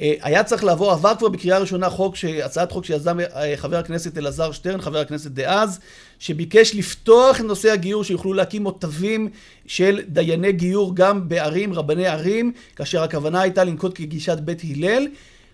אה, 0.00 0.14
היה 0.22 0.44
צריך 0.44 0.64
לעבור, 0.64 0.92
עבר 0.92 1.12
כבר 1.18 1.28
בקריאה 1.28 1.58
ראשונה 1.58 1.90
חוק, 1.90 2.14
הצעת 2.44 2.72
חוק 2.72 2.84
שיזם 2.84 3.20
אה, 3.20 3.52
חבר 3.56 3.76
הכנסת 3.76 4.18
אלעזר 4.18 4.52
שטרן, 4.52 4.80
חבר 4.80 4.98
הכנסת 4.98 5.30
דאז, 5.30 5.80
שביקש 6.18 6.74
לפתוח 6.74 7.40
את 7.40 7.44
נושא 7.44 7.72
הגיור, 7.72 8.04
שיוכלו 8.04 8.32
להקים 8.32 8.62
מוטבים 8.62 9.28
של 9.66 10.00
דייני 10.08 10.52
גיור 10.52 10.96
גם 10.96 11.28
בערים, 11.28 11.72
רבני 11.72 12.06
ערים, 12.06 12.52
כאשר 12.76 13.02
הכוונה 13.02 13.40
הייתה 13.40 13.64
לנקוט 13.64 13.92
כגישת 13.94 14.38
בית 14.38 14.62
הלל. 14.70 15.06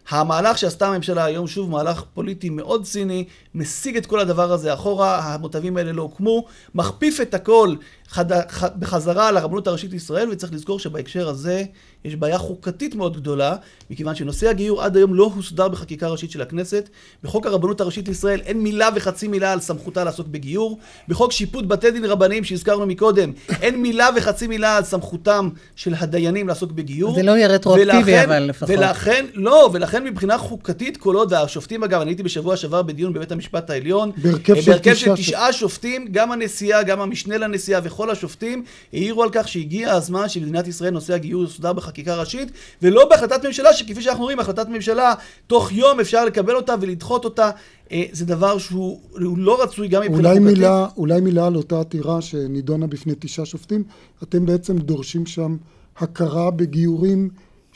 המהלך 0.08 0.58
שעשתה 0.58 0.88
הממשלה 0.88 1.24
היום, 1.24 1.46
שוב, 1.46 1.70
מהלך 1.70 2.02
פוליטי 2.14 2.50
מאוד 2.50 2.84
ציני, 2.84 3.24
משיג 3.54 3.96
את 3.96 4.06
כל 4.06 4.20
הדבר 4.20 4.52
הזה 4.52 4.74
אחורה, 4.74 5.18
המוטבים 5.18 5.76
האלה 5.76 5.92
לא 5.92 6.02
הוקמו, 6.02 6.44
מכפיף 6.74 7.20
את 7.20 7.34
הכל 7.34 7.74
חד... 8.08 8.32
ח... 8.32 8.64
בחזרה 8.64 9.32
לרבנות 9.32 9.66
הראשית 9.66 9.90
לישראל, 9.90 10.28
וצריך 10.30 10.52
לזכור 10.52 10.78
שבהקשר 10.78 11.28
הזה 11.28 11.64
יש 12.04 12.16
בעיה 12.16 12.38
חוקתית 12.38 12.94
מאוד 12.94 13.16
גדולה, 13.16 13.56
מכיוון 13.90 14.14
שנושא 14.14 14.48
הגיור 14.48 14.82
עד 14.82 14.96
היום 14.96 15.14
לא 15.14 15.30
הוסדר 15.34 15.68
בחקיקה 15.68 16.08
ראשית 16.08 16.30
של 16.30 16.42
הכנסת. 16.42 16.88
בחוק 17.22 17.46
הרבנות 17.46 17.80
הראשית 17.80 18.08
לישראל 18.08 18.40
אין 18.40 18.60
מילה 18.60 18.88
וחצי 18.94 19.28
מילה 19.28 19.52
על 19.52 19.60
סמכותה 19.60 20.04
לעסוק 20.04 20.26
בגיור. 20.26 20.78
בחוק 21.08 21.32
שיפוט 21.32 21.64
בתי 21.64 21.90
דין 21.90 22.04
רבניים 22.04 22.44
שהזכרנו 22.44 22.86
מקודם, 22.86 23.32
אין 23.62 23.82
מילה 23.82 24.08
וחצי 24.16 24.46
מילה 24.46 24.76
על 24.76 24.84
סמכותם 24.84 25.48
של 25.76 25.94
הדיינים 25.98 26.48
לעסוק 26.48 26.72
בגיור. 26.72 27.14
זה 27.14 27.22
לא 27.22 27.32
יהיה 27.32 27.48
רטרואקטיבי 27.48 28.24
אבל 28.24 28.38
לפחות. 28.38 28.70
ולכן, 28.70 29.26
לא, 29.34 29.70
ולכן 29.72 29.88
ולכן 29.98 30.04
מבחינה 30.04 30.38
חוקתית 30.38 30.96
כל 30.96 31.14
עוד, 31.14 31.32
והשופטים 31.32 31.84
אגב, 31.84 32.00
אני 32.00 32.10
הייתי 32.10 32.22
בשבוע 32.22 32.56
שעבר 32.56 32.82
בדיון 32.82 33.12
בבית 33.12 33.32
המשפט 33.32 33.70
העליון, 33.70 34.10
בהרכב 34.16 34.54
אה, 34.54 34.62
של 34.62 34.70
בהרכב 34.70 34.92
תשעה 34.92 35.16
של 35.16 35.22
תשעה 35.22 35.52
שופטים, 35.52 36.08
גם 36.10 36.32
הנשיאה, 36.32 36.82
גם 36.82 37.00
המשנה 37.00 37.38
לנשיאה 37.38 37.80
וכל 37.98 38.11
השופטים, 38.11 38.64
העירו 38.92 39.22
על 39.22 39.28
כך 39.32 39.48
שהגיע 39.48 39.92
הזמן 39.92 40.28
שבמדינת 40.28 40.66
ישראל 40.66 40.90
נושא 40.90 41.14
הגיור 41.14 41.44
יסודר 41.44 41.72
בחקיקה 41.72 42.16
ראשית, 42.16 42.48
ולא 42.82 43.08
בהחלטת 43.08 43.44
ממשלה, 43.46 43.72
שכפי 43.72 44.02
שאנחנו 44.02 44.24
רואים, 44.24 44.40
החלטת 44.40 44.68
ממשלה, 44.68 45.14
תוך 45.46 45.72
יום 45.72 46.00
אפשר 46.00 46.24
לקבל 46.24 46.56
אותה 46.56 46.74
ולדחות 46.80 47.24
אותה. 47.24 47.50
אה, 47.92 48.04
זה 48.12 48.26
דבר 48.26 48.58
שהוא 48.58 49.00
הוא 49.11 49.38
לא 49.38 49.62
רצוי 49.62 49.88
גם 49.88 50.02
מבחינה 50.02 50.28
אולי 50.28 50.38
חוקתית. 50.38 50.58
מילה, 50.58 50.87
אולי 50.96 51.20
מילה 51.20 51.46
על 51.46 51.56
אותה 51.56 51.80
עתירה 51.80 52.20
שנידונה 52.20 52.87
בפני 52.87 53.12
תשעה 53.18 53.46
שופטים. 53.46 53.84
אתם 54.22 54.46
בעצם 54.46 54.78
דורשים 54.78 55.26
שם 55.26 55.56
הכרה 55.96 56.50
בגיורים 56.50 57.28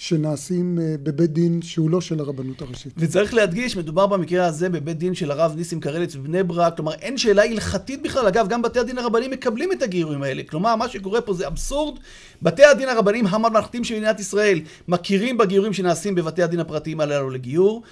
שנעשים 0.02 0.78
אה, 0.82 0.94
בבית 1.02 1.32
דין 1.32 1.62
שהוא 1.62 1.90
לא 1.90 2.00
של 2.00 2.20
הרבנות 2.20 2.62
הראשית. 2.62 2.92
וצריך 2.96 3.34
להדגיש, 3.34 3.76
מדובר 3.76 4.06
במקרה 4.06 4.46
הזה 4.46 4.68
בבית 4.68 4.98
דין 4.98 5.14
של 5.14 5.30
הרב 5.30 5.54
ניסים 5.56 5.80
קרליץ 5.80 6.14
בבני 6.14 6.42
ברק, 6.42 6.76
כלומר 6.76 6.92
אין 6.94 7.18
שאלה 7.18 7.44
הלכתית 7.44 8.02
בכלל, 8.02 8.26
אגב 8.26 8.48
גם 8.48 8.62
בתי 8.62 8.78
הדין 8.78 8.98
הרבניים 8.98 9.30
מקבלים 9.30 9.72
את 9.72 9.82
הגיורים 9.82 10.22
האלה, 10.22 10.42
כלומר 10.42 10.76
מה 10.76 10.88
שקורה 10.88 11.20
פה 11.20 11.34
זה 11.34 11.46
אבסורד, 11.46 11.98
בתי 12.42 12.64
הדין 12.64 12.88
הרבניים 12.88 13.26
הממלכתיים 13.26 13.84
של 13.84 13.94
מדינת 13.94 14.20
ישראל 14.20 14.60
מכירים 14.88 15.38
בגיורים 15.38 15.72
שנעשים 15.72 16.14
בבתי 16.14 16.42
הדין 16.42 16.60
הפרטיים 16.60 17.00
הללו 17.00 17.30
לגיור, 17.30 17.82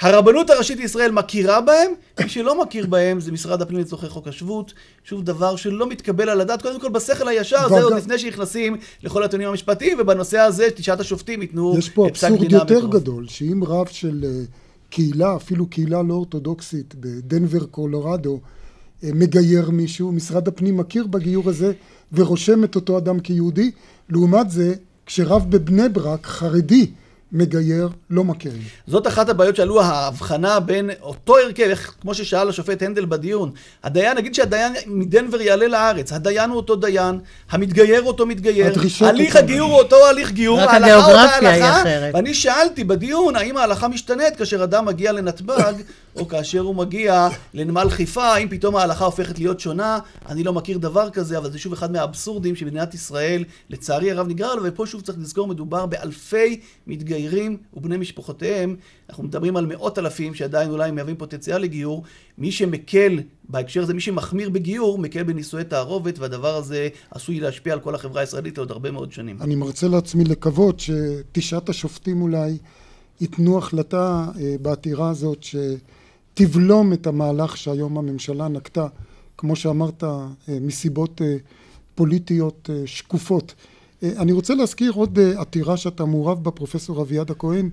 הרבנות 0.00 0.50
הראשית 0.50 0.78
לישראל 0.78 1.10
מכירה 1.10 1.60
בהם, 1.60 1.92
מי 2.20 2.28
שלא 2.28 2.62
מכיר 2.62 2.86
בהם 2.86 3.20
זה 3.20 3.32
משרד 3.32 3.62
הפנים 3.62 3.80
לצורכי 3.80 4.08
חוק 4.08 4.28
השבות, 4.28 4.72
שוב 5.04 5.22
דבר 5.22 5.56
שלא 5.56 5.88
מתקבל 5.88 6.28
על 6.28 6.40
הדעת, 6.40 6.62
קודם 6.62 6.80
כל 6.80 6.88
בשכל 6.88 7.28
הישר, 7.28 7.68
זה 7.68 7.82
עוד 7.82 7.92
לפני 7.92 8.18
שנכנסים 8.18 8.76
לכל 9.02 9.22
הטיעונים 9.22 9.48
המשפטיים, 9.48 9.98
ובנושא 10.00 10.38
הזה 10.38 10.68
תשעת 10.74 11.00
השופטים 11.00 11.42
ייתנו 11.42 11.74
יש 11.78 11.88
פה 11.88 12.08
את 12.08 12.14
פסק 12.14 12.24
אבסורד 12.24 12.48
דינם 12.48 12.60
יותר 12.60 12.76
בקרוב. 12.76 12.96
גדול, 12.96 13.28
שאם 13.28 13.62
רב 13.66 13.86
של 13.86 14.24
אה, 14.24 14.44
קהילה, 14.90 15.36
אפילו 15.36 15.66
קהילה 15.66 16.02
לא 16.02 16.14
אורתודוקסית 16.14 16.94
בדנבר, 17.00 17.64
קולורדו, 17.64 18.40
אה, 19.04 19.10
מגייר 19.14 19.70
מישהו, 19.70 20.12
משרד 20.12 20.48
הפנים 20.48 20.76
מכיר 20.76 21.06
בגיור 21.06 21.48
הזה 21.48 21.72
ורושם 22.12 22.64
את 22.64 22.74
אותו 22.74 22.98
אדם 22.98 23.20
כיהודי. 23.20 23.70
לעומת 24.08 24.50
זה, 24.50 24.74
כשרב 25.06 25.46
בבני 25.48 25.88
ברק, 25.88 26.26
חרדי, 26.26 26.90
מגייר, 27.32 27.88
לא 28.10 28.24
מכירים. 28.24 28.62
זאת 28.86 29.06
אחת 29.06 29.28
הבעיות 29.28 29.56
שעלו, 29.56 29.82
ההבחנה 29.82 30.60
בין 30.60 30.90
אותו 31.00 31.38
הרכב, 31.38 31.62
איך, 31.62 31.94
כמו 32.00 32.14
ששאל 32.14 32.48
השופט 32.48 32.82
הנדל 32.82 33.04
בדיון, 33.04 33.50
הדיין, 33.84 34.16
נגיד 34.16 34.34
שהדיין 34.34 34.72
מדנבר 34.86 35.40
יעלה 35.40 35.68
לארץ, 35.68 36.12
הדיין 36.12 36.50
הוא 36.50 36.56
אותו 36.56 36.76
דיין, 36.76 37.18
המתגייר 37.50 38.00
הוא 38.00 38.08
אותו 38.08 38.26
מתגייר, 38.26 38.72
הליך. 39.00 39.36
הגיור 39.36 39.70
הוא 39.70 39.78
אותו 39.78 40.06
הליך 40.06 40.30
גיור, 40.30 40.60
רק 40.60 40.68
ההלכה 40.68 40.96
אותה 40.96 41.08
הגיאוגרפיה 41.08 41.50
היא 41.50 41.64
הלכה, 41.64 41.80
אחרת. 41.80 42.14
ואני 42.14 42.34
שאלתי 42.34 42.84
בדיון, 42.84 43.36
האם 43.36 43.56
ההלכה 43.56 43.88
משתנית 43.88 44.36
כאשר 44.36 44.64
אדם 44.64 44.84
מגיע 44.84 45.12
לנתב"ג, 45.12 45.72
או 46.18 46.28
כאשר 46.28 46.60
הוא 46.60 46.74
מגיע 46.74 47.28
לנמל 47.54 47.90
חיפה, 47.90 48.24
האם 48.24 48.48
פתאום 48.48 48.76
ההלכה 48.76 49.04
הופכת 49.04 49.38
להיות 49.38 49.60
שונה, 49.60 49.98
אני 50.28 50.44
לא 50.44 50.52
מכיר 50.52 50.78
דבר 50.78 51.10
כזה, 51.10 51.38
אבל 51.38 51.50
זה 51.50 51.58
שוב 51.58 51.72
אחד 51.72 51.92
מהאבסורדים 51.92 52.56
שמדינת 52.56 52.94
ישראל, 52.94 53.44
לצערי 53.70 54.10
הרב 54.10 54.28
נגרר 54.28 54.54
לו, 54.54 54.62
ופה 54.64 54.86
שוב 54.86 55.00
צריך 55.00 55.18
לזכור, 55.18 55.46
מדובר 55.46 55.86
באלפי 55.86 56.60
מתגיירים 56.86 57.56
ובני 57.74 57.96
משפחותיהם, 57.96 58.76
אנחנו 59.10 59.24
מדברים 59.24 59.56
על 59.56 59.66
מאות 59.66 59.98
אלפים 59.98 60.34
שעדיין 60.34 60.70
אולי 60.70 60.90
מהווים 60.90 61.16
פוטנציאל 61.16 61.58
לגיור, 61.62 62.02
מי 62.38 62.52
שמקל 62.52 63.20
בהקשר 63.48 63.82
הזה, 63.82 63.94
מי 63.94 64.00
שמחמיר 64.00 64.50
בגיור, 64.50 64.98
מקל 64.98 65.22
בנישואי 65.22 65.64
תערובת, 65.64 66.18
והדבר 66.18 66.56
הזה 66.56 66.88
עשוי 67.10 67.40
להשפיע 67.40 67.72
על 67.72 67.80
כל 67.80 67.94
החברה 67.94 68.20
הישראלית 68.20 68.58
לעוד 68.58 68.70
הרבה 68.70 68.90
מאוד 68.90 69.12
שנים. 69.12 69.42
אני 69.42 69.54
מרצה 69.54 69.88
לעצמי 69.88 70.24
לקוות 70.24 70.80
שתשעת 70.80 71.68
השופטים 71.68 72.22
אולי 72.22 72.58
ייתנו 73.20 73.58
החלטה 73.58 74.26
אה, 74.40 74.54
בעתירה 74.62 75.10
הזאת 75.10 75.44
שתבלום 76.38 76.92
את 76.92 77.06
המהלך 77.06 77.56
שהיום 77.56 77.98
הממשלה 77.98 78.48
נקטה, 78.48 78.86
כמו 79.36 79.56
שאמרת, 79.56 80.04
אה, 80.04 80.28
מסיבות 80.60 81.22
אה, 81.22 81.36
פוליטיות 81.94 82.70
אה, 82.72 82.82
שקופות. 82.86 83.54
אני 84.02 84.32
רוצה 84.32 84.54
להזכיר 84.54 84.92
עוד 84.92 85.18
עתירה 85.36 85.76
שאתה 85.76 86.04
מעורב 86.04 86.44
בה, 86.44 86.50
פרופסור 86.50 87.02
אביעד 87.02 87.30
הכהן, 87.30 87.70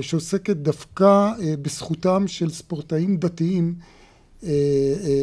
שעוסקת 0.00 0.56
דווקא 0.56 1.32
בזכותם 1.62 2.28
של 2.28 2.50
ספורטאים 2.50 3.16
דתיים 3.16 3.74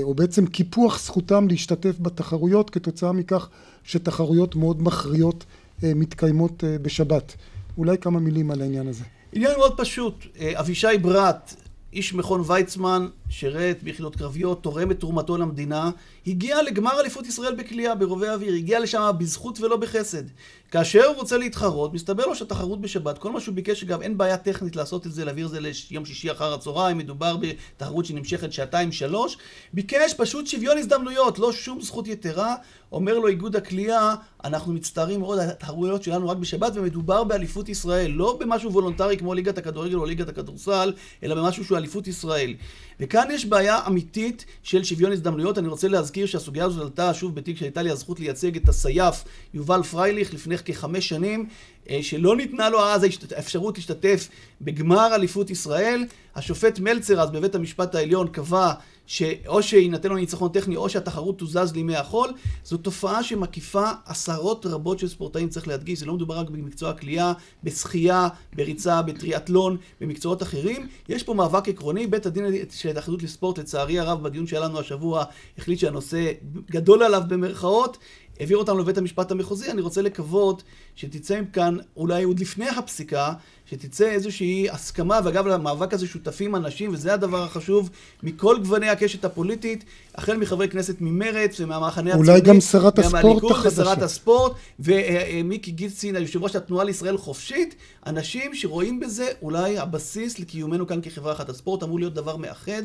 או 0.03 0.13
בעצם 0.13 0.45
קיפוח 0.45 0.99
זכותם 1.03 1.47
להשתתף 1.47 1.99
בתחרויות 1.99 2.69
כתוצאה 2.69 3.11
מכך 3.11 3.49
שתחרויות 3.83 4.55
מאוד 4.55 4.83
מכריעות 4.83 5.45
מתקיימות 5.83 6.63
בשבת. 6.81 7.35
אולי 7.77 7.97
כמה 7.97 8.19
מילים 8.19 8.51
על 8.51 8.61
העניין 8.61 8.87
הזה. 8.87 9.03
עניין 9.33 9.51
מאוד 9.57 9.77
פשוט, 9.77 10.25
אבישי 10.39 10.97
ברט, 11.01 11.55
איש 11.93 12.13
מכון 12.13 12.41
ויצמן, 12.45 13.07
שירת 13.29 13.83
ביחידות 13.83 14.15
קרביות, 14.15 14.63
תורם 14.63 14.91
את 14.91 14.99
תרומתו 14.99 15.37
למדינה, 15.37 15.91
הגיע 16.27 16.61
לגמר 16.61 16.99
אליפות 16.99 17.27
ישראל 17.27 17.55
בקליעה 17.55 17.95
ברובי 17.95 18.27
האוויר, 18.27 18.53
הגיע 18.53 18.79
לשם 18.79 19.11
בזכות 19.17 19.61
ולא 19.61 19.77
בחסד. 19.77 20.23
כאשר 20.71 21.05
הוא 21.05 21.15
רוצה 21.15 21.37
להתחרות, 21.37 21.93
מסתבר 21.93 22.25
לו 22.25 22.35
שהתחרות 22.35 22.81
בשבת, 22.81 23.17
כל 23.17 23.31
מה 23.31 23.39
שהוא 23.39 23.55
ביקש, 23.55 23.83
אגב, 23.83 24.01
אין 24.01 24.17
בעיה 24.17 24.37
טכנית 24.37 24.75
לעשות 24.75 25.07
את 25.07 25.13
זה, 25.13 25.25
להעביר 25.25 25.45
את 25.45 25.51
זה 25.51 25.59
ליום 25.91 26.05
שישי 26.05 26.31
אחר 26.31 26.53
הצהריים, 26.53 26.97
מדובר 26.97 27.37
בתחרות 27.37 28.05
שנמשכת 28.05 28.53
שעתיים-שלוש, 28.53 29.37
ביקש 29.73 30.13
פשוט 30.13 30.47
שוויון 30.47 30.77
הזדמנויות, 30.77 31.39
לא 31.39 31.51
שום 31.51 31.81
זכות 31.81 32.07
יתרה. 32.07 32.55
אומר 32.91 33.19
לו 33.19 33.27
איגוד 33.27 33.55
הקליעה, 33.55 34.15
אנחנו 34.43 34.73
מצטערים 34.73 35.19
מאוד, 35.19 35.39
התחרויות 35.39 36.03
שלנו 36.03 36.29
רק 36.29 36.37
בשבת, 36.37 36.71
ומדובר 36.75 37.23
באליפות 37.23 37.69
ישראל, 37.69 38.11
לא 38.11 38.37
במשהו 38.39 38.71
וולונטרי 38.71 39.17
כמו 39.17 39.33
ליגת 39.33 39.57
הכדורגל 39.57 39.95
או 39.95 40.05
ליגת 40.05 40.29
הכדורסל, 40.29 40.93
אלא 41.23 41.35
במשהו 41.35 41.65
שהוא 41.65 41.77
אליפות 41.77 42.07
ישראל. 42.07 42.53
וכאן 43.01 43.27
יש 43.31 43.45
בעיה 43.45 43.79
אמיתית 43.87 44.45
של 44.63 44.83
שוויון 44.83 45.11
הזדמנויות. 45.11 45.57
אני 45.57 45.67
רוצה 45.67 45.87
להזכיר 45.87 46.25
שהסוגיה 46.25 46.65
הזאת 46.65 46.81
עלתה 46.81 47.13
שוב 47.13 47.35
בתיק 47.35 47.57
שהייתה 47.57 47.81
לי 47.81 47.89
הזכות 47.89 48.19
לייצג 48.19 48.55
את 48.55 48.69
הסייף 48.69 49.23
יובל 49.53 49.83
פרייליך 49.83 50.33
לפני 50.33 50.57
כחמש 50.57 51.09
שנים, 51.09 51.45
אה, 51.89 51.99
שלא 52.01 52.35
ניתנה 52.35 52.69
לו 52.69 52.83
אז 52.83 53.05
האפשרות 53.35 53.77
להשתתף 53.77 54.27
בגמר 54.61 55.15
אליפות 55.15 55.49
ישראל. 55.49 56.05
השופט 56.35 56.79
מלצר 56.79 57.21
אז 57.21 57.31
בבית 57.31 57.55
המשפט 57.55 57.95
העליון 57.95 58.27
קבע 58.27 58.73
שאו 59.11 59.63
שיינתן 59.63 60.09
לו 60.09 60.15
ניצחון 60.15 60.49
טכני 60.49 60.75
או 60.75 60.89
שהתחרות 60.89 61.37
תוזז 61.37 61.73
לימי 61.73 61.95
החול. 61.95 62.29
זו 62.63 62.77
תופעה 62.77 63.23
שמקיפה 63.23 63.89
עשרות 64.05 64.65
רבות 64.65 64.99
של 64.99 65.07
ספורטאים, 65.07 65.49
צריך 65.49 65.67
להדגיש, 65.67 65.99
זה 65.99 66.05
לא 66.05 66.13
מדובר 66.13 66.37
רק 66.39 66.49
במקצוע 66.49 66.89
הקליעה, 66.89 67.33
בשחייה, 67.63 68.27
בריצה, 68.55 69.01
בטריאטלון, 69.01 69.77
במקצועות 70.01 70.43
אחרים. 70.43 70.87
יש 71.09 71.23
פה 71.23 71.33
מאבק 71.33 71.69
עקרוני, 71.69 72.07
בית 72.07 72.25
הדין 72.25 72.45
של 72.71 72.87
ההתאחדות 72.89 73.23
לספורט, 73.23 73.57
לצערי 73.57 73.99
הרב, 73.99 74.23
בדיון 74.23 74.47
שהיה 74.47 74.61
לנו 74.61 74.79
השבוע, 74.79 75.23
החליט 75.57 75.79
שהנושא 75.79 76.31
גדול 76.71 77.03
עליו 77.03 77.21
במרכאות. 77.27 77.97
העביר 78.41 78.57
אותנו 78.57 78.79
לבית 78.79 78.97
המשפט 78.97 79.31
המחוזי, 79.31 79.71
אני 79.71 79.81
רוצה 79.81 80.01
לקוות 80.01 80.63
שתצא 80.95 81.41
מכאן, 81.41 81.77
אולי 81.97 82.23
עוד 82.23 82.39
לפני 82.39 82.69
הפסיקה, 82.69 83.33
שתצא 83.65 84.09
איזושהי 84.09 84.69
הסכמה, 84.69 85.19
ואגב, 85.23 85.47
למאבק 85.47 85.93
הזה 85.93 86.07
שותפים 86.07 86.55
אנשים, 86.55 86.93
וזה 86.93 87.13
הדבר 87.13 87.43
החשוב, 87.43 87.89
מכל 88.23 88.57
גווני 88.59 88.89
הקשת 88.89 89.25
הפוליטית, 89.25 89.83
החל 90.15 90.37
מחברי 90.37 90.69
כנסת 90.69 90.95
ממרצ 90.99 91.59
ומהמחנה 91.59 92.15
אולי 92.15 92.31
הציוני, 92.31 92.49
גם 92.49 92.61
שרת 92.61 92.99
הספורט 92.99 93.51
החדשה. 93.51 93.81
ושרת 93.81 94.01
הספורט, 94.01 94.51
ומיקי 94.79 95.71
גיצין, 95.71 96.15
היושב 96.15 96.43
ראש 96.43 96.55
התנועה 96.55 96.85
לישראל 96.85 97.17
חופשית, 97.17 97.75
אנשים 98.07 98.55
שרואים 98.55 98.99
בזה 98.99 99.27
אולי 99.41 99.77
הבסיס 99.77 100.39
לקיומנו 100.39 100.87
כאן 100.87 100.99
כחברה 101.01 101.33
אחת. 101.33 101.49
הספורט 101.49 101.83
אמור 101.83 101.99
להיות 101.99 102.13
דבר 102.13 102.37
מאחד, 102.37 102.83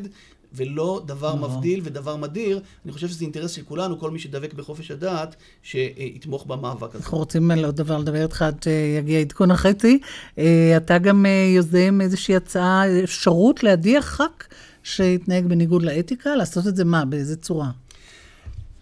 ולא 0.52 1.02
דבר 1.06 1.35
מבדיל 1.35 1.80
ודבר 1.85 2.16
מדיר. 2.16 2.61
אני 2.85 2.92
חושב 2.92 3.09
שזה 3.09 3.24
אינטרס 3.24 3.50
של 3.50 3.62
כולנו, 3.62 3.98
כל 3.98 4.11
מי 4.11 4.18
שדבק 4.18 4.54
בחופש 4.54 4.90
הדעת, 4.90 5.37
שיתמוך 5.62 6.46
במאבק 6.46 6.94
הזה. 6.94 7.04
אנחנו 7.04 7.18
רוצים 7.18 7.50
על 7.50 7.64
עוד 7.64 7.76
דבר 7.76 7.98
לדבר 7.98 8.22
איתך 8.22 8.42
עד 8.42 8.62
שיגיע 8.62 9.20
עדכון 9.20 9.50
החצי. 9.50 9.98
אה, 10.38 10.74
אתה 10.76 10.98
גם 10.98 11.26
אה, 11.26 11.52
יוזם 11.56 12.00
איזושהי 12.00 12.37
הצעה, 12.37 13.02
אפשרות 13.04 13.62
להדיח 13.62 14.04
ח"כ 14.04 14.46
שהתנהג 14.82 15.46
בניגוד 15.46 15.82
לאתיקה, 15.82 16.37
לעשות 16.37 16.66
את 16.66 16.76
זה 16.76 16.85
מה? 16.85 17.04
באיזה 17.04 17.37
צורה? 17.37 17.70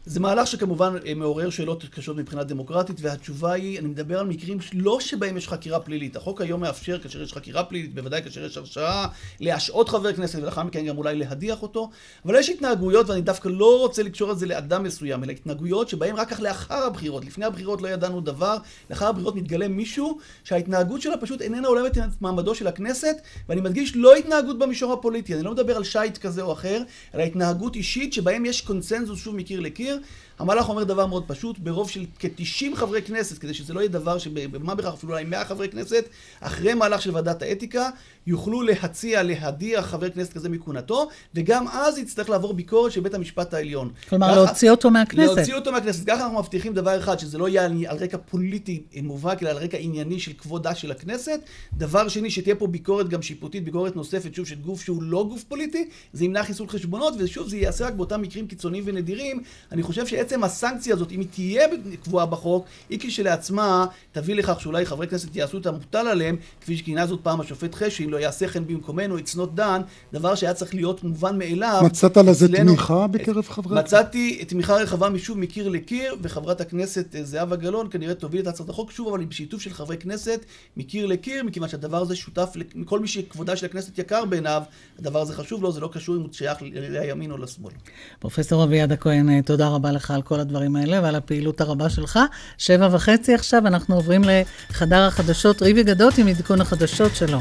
זה 0.06 0.20
מהלך 0.20 0.46
שכמובן 0.46 0.94
אה, 1.06 1.14
מעורר 1.14 1.50
שאלות 1.50 1.84
קשות 1.84 2.16
מבחינה 2.16 2.44
דמוקרטית, 2.44 2.96
והתשובה 3.00 3.52
היא, 3.52 3.78
אני 3.78 3.88
מדבר 3.88 4.18
על 4.18 4.26
מקרים 4.26 4.58
לא 4.72 5.00
שבהם 5.00 5.36
יש 5.36 5.48
חקירה 5.48 5.80
פלילית. 5.80 6.16
החוק 6.16 6.40
היום 6.40 6.60
מאפשר, 6.60 6.98
כאשר 6.98 7.22
יש 7.22 7.32
חקירה 7.32 7.64
פלילית, 7.64 7.94
בוודאי 7.94 8.22
כאשר 8.22 8.44
יש 8.44 8.56
הרשעה, 8.56 9.08
להשעות 9.40 9.88
חבר 9.88 10.12
כנסת, 10.12 10.38
ולאחר 10.38 10.62
מכן 10.62 10.86
גם 10.86 10.98
אולי 10.98 11.16
להדיח 11.16 11.62
אותו, 11.62 11.90
אבל 12.24 12.34
יש 12.34 12.48
התנהגויות, 12.48 13.10
ואני 13.10 13.20
דווקא 13.20 13.48
לא 13.48 13.78
רוצה 13.78 14.02
לקשור 14.02 14.32
את 14.32 14.38
זה 14.38 14.46
לאדם 14.46 14.82
מסוים, 14.82 15.24
אלא 15.24 15.32
התנהגויות 15.32 15.88
שבהן 15.88 16.14
רק 16.16 16.28
כך 16.28 16.40
לאחר 16.40 16.84
הבחירות, 16.86 17.24
לפני 17.24 17.44
הבחירות 17.44 17.82
לא 17.82 17.88
ידענו 17.88 18.20
דבר, 18.20 18.56
לאחר 18.90 19.06
הבחירות 19.06 19.34
מתגלה 19.34 19.68
מישהו 19.68 20.18
שההתנהגות 20.44 21.02
שלה 21.02 21.16
פשוט 21.16 21.42
איננה 21.42 21.68
הולמת 21.68 21.98
את 21.98 22.02
מעמדו 22.20 22.54
של 22.54 22.66
הכנסת, 22.66 23.16
ואני 23.48 23.60
מדגיש, 23.60 23.96
לא 23.96 24.14
התנהגות 24.14 24.58
במישור 24.58 24.92
הפוליטי, 24.92 25.34
אני 25.34 25.42
לא 25.42 25.52
מדבר 25.52 25.76
על 25.76 25.84
שיט 25.84 26.18
כזה 26.18 26.42
או 26.42 26.52
אחר, 26.52 26.82
אלא 27.14 27.22
התנהגות 27.22 27.76
אישית 27.76 28.12
שבהם 28.12 28.46
יש 28.46 28.60
קונצנזוס, 28.60 29.18
שוב 29.18 29.36
מקיר 29.36 29.60
לקיר, 29.60 29.93
לקיר. 29.94 30.08
המהלך 30.38 30.68
אומר 30.68 30.84
דבר 30.84 31.06
מאוד 31.06 31.24
פשוט, 31.26 31.58
ברוב 31.58 31.90
של 31.90 32.04
כ-90 32.18 32.76
חברי 32.76 33.02
כנסת, 33.02 33.38
כדי 33.38 33.54
שזה 33.54 33.74
לא 33.74 33.80
יהיה 33.80 33.88
דבר 33.88 34.18
שבמה 34.18 34.74
בכך 34.74 34.92
אפילו 34.92 35.12
אולי 35.12 35.24
100 35.24 35.44
חברי 35.44 35.68
כנסת, 35.68 36.04
אחרי 36.40 36.74
מהלך 36.74 37.02
של 37.02 37.14
ועדת 37.14 37.42
האתיקה, 37.42 37.88
יוכלו 38.26 38.62
להציע, 38.62 39.22
להדיח 39.22 39.86
חבר 39.86 40.10
כנסת 40.10 40.32
כזה 40.32 40.48
מכהונתו, 40.48 41.08
וגם 41.34 41.68
אז 41.68 41.98
יצטרך 41.98 42.30
לעבור 42.30 42.54
ביקורת 42.54 42.92
של 42.92 43.00
בית 43.00 43.14
המשפט 43.14 43.54
העליון. 43.54 43.90
כלומר, 44.08 44.26
ככה, 44.26 44.36
להוציא 44.36 44.70
אותו 44.70 44.90
מהכנסת. 44.90 45.36
להוציא 45.36 45.54
אותו 45.54 45.72
מהכנסת. 45.72 46.06
ככה 46.06 46.24
אנחנו 46.24 46.38
מבטיחים 46.38 46.74
דבר 46.74 46.98
אחד, 46.98 47.18
שזה 47.18 47.38
לא 47.38 47.48
יהיה 47.48 47.64
על 47.64 47.96
רקע 48.00 48.18
פוליטי 48.18 48.82
מובהק, 49.02 49.42
אלא 49.42 49.50
על 49.50 49.56
רקע 49.56 49.78
ענייני 49.78 50.20
של 50.20 50.32
כבודה 50.32 50.74
של 50.74 50.90
הכנסת. 50.90 51.40
דבר 51.72 52.08
שני, 52.08 52.30
שתהיה 52.30 52.54
פה 52.54 52.66
ביקורת 52.66 53.08
גם 53.08 53.22
שיפוטית, 53.22 53.64
ביקורת 53.64 53.96
נוספת, 53.96 54.34
שוב, 54.34 54.46
של 54.46 54.54
גוף 54.54 54.82
שהוא 54.82 55.02
לא 55.02 55.26
גוף 55.28 55.44
פוליטי, 55.44 55.88
זה 56.12 56.24
ימנע 56.24 56.42
חיסול 56.44 56.68
חשבונות, 56.68 57.14
ושוב, 57.18 57.48
זה 57.48 57.56
ייעשה 57.56 57.86
רק 57.86 57.94
באותם 57.94 58.22
מקרים 58.22 58.46
קיצוניים 58.46 58.84
ונדירים. 58.86 59.42
אני 59.72 59.82
חושב 59.82 60.06
שעצם 60.24 60.44
הסנקציה 60.44 60.94
הזאת, 60.94 61.12
אם 61.12 61.20
היא 61.20 61.28
תהיה 61.30 61.62
קבועה 62.04 62.26
בחוק, 62.26 62.66
היא 62.90 62.98
כשלעצמה 63.02 63.86
תביא 64.12 64.34
לכך 64.34 64.60
שאולי 64.60 64.86
חברי 64.86 65.08
כנסת 65.08 65.36
יעשו 65.36 65.58
את 65.58 65.66
המוטל 65.66 66.08
עליהם, 66.08 66.36
כפי 66.60 66.76
שכינה 66.76 67.06
זאת 67.06 67.20
פעם 67.22 67.40
השופט 67.40 67.74
חשין, 67.74 68.10
לא 68.10 68.16
יעשה 68.16 68.48
כן 68.48 68.66
במקומנו, 68.66 69.18
it's 69.18 69.36
not 69.36 69.58
done, 69.58 69.82
דבר 70.12 70.34
שהיה 70.34 70.54
צריך 70.54 70.74
להיות 70.74 71.04
מובן 71.04 71.38
מאליו. 71.38 71.82
מצאת 71.84 72.16
לזה 72.16 72.48
תמיכה 72.48 73.06
בקרב 73.06 73.44
חברי 73.48 73.78
הכנסת? 73.78 73.94
מצאתי 73.94 74.44
תמיכה 74.44 74.74
רחבה 74.74 75.08
משוב 75.08 75.38
מקיר 75.38 75.68
לקיר, 75.68 76.16
וחברת 76.22 76.60
הכנסת 76.60 77.14
אה, 77.14 77.24
זהבה 77.24 77.56
גלאון 77.56 77.86
כנראה 77.90 78.14
תוביל 78.14 78.40
את 78.40 78.46
הצעת 78.46 78.68
החוק 78.68 78.90
שוב, 78.90 79.08
אבל 79.08 79.24
בשיתוף 79.24 79.60
של 79.60 79.72
חברי 79.72 79.96
כנסת 79.96 80.44
מקיר 80.76 81.06
לקיר, 81.06 81.44
מכיוון 81.44 81.68
שהדבר 81.68 82.02
הזה 82.02 82.16
שותף 82.16 82.52
לכל 82.74 83.00
מי 83.00 83.08
שכבודה 83.08 83.56
של 83.56 83.66
הכנסת 83.66 83.98
יקר 83.98 84.24
בעיניו, 84.24 84.62
הדבר 84.98 85.20
הזה 85.20 85.34
חשוב 85.34 85.62
לו, 85.62 85.72
זה 85.72 85.80
לא 85.80 85.90
קשור 85.92 86.16
אם 86.16 86.20
הוא 86.20 86.28
שייך 86.32 86.58
לימין 86.62 87.30
או 87.30 87.38
לשמאל. 87.38 87.72
פרופסור 88.18 88.64
אביעד 88.64 88.92
הכהן, 88.92 89.30
אה, 89.30 89.42
תודה 89.42 89.68
רבה 89.68 89.92
לך 89.92 90.13
על 90.14 90.22
כל 90.22 90.40
הדברים 90.40 90.76
האלה 90.76 91.02
ועל 91.02 91.14
הפעילות 91.14 91.60
הרבה 91.60 91.90
שלך. 91.90 92.18
שבע 92.58 92.88
וחצי 92.92 93.34
עכשיו, 93.34 93.66
אנחנו 93.66 93.94
עוברים 93.94 94.22
לחדר 94.24 95.02
החדשות 95.02 95.62
ריבי 95.62 95.82
גדות 95.82 96.18
עם 96.18 96.28
עדכון 96.28 96.60
החדשות 96.60 97.16
שלו. 97.16 97.38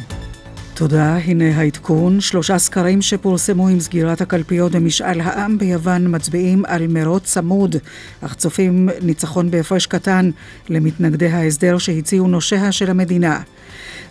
תודה, 0.76 1.16
הנה 1.16 1.58
העדכון. 1.58 2.22
שלושה 2.22 2.60
סקרים 2.60 3.02
שפורסמו 3.02 3.68
עם 3.68 3.80
סגירת 3.80 4.22
הקלפיות 4.22 4.72
במשאל 4.72 5.22
העם 5.22 5.58
ביוון 5.58 6.16
מצביעים 6.16 6.66
על 6.66 6.88
מרוץ 6.88 7.24
צמוד, 7.24 7.76
אך 8.22 8.36
צופים 8.36 8.90
ניצחון 9.02 9.52
בהפרש 9.52 9.86
קטן 9.86 10.30
למתנגדי 10.70 11.28
ההסדר 11.28 11.78
שהציעו 11.78 12.28
נושיה 12.28 12.72
של 12.72 12.90
המדינה. 12.90 13.42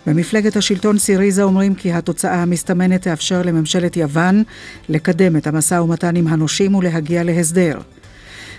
במפלגת 0.07 0.55
השלטון 0.55 0.97
סיריזה 0.97 1.43
אומרים 1.43 1.75
כי 1.75 1.93
התוצאה 1.93 2.41
המסתמנת 2.41 3.01
תאפשר 3.01 3.41
לממשלת 3.41 3.97
יוון 3.97 4.43
לקדם 4.89 5.35
את 5.35 5.47
המשא 5.47 5.75
ומתן 5.75 6.15
עם 6.15 6.27
הנושים 6.27 6.75
ולהגיע 6.75 7.23
להסדר. 7.23 7.79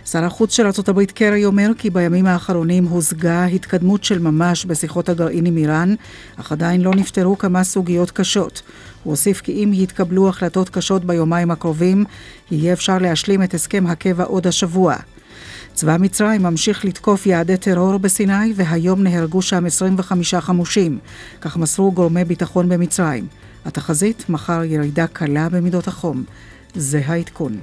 שר 0.07 0.25
החוץ 0.25 0.53
של 0.57 0.67
ארה"ב 0.67 1.05
קרי 1.05 1.45
אומר 1.45 1.71
כי 1.79 1.91
בימים 1.91 2.27
האחרונים 2.27 2.85
הושגה 2.85 3.45
התקדמות 3.45 4.05
של 4.05 4.19
ממש 4.19 4.65
בשיחות 4.65 5.09
הגרעין 5.09 5.47
עם 5.47 5.57
איראן, 5.57 5.95
אך 6.37 6.53
עדיין 6.53 6.81
לא 6.81 6.95
נפתרו 6.95 7.39
כמה 7.39 7.65
סוגיות 7.65 8.11
קשות. 8.11 8.63
הוא 9.03 9.11
הוסיף 9.11 9.41
כי 9.41 9.53
אם 9.53 9.71
יתקבלו 9.75 10.29
החלטות 10.29 10.69
קשות 10.69 11.05
ביומיים 11.05 11.51
הקרובים, 11.51 12.05
יהיה 12.51 12.73
אפשר 12.73 12.99
להשלים 12.99 13.43
את 13.43 13.55
הסכם 13.55 13.87
הקבע 13.87 14.25
עוד 14.25 14.47
השבוע. 14.47 14.97
צבא 15.75 15.97
מצרים 16.01 16.43
ממשיך 16.43 16.85
לתקוף 16.85 17.27
יעדי 17.27 17.57
טרור 17.57 17.99
בסיני, 17.99 18.53
והיום 18.57 19.03
נהרגו 19.03 19.43
שם 19.43 19.67
25 19.67 20.35
חמושים. 20.35 20.99
כך 21.41 21.57
מסרו 21.57 21.93
גורמי 21.93 22.25
ביטחון 22.25 22.69
במצרים. 22.69 23.27
התחזית, 23.65 24.29
מחר 24.29 24.65
ירידה 24.65 25.07
קלה 25.07 25.49
במידות 25.49 25.89
החום. 25.89 26.25
זה 26.75 27.03
העדכון. 27.07 27.57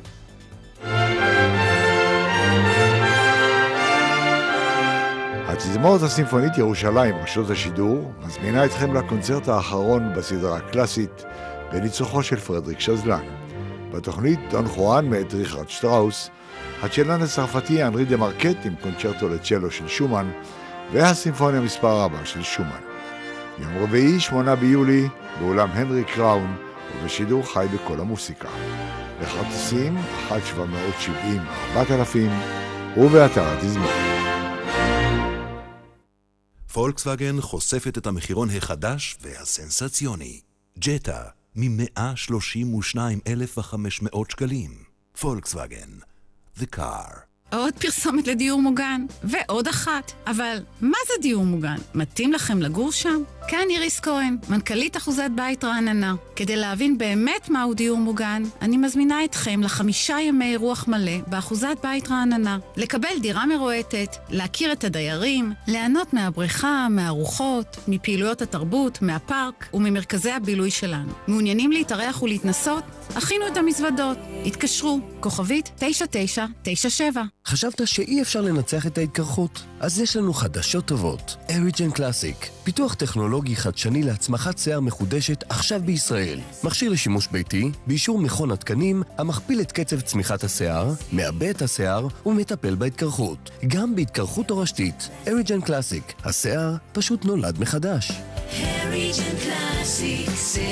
התזמורת 5.65 6.01
הסימפונית 6.01 6.57
ירושלים, 6.57 7.15
רשות 7.15 7.49
השידור, 7.49 8.13
מזמינה 8.25 8.65
אתכם 8.65 8.93
לקונצרט 8.93 9.47
האחרון 9.47 10.13
בסדרה 10.15 10.57
הקלאסית 10.57 11.25
בניצוחו 11.71 12.23
של 12.23 12.35
פרדריק 12.35 12.79
שזלן. 12.79 13.23
בתוכנית 13.91 14.39
דון 14.49 14.67
חואן 14.67 15.09
מאת 15.09 15.33
ריכרד 15.33 15.69
שטראוס, 15.69 16.29
הצ'לן 16.83 17.21
הצרפתי 17.21 17.83
אנרי 17.83 18.05
דה 18.05 18.17
מרקט 18.17 18.57
עם 18.65 18.75
קונצ'רטו 18.81 19.29
לצ'לו 19.29 19.71
של 19.71 19.87
שומן, 19.87 20.31
והסימפוניה 20.93 21.61
מספר 21.61 22.03
4 22.03 22.17
של 22.23 22.43
שומן. 22.43 22.81
יום 23.59 23.83
רביעי, 23.83 24.19
8 24.19 24.55
ביולי, 24.55 25.07
באולם 25.39 25.69
הנרי 25.73 26.03
קראון, 26.03 26.55
ובשידור 27.01 27.53
חי 27.53 27.65
בכל 27.73 27.99
המוסיקה. 27.99 28.49
לכרטיסים, 29.21 29.97
1-770-4000, 30.29 31.75
ובאתר 32.97 33.43
התזמורת. 33.53 34.40
פולקסווגן 36.73 37.41
חושפת 37.41 37.97
את 37.97 38.07
המחירון 38.07 38.49
החדש 38.57 39.17
והסנסציוני. 39.21 40.41
ג'טה, 40.79 41.23
מ-132,500 41.55 44.31
שקלים. 44.31 44.83
פולקסווגן, 45.19 45.89
The 46.59 46.65
Car. 46.75 47.30
עוד 47.51 47.73
פרסומת 47.73 48.27
לדיור 48.27 48.61
מוגן, 48.61 49.05
ועוד 49.23 49.67
אחת. 49.67 50.11
אבל 50.27 50.57
מה 50.81 50.97
זה 51.07 51.13
דיור 51.21 51.45
מוגן? 51.45 51.77
מתאים 51.95 52.33
לכם 52.33 52.61
לגור 52.61 52.91
שם? 52.91 53.23
כאן 53.47 53.65
איריס 53.69 53.99
כהן, 53.99 54.37
מנכ"לית 54.49 54.97
אחוזת 54.97 55.29
בית 55.35 55.63
רעננה. 55.63 56.15
כדי 56.35 56.55
להבין 56.55 56.97
באמת 56.97 57.49
מהו 57.49 57.73
דיור 57.73 57.97
מוגן, 57.97 58.43
אני 58.61 58.77
מזמינה 58.77 59.23
אתכם 59.23 59.63
לחמישה 59.63 60.17
ימי 60.19 60.55
רוח 60.55 60.87
מלא 60.87 61.17
באחוזת 61.27 61.77
בית 61.83 62.11
רעננה. 62.11 62.57
לקבל 62.77 63.19
דירה 63.21 63.45
מרועטת, 63.45 64.15
להכיר 64.29 64.71
את 64.71 64.83
הדיירים, 64.83 65.53
ליהנות 65.67 66.13
מהבריכה, 66.13 66.87
מהרוחות, 66.89 67.77
מפעילויות 67.87 68.41
התרבות, 68.41 69.01
מהפארק 69.01 69.69
וממרכזי 69.73 70.31
הבילוי 70.31 70.71
שלנו. 70.71 71.11
מעוניינים 71.27 71.71
להתארח 71.71 72.21
ולהתנסות? 72.21 72.83
הכינו 73.15 73.47
את 73.47 73.57
המזוודות. 73.57 74.17
התקשרו, 74.45 74.99
כוכבית 75.19 75.71
9997. 75.75 77.23
חשבת 77.45 77.87
שאי 77.87 78.21
אפשר 78.21 78.41
לנצח 78.41 78.87
את 78.87 78.97
ההתקרחות? 78.97 79.63
אז 79.79 79.99
יש 79.99 80.15
לנו 80.15 80.33
חדשות 80.33 80.85
טובות. 80.85 81.35
אריג'ן 81.49 81.91
קלאסיק, 81.91 82.49
פיתוח 82.63 82.93
טכנולוגי 82.93 83.55
חדשני 83.55 84.03
להצמחת 84.03 84.57
שיער 84.57 84.79
מחודשת 84.79 85.43
עכשיו 85.49 85.81
בישראל. 85.85 86.39
מכשיר 86.63 86.91
לשימוש 86.91 87.27
ביתי, 87.27 87.71
באישור 87.87 88.19
מכון 88.19 88.51
התקנים, 88.51 89.03
המכפיל 89.17 89.61
את 89.61 89.71
קצב 89.71 90.01
צמיחת 90.01 90.43
השיער, 90.43 90.93
מעבה 91.11 91.49
את 91.49 91.61
השיער 91.61 92.07
ומטפל 92.25 92.75
בהתקרחות. 92.75 93.51
גם 93.67 93.95
בהתקרחות 93.95 94.47
תורשתית. 94.47 95.09
אריג'ן 95.27 95.61
קלאסיק, 95.61 96.13
השיער 96.23 96.75
פשוט 96.93 97.25
נולד 97.25 97.59
מחדש. 97.59 98.11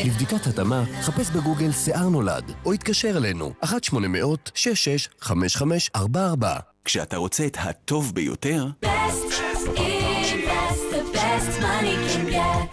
לבדיקת 0.05 0.47
התאמה, 0.47 0.83
חפש 1.01 1.29
בגוגל 1.29 1.71
שיער 1.71 2.09
נולד, 2.09 2.51
או 2.65 2.73
התקשר 2.73 3.17
אלינו, 3.17 3.53
1-800-665544. 3.63 6.45
כשאתה 6.85 7.17
רוצה 7.17 7.45
את 7.45 7.57
הטוב 7.59 8.11
ביותר... 8.15 8.67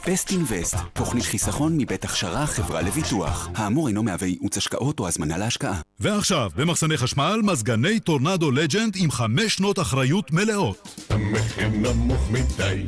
Best 0.07 0.31
Invest, 0.31 0.77
תוכנית 0.93 1.25
חיסכון 1.25 1.77
מבית 1.77 2.05
הכשרה 2.05 2.47
חברה 2.47 2.83
לביטוח. 2.83 3.49
האמור 3.55 3.89
אינו 3.89 4.03
מהווה 4.03 4.27
ייעוץ 4.27 4.57
השקעות 4.57 5.01
או 5.01 5.09
הזמנה 5.09 5.39
להשקעה. 5.39 5.81
ועכשיו, 6.01 6.51
במחסני 6.57 6.97
חשמל, 6.97 7.41
מזגני 7.43 8.01
טורנדו 8.01 8.51
Legend 8.51 8.97
עם 8.97 9.11
חמש 9.11 9.55
שנות 9.55 9.79
אחריות 9.79 10.33
מלאות. 10.33 11.07
המחיר 11.11 11.69
נמוך 11.69 12.31
מדי. 12.31 12.87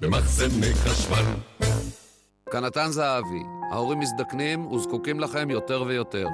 במחסני 0.00 0.74
חשמל. 0.74 1.24
כנתן 2.52 2.90
זהבי, 2.90 3.42
ההורים 3.72 3.98
מזדקנים 3.98 4.66
וזקוקים 4.66 5.20
לכם 5.20 5.50
יותר 5.50 5.82
ויותר. 5.86 6.26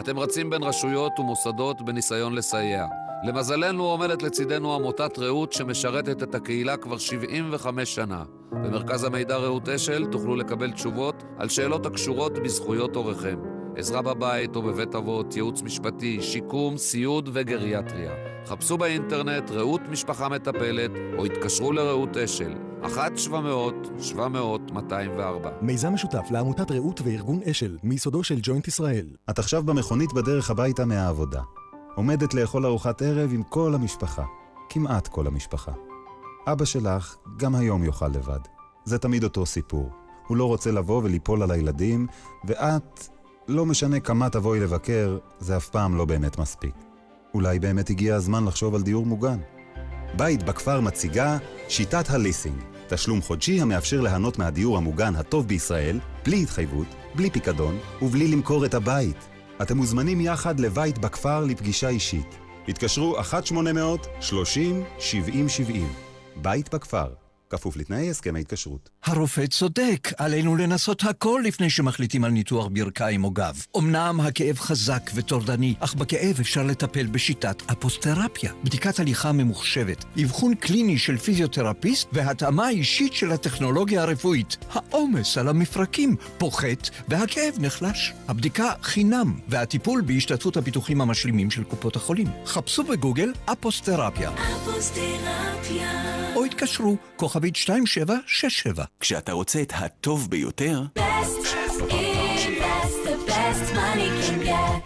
אתם 0.00 0.18
רצים 0.18 0.50
בין 0.50 0.62
רשויות 0.62 1.18
ומוסדות 1.18 1.82
בניסיון 1.82 2.34
לסייע. 2.34 2.86
למזלנו 3.22 3.84
עומדת 3.84 4.22
לצידנו 4.22 4.74
עמותת 4.74 5.18
רעות 5.18 5.52
שמשרתת 5.52 6.22
את 6.22 6.34
הקהילה 6.34 6.76
כבר 6.76 6.98
75 6.98 7.94
שנה. 7.94 8.24
במרכז 8.52 9.04
המידע 9.04 9.36
רעות 9.36 9.68
אשל 9.68 10.06
תוכלו 10.06 10.36
לקבל 10.36 10.70
תשובות 10.70 11.22
על 11.38 11.48
שאלות 11.48 11.86
הקשורות 11.86 12.38
בזכויות 12.38 12.96
הוריכם. 12.96 13.38
עזרה 13.76 14.02
בבית 14.02 14.56
או 14.56 14.62
בבית 14.62 14.94
אבות, 14.94 15.36
ייעוץ 15.36 15.62
משפטי, 15.62 16.22
שיקום, 16.22 16.76
סיעוד 16.76 17.30
וגריאטריה. 17.32 18.12
חפשו 18.46 18.78
באינטרנט 18.78 19.50
רעות 19.50 19.80
משפחה 19.90 20.28
מטפלת 20.28 20.90
או 21.18 21.24
התקשרו 21.24 21.72
לרעות 21.72 22.16
אשל, 22.16 22.52
1-700-700-204. 22.82 25.48
מיזם 25.60 25.94
משותף 25.94 26.26
לעמותת 26.30 26.70
רעות 26.70 27.00
וארגון 27.04 27.40
אשל, 27.50 27.76
מיסודו 27.82 28.24
של 28.24 28.38
ג'וינט 28.42 28.68
ישראל. 28.68 29.06
את 29.30 29.38
עכשיו 29.38 29.62
במכונית 29.62 30.12
בדרך 30.12 30.50
הביתה 30.50 30.84
מהעבודה. 30.84 31.40
עומדת 31.94 32.34
לאכול 32.34 32.66
ארוחת 32.66 33.02
ערב 33.02 33.30
עם 33.32 33.42
כל 33.42 33.74
המשפחה. 33.74 34.24
כמעט 34.68 35.08
כל 35.08 35.26
המשפחה. 35.26 35.72
אבא 36.46 36.64
שלך 36.64 37.16
גם 37.36 37.54
היום 37.54 37.84
יאכל 37.84 38.08
לבד. 38.08 38.38
זה 38.84 38.98
תמיד 38.98 39.24
אותו 39.24 39.46
סיפור. 39.46 39.90
הוא 40.26 40.36
לא 40.36 40.44
רוצה 40.44 40.70
לבוא 40.70 41.02
וליפול 41.04 41.42
על 41.42 41.50
הילדים, 41.50 42.06
ואת, 42.44 43.08
לא 43.48 43.66
משנה 43.66 44.00
כמה 44.00 44.30
תבואי 44.30 44.60
לבקר, 44.60 45.18
זה 45.38 45.56
אף 45.56 45.68
פעם 45.68 45.96
לא 45.96 46.04
באמת 46.04 46.38
מספיק. 46.38 46.74
אולי 47.34 47.58
באמת 47.58 47.90
הגיע 47.90 48.14
הזמן 48.14 48.44
לחשוב 48.44 48.74
על 48.74 48.82
דיור 48.82 49.06
מוגן. 49.06 49.38
בית 50.16 50.42
בכפר 50.42 50.80
מציגה 50.80 51.38
שיטת 51.68 52.10
הליסינג, 52.10 52.56
תשלום 52.88 53.22
חודשי 53.22 53.60
המאפשר 53.60 54.00
ליהנות 54.00 54.38
מהדיור 54.38 54.76
המוגן 54.76 55.16
הטוב 55.16 55.48
בישראל, 55.48 56.00
בלי 56.24 56.42
התחייבות, 56.42 56.86
בלי 57.14 57.30
פיקדון 57.30 57.78
ובלי 58.02 58.28
למכור 58.28 58.64
את 58.64 58.74
הבית. 58.74 59.31
אתם 59.62 59.76
מוזמנים 59.76 60.20
יחד 60.20 60.60
לבית 60.60 60.98
בכפר 60.98 61.44
לפגישה 61.44 61.88
אישית. 61.88 62.38
התקשרו 62.68 63.16
1-800-30-70-70. 63.20 63.22
בית 66.36 66.74
בכפר, 66.74 67.08
כפוף 67.52 67.76
לתנאי 67.76 68.10
הסכם 68.10 68.36
ההתקשרות. 68.36 68.90
הרופא 69.04 69.46
צודק, 69.46 70.08
עלינו 70.16 70.56
לנסות 70.56 71.04
הכל 71.04 71.42
לפני 71.44 71.70
שמחליטים 71.70 72.24
על 72.24 72.30
ניתוח 72.30 72.68
ברכיים 72.72 73.24
או 73.24 73.30
גב. 73.30 73.64
אמנם 73.78 74.20
הכאב 74.20 74.58
חזק 74.58 75.10
וטורדני, 75.14 75.74
אך 75.80 75.94
בכאב 75.94 76.36
אפשר 76.40 76.62
לטפל 76.62 77.06
בשיטת 77.06 77.62
אפוסטרפיה. 77.72 78.52
בדיקת 78.64 79.00
הליכה 79.00 79.32
ממוחשבת, 79.32 80.04
אבחון 80.22 80.54
קליני 80.54 80.98
של 80.98 81.16
פיזיותרפיסט 81.16 82.08
והתאמה 82.12 82.68
אישית 82.68 83.12
של 83.12 83.32
הטכנולוגיה 83.32 84.02
הרפואית. 84.02 84.56
העומס 84.72 85.38
על 85.38 85.48
המפרקים 85.48 86.16
פוחת 86.38 86.90
והכאב 87.08 87.54
נחלש. 87.58 88.12
הבדיקה 88.28 88.72
חינם, 88.82 89.38
והטיפול 89.48 90.00
בהשתתפות 90.00 90.56
הביטוחים 90.56 91.00
המשלימים 91.00 91.50
של 91.50 91.64
קופות 91.64 91.96
החולים. 91.96 92.26
חפשו 92.46 92.84
בגוגל 92.84 93.32
אפוסטרפיה. 93.44 94.30
אפוסטרפיה. 94.30 96.12
או 96.34 96.44
התקשרו, 96.44 96.96
כוכבית 97.42 97.56
2767. 97.56 98.84
כשאתה 99.00 99.32
רוצה 99.32 99.62
את 99.62 99.72
הטוב 99.76 100.30
ביותר, 100.30 100.82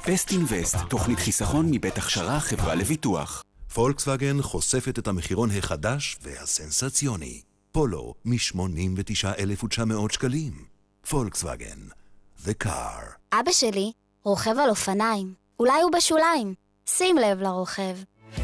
בסט 0.09 0.31
אינבסט, 0.31 0.77
תוכנית 0.89 1.19
חיסכון 1.19 1.67
מבית 1.71 1.99
הכשרה 1.99 2.41
חברה 2.41 2.75
לביטוח. 2.75 3.45
פולקסווגן 3.75 4.43
חושפת 4.43 4.99
את 4.99 5.09
המחירון 5.09 5.51
החדש 5.59 6.17
והסנסציוני. 6.23 7.41
פולו 7.73 8.15
מ-89,900 8.25 10.13
שקלים. 10.13 10.53
פולקסווגן, 11.09 11.79
The 12.45 12.65
Car. 12.65 13.05
אבא 13.33 13.53
שלי 13.53 13.93
רוכב 14.25 14.59
על 14.59 14.71
אופניים. 14.71 15.35
אולי 15.61 15.83
הוא 15.83 15.93
בשוליים. 15.97 16.55
שים 16.87 17.17
לב 17.19 17.41
לרוכב. 17.41 17.97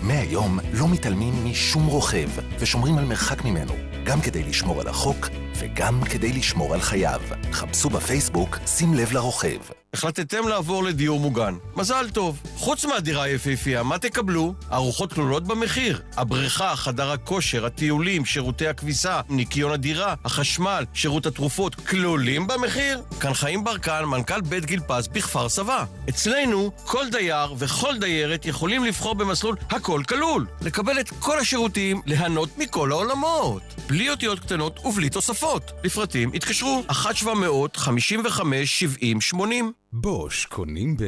מהיום 0.03 0.59
לא 0.73 0.89
מתעלמים 0.89 1.35
משום 1.45 1.87
רוכב 1.87 2.29
ושומרים 2.59 2.99
על 2.99 3.05
מרחק 3.05 3.45
ממנו, 3.45 3.73
גם 4.05 4.21
כדי 4.21 4.43
לשמור 4.43 4.81
על 4.81 4.89
החוק 4.89 5.29
וגם 5.59 6.01
כדי 6.11 6.33
לשמור 6.33 6.75
על 6.75 6.81
חייו. 6.81 7.21
חפשו 7.53 7.91
בפייסבוק 7.91 8.59
שים 8.67 8.95
לב 8.95 9.13
לרוכב. 9.13 9.82
החלטתם 10.03 10.49
לעבור 10.49 10.85
לדיור 10.85 11.21
מוגן. 11.21 11.55
מזל 11.77 12.11
טוב. 12.13 12.41
חוץ 12.57 12.85
מהדירה 12.85 13.23
היפהפייה, 13.23 13.83
מה 13.83 13.99
תקבלו? 13.99 14.55
ארוחות 14.73 15.13
כלולות 15.13 15.45
במחיר. 15.45 16.03
הבריכה, 16.17 16.77
חדר 16.77 17.11
הכושר, 17.11 17.67
הטיולים, 17.67 18.25
שירותי 18.25 18.69
הכביסה, 18.69 19.21
ניקיון 19.29 19.73
הדירה, 19.73 20.15
החשמל, 20.25 20.85
שירות 20.95 21.27
התרופות, 21.27 21.75
כלולים 21.75 22.47
במחיר? 22.47 23.03
כאן 23.21 23.35
חיים 23.35 23.65
ברקן, 23.65 24.05
מנכ"ל 24.05 24.41
בית 24.41 24.65
גיל 24.65 24.81
פז 24.81 25.09
בכפר 25.09 25.49
סבא. 25.49 25.85
אצלנו, 26.09 26.71
כל 26.85 27.09
דייר 27.11 27.55
וכל 27.59 27.99
דיירת 27.99 28.47
יכולים 28.47 28.85
לבחור 28.85 29.15
במסלול 29.15 29.57
הכל 29.71 30.03
כלול. 30.09 30.47
לקבל 30.63 31.01
את 31.01 31.11
כל 31.19 31.39
השירותים, 31.39 32.03
ליהנות 32.07 32.59
מכל 32.59 32.93
העולמות. 32.93 33.63
בלי 33.89 34.11
אותיות 34.11 34.41
קטנות 34.41 34.87
ובלי 34.87 35.11
תוספות. 35.11 35.73
לפרטים 35.85 36.31
התקשרו 36.35 36.83
1-700-55-70-80. 36.91 39.82
בוש, 39.95 40.47
קונים 40.47 40.97
ב... 40.97 41.03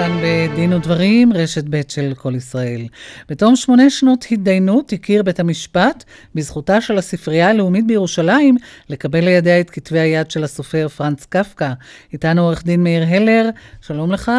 כאן 0.02 0.18
בדין 0.24 0.74
ודברים, 0.74 1.34
רשת 1.34 1.64
ב' 1.70 1.82
של 1.88 2.14
כל 2.18 2.36
ישראל. 2.36 2.88
בתום 3.30 3.56
שמונה 3.56 3.89
שנות 3.89 4.26
התדיינות 4.32 4.93
הכיר 4.93 5.24
בית 5.24 5.39
המשפט 5.39 6.04
בזכותה 6.36 6.82
של 6.82 6.97
הספרייה 6.97 7.49
הלאומית 7.49 7.88
בירושלים 7.88 8.58
לקבל 8.89 9.20
לידיה 9.20 9.60
את 9.60 9.70
כתבי 9.70 9.99
היד 9.99 10.32
של 10.32 10.43
הסופר 10.43 10.88
פרנץ 10.88 11.26
קפקא. 11.26 11.74
איתנו 12.14 12.41
עורך 12.41 12.64
דין 12.64 12.84
מאיר 12.84 13.04
הלר, 13.08 13.49
שלום 13.82 14.12
לך. 14.12 14.32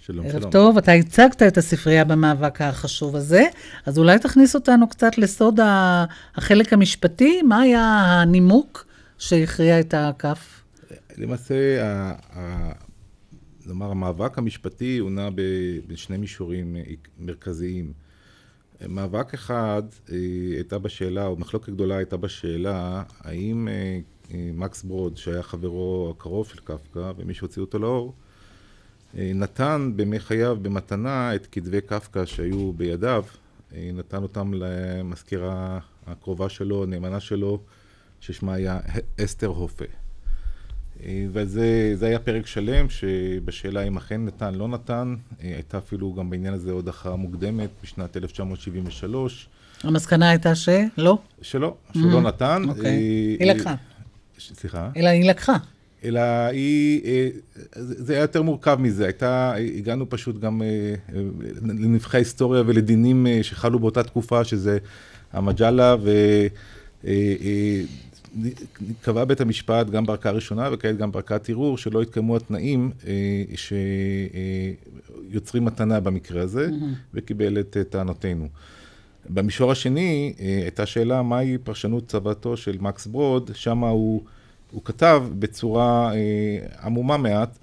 שלום, 0.00 0.26
ערב 0.26 0.38
שלום. 0.38 0.50
טוב, 0.50 0.78
אתה 0.78 0.92
הצגת 0.92 1.42
את 1.42 1.58
הספרייה 1.58 2.04
במאבק 2.04 2.60
החשוב 2.62 3.16
הזה, 3.16 3.44
אז 3.86 3.98
אולי 3.98 4.18
תכניס 4.18 4.54
אותנו 4.54 4.88
קצת 4.88 5.18
לסוד 5.18 5.60
החלק 6.36 6.72
המשפטי, 6.72 7.42
מה 7.42 7.60
היה 7.60 7.82
הנימוק 8.22 8.86
שהכריע 9.18 9.80
את 9.80 9.94
הכף? 9.96 10.62
למעשה, 11.18 11.54
נאמר, 13.70 13.90
המאבק 13.90 14.38
המשפטי 14.38 14.98
הוא 14.98 15.10
נע 15.10 15.28
בשני 15.86 16.16
מישורים 16.16 16.76
אה, 16.76 16.82
מרכזיים. 17.18 17.92
מאבק 18.88 19.34
אחד 19.34 19.82
אה, 20.12 20.16
הייתה 20.54 20.78
בשאלה, 20.78 21.26
או 21.26 21.36
מחלוקת 21.36 21.68
גדולה 21.68 21.96
הייתה 21.96 22.16
בשאלה, 22.16 23.02
האם 23.20 23.68
אה, 23.68 24.00
אה, 24.34 24.50
מקס 24.54 24.82
ברוד, 24.82 25.16
שהיה 25.16 25.42
חברו 25.42 26.14
הקרוב 26.16 26.48
של 26.48 26.60
קפקא, 26.64 27.12
ומי 27.16 27.34
שהוציא 27.34 27.62
אותו 27.62 27.78
לאור, 27.78 28.14
אה, 29.18 29.32
נתן 29.34 29.92
בימי 29.96 30.20
חייו 30.20 30.58
במתנה 30.62 31.34
את 31.34 31.46
כתבי 31.52 31.80
קפקא 31.80 32.24
שהיו 32.24 32.72
בידיו, 32.72 33.24
אה, 33.74 33.90
נתן 33.94 34.22
אותם 34.22 34.50
למזכירה 34.54 35.78
הקרובה 36.06 36.48
שלו, 36.48 36.82
הנאמנה 36.82 37.20
שלו, 37.20 37.60
ששמה 38.20 38.54
היה 38.54 38.80
אסתר 39.24 39.46
הופה. 39.46 39.99
אה, 41.04 41.24
וזה 41.32 41.92
זה 41.94 42.06
היה 42.06 42.18
פרק 42.18 42.46
שלם 42.46 42.88
שבשאלה 42.88 43.82
אם 43.82 43.96
אכן 43.96 44.24
נתן, 44.24 44.54
לא 44.54 44.68
נתן, 44.68 45.14
אה, 45.42 45.52
הייתה 45.54 45.78
אפילו 45.78 46.14
גם 46.14 46.30
בעניין 46.30 46.54
הזה 46.54 46.72
עוד 46.72 46.88
הכרעה 46.88 47.16
מוקדמת 47.16 47.68
בשנת 47.82 48.16
1973. 48.16 49.48
המסקנה 49.82 50.30
הייתה 50.30 50.54
שלא? 50.54 51.18
שלא, 51.42 51.74
שהוא 51.92 52.12
לא 52.12 52.20
נתן. 52.20 52.62
אוקיי. 52.68 52.84
אה, 52.84 53.46
היא 53.46 53.54
לקחה. 53.54 53.74
סליחה? 54.38 54.90
אלא 54.96 55.08
היא 55.08 55.30
לקחה. 55.30 55.56
אלא 56.04 56.20
היא, 56.20 57.02
זה 57.76 58.12
היה 58.12 58.22
יותר 58.22 58.42
מורכב 58.42 58.76
מזה, 58.80 59.04
הייתה, 59.04 59.54
הגענו 59.76 60.10
פשוט 60.10 60.40
גם 60.40 60.62
לנבחי 61.62 62.16
ההיסטוריה 62.16 62.62
ולדינים 62.66 63.26
שחלו 63.42 63.78
באותה 63.78 64.02
תקופה, 64.02 64.44
שזה 64.44 64.78
המג'לה, 65.32 65.96
וקבע 68.42 69.24
בית 69.24 69.40
המשפט 69.40 69.90
גם 69.90 70.06
בערכאה 70.06 70.32
ראשונה 70.32 70.68
וכעת 70.72 70.96
גם 70.96 71.12
בערכאת 71.12 71.48
ערעור, 71.48 71.78
שלא 71.78 72.02
התקיימו 72.02 72.36
התנאים 72.36 72.90
אה, 73.06 73.44
שיוצרים 75.30 75.64
מתנה 75.64 76.00
במקרה 76.00 76.42
הזה, 76.42 76.68
מהמם. 76.70 76.94
וקיבל 77.14 77.60
את 77.60 77.76
אה, 77.76 77.84
טענותינו. 77.84 78.48
במישור 79.28 79.72
השני, 79.72 80.32
אה, 80.40 80.60
הייתה 80.62 80.86
שאלה 80.86 81.22
מהי 81.22 81.58
פרשנות 81.58 82.06
צוואתו 82.06 82.56
של 82.56 82.76
מקס 82.80 83.06
ברוד, 83.06 83.50
שם 83.54 83.84
הוא, 83.84 84.22
הוא 84.70 84.84
כתב 84.84 85.24
בצורה 85.38 86.14
אה, 86.14 86.18
עמומה 86.82 87.16
מעט 87.16 87.58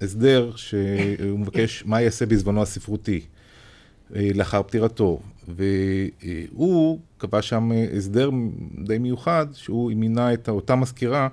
הסדר 0.00 0.52
שהוא 0.56 1.38
מבקש 1.38 1.82
מה 1.86 2.00
יעשה 2.00 2.26
בזמנו 2.26 2.62
הספרותי 2.62 3.20
אה, 4.16 4.30
לאחר 4.34 4.62
פטירתו. 4.62 5.20
והוא 5.48 6.98
קבע 7.18 7.42
שם 7.42 7.70
הסדר 7.96 8.30
די 8.84 8.98
מיוחד, 8.98 9.46
שהוא 9.52 9.92
מינה 9.92 10.32
את 10.32 10.48
אותה 10.48 10.76
מזכירה 10.76 11.28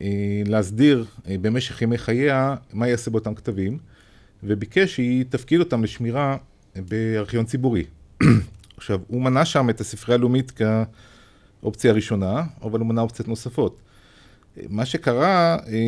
אה, 0.00 0.42
להסדיר 0.46 1.04
אה, 1.28 1.36
במשך 1.40 1.82
ימי 1.82 1.98
חייה 1.98 2.54
מה 2.72 2.88
יעשה 2.88 3.10
באותם 3.10 3.34
כתבים, 3.34 3.78
וביקש 4.42 4.94
שהיא 4.94 5.24
תפקיד 5.28 5.60
אותם 5.60 5.84
לשמירה 5.84 6.36
בארכיון 6.76 7.44
ציבורי. 7.44 7.84
עכשיו, 8.76 9.00
הוא 9.08 9.22
מנה 9.22 9.44
שם 9.44 9.70
את 9.70 9.80
הספרייה 9.80 10.18
הלאומית 10.18 10.52
כאופציה 11.60 11.90
הראשונה, 11.90 12.42
אבל 12.62 12.80
הוא 12.80 12.88
מנה 12.88 13.00
אופציות 13.00 13.28
נוספות. 13.28 13.80
מה 14.68 14.84
שקרה, 14.84 15.56
אה, 15.66 15.78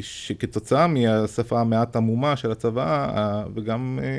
שכתוצאה 0.00 0.86
מהשפה 0.86 1.60
המעט 1.60 1.96
עמומה 1.96 2.36
של 2.36 2.50
הצבא, 2.50 3.12
וגם 3.54 3.98
אה, 4.02 4.18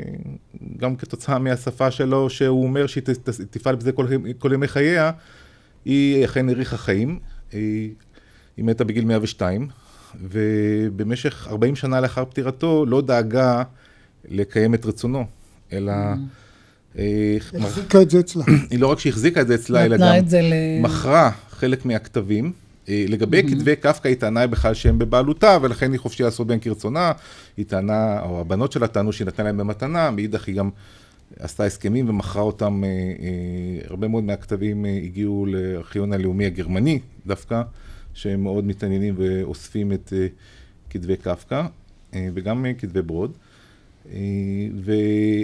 גם 0.76 0.96
כתוצאה 0.96 1.38
מהשפה 1.38 1.90
שלו, 1.90 2.30
שהוא 2.30 2.64
אומר 2.64 2.86
שהיא 2.86 3.02
תפעל 3.50 3.74
בזה 3.76 3.92
כל, 3.92 4.06
כל 4.38 4.50
ימי 4.54 4.68
חייה, 4.68 5.10
היא 5.84 6.24
אכן 6.24 6.48
האריכה 6.48 6.76
חיים. 6.76 7.18
היא, 7.52 7.90
היא 8.56 8.64
מתה 8.64 8.84
בגיל 8.84 9.04
102, 9.04 9.68
ובמשך 10.20 11.46
40 11.50 11.76
שנה 11.76 12.00
לאחר 12.00 12.24
פטירתו 12.24 12.86
לא 12.86 13.00
דאגה 13.02 13.62
לקיים 14.28 14.74
את 14.74 14.86
רצונו, 14.86 15.24
אלא... 15.72 15.92
אה, 16.98 17.36
החזיקה 17.60 18.02
את 18.02 18.10
זה 18.10 18.20
אצלה. 18.20 18.44
היא 18.70 18.78
לא 18.78 18.86
רק 18.86 18.98
שהחזיקה 18.98 19.40
את 19.40 19.46
זה 19.46 19.54
אצלה, 19.54 19.84
אלא 19.84 19.96
נתנה 19.96 20.12
גם 20.12 20.18
את 20.18 20.28
זה 20.28 20.40
ל- 20.42 20.82
מכרה 20.82 21.30
חלק 21.50 21.84
מהכתבים. 21.84 22.52
אה, 22.88 23.04
לגבי 23.08 23.42
כתבי 23.42 23.76
קפקא, 23.76 24.08
היא 24.08 24.16
טענה 24.16 24.46
בכלל 24.46 24.74
שהם 24.74 24.98
בבעלותה, 24.98 25.58
ולכן 25.62 25.92
היא 25.92 26.00
חופשי 26.00 26.22
לעשות 26.22 26.46
בהם 26.46 26.58
כרצונה. 26.58 27.12
היא 27.56 27.66
טענה, 27.66 28.22
או 28.22 28.40
הבנות 28.40 28.72
שלה 28.72 28.88
טענו 28.88 29.12
שהיא 29.12 29.26
נתנה 29.26 29.44
להם 29.44 29.56
במתנה, 29.56 30.10
מאידך 30.10 30.46
היא 30.46 30.54
גם 30.54 30.70
עשתה 31.36 31.64
הסכמים 31.64 32.08
ומכרה 32.08 32.42
אותם. 32.42 32.84
אה, 32.84 32.88
אה, 32.88 33.86
הרבה 33.90 34.08
מאוד 34.08 34.24
מהכתבים 34.24 34.86
אה, 34.86 35.00
הגיעו 35.04 35.46
לארכיון 35.46 36.12
הלאומי 36.12 36.46
הגרמני 36.46 36.98
דווקא, 37.26 37.62
שהם 38.14 38.42
מאוד 38.42 38.64
מתעניינים 38.64 39.14
ואוספים 39.18 39.92
את 39.92 40.12
כתבי 40.90 41.16
קפקא, 41.16 41.66
וגם 42.34 42.66
כתבי 42.78 43.02
ברוד. 43.02 43.36
ו... 44.74 44.92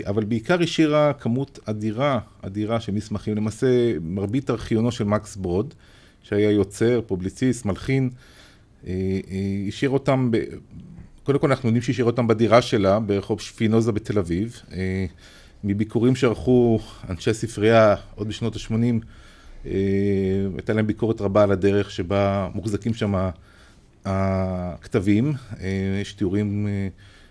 אבל 0.06 0.24
בעיקר 0.24 0.62
השאירה 0.62 1.12
כמות 1.12 1.58
אדירה, 1.64 2.18
אדירה 2.42 2.80
של 2.80 2.92
מסמכים. 2.92 3.36
למעשה, 3.36 3.66
מרבית 4.00 4.50
ארכיונו 4.50 4.92
של 4.92 5.04
מקס 5.04 5.36
ברוד, 5.36 5.74
שהיה 6.24 6.50
יוצר, 6.50 7.00
פובליציסט, 7.06 7.64
מלחין, 7.64 8.10
אה, 8.86 8.92
אה, 9.30 9.68
השאיר 9.68 9.90
אותם, 9.90 10.28
ב... 10.30 10.38
קודם 11.22 11.38
כל 11.38 11.46
אנחנו 11.46 11.68
יודעים 11.68 11.82
שהשאיר 11.82 12.06
אותם 12.06 12.26
בדירה 12.26 12.62
שלה, 12.62 13.00
ברחוב 13.00 13.40
שפינוזה 13.40 13.92
בתל 13.92 14.18
אביב. 14.18 14.60
אה, 14.72 15.06
מביקורים 15.64 16.16
שערכו 16.16 16.80
אנשי 17.08 17.34
ספרייה 17.34 17.94
עוד 18.14 18.28
בשנות 18.28 18.56
ה-80, 18.56 19.04
הייתה 20.54 20.72
להם 20.72 20.86
ביקורת 20.86 21.20
רבה 21.20 21.42
על 21.42 21.52
הדרך 21.52 21.90
שבה 21.90 22.48
מוחזקים 22.54 22.94
שם 22.94 23.14
הכתבים. 24.04 25.32
יש 26.00 26.12
תיאורים 26.12 26.68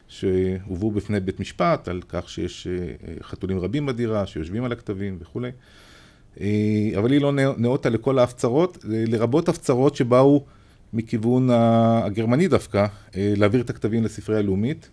שהובאו 0.07 0.91
בפני 0.91 1.19
בית 1.19 1.39
משפט 1.39 1.87
על 1.87 2.01
כך 2.09 2.29
שיש 2.29 2.67
חתולים 3.21 3.59
רבים 3.59 3.85
בדירה 3.85 4.27
שיושבים 4.27 4.63
על 4.63 4.71
הכתבים 4.71 5.17
וכולי. 5.21 5.51
אה, 6.41 6.47
אבל 6.97 7.11
היא 7.11 7.21
לא 7.21 7.31
נא- 7.31 7.53
נאותה 7.57 7.89
לכל 7.89 8.19
ההפצרות, 8.19 8.77
אה, 8.85 9.03
לרבות 9.07 9.49
הפצרות 9.49 9.95
שבאו 9.95 10.43
מכיוון 10.93 11.49
הגרמני 11.51 12.47
דווקא, 12.47 12.85
אה, 13.15 13.33
להעביר 13.37 13.61
את 13.61 13.69
הכתבים 13.69 14.03
לספרייה 14.03 14.39
הלאומית. 14.39 14.89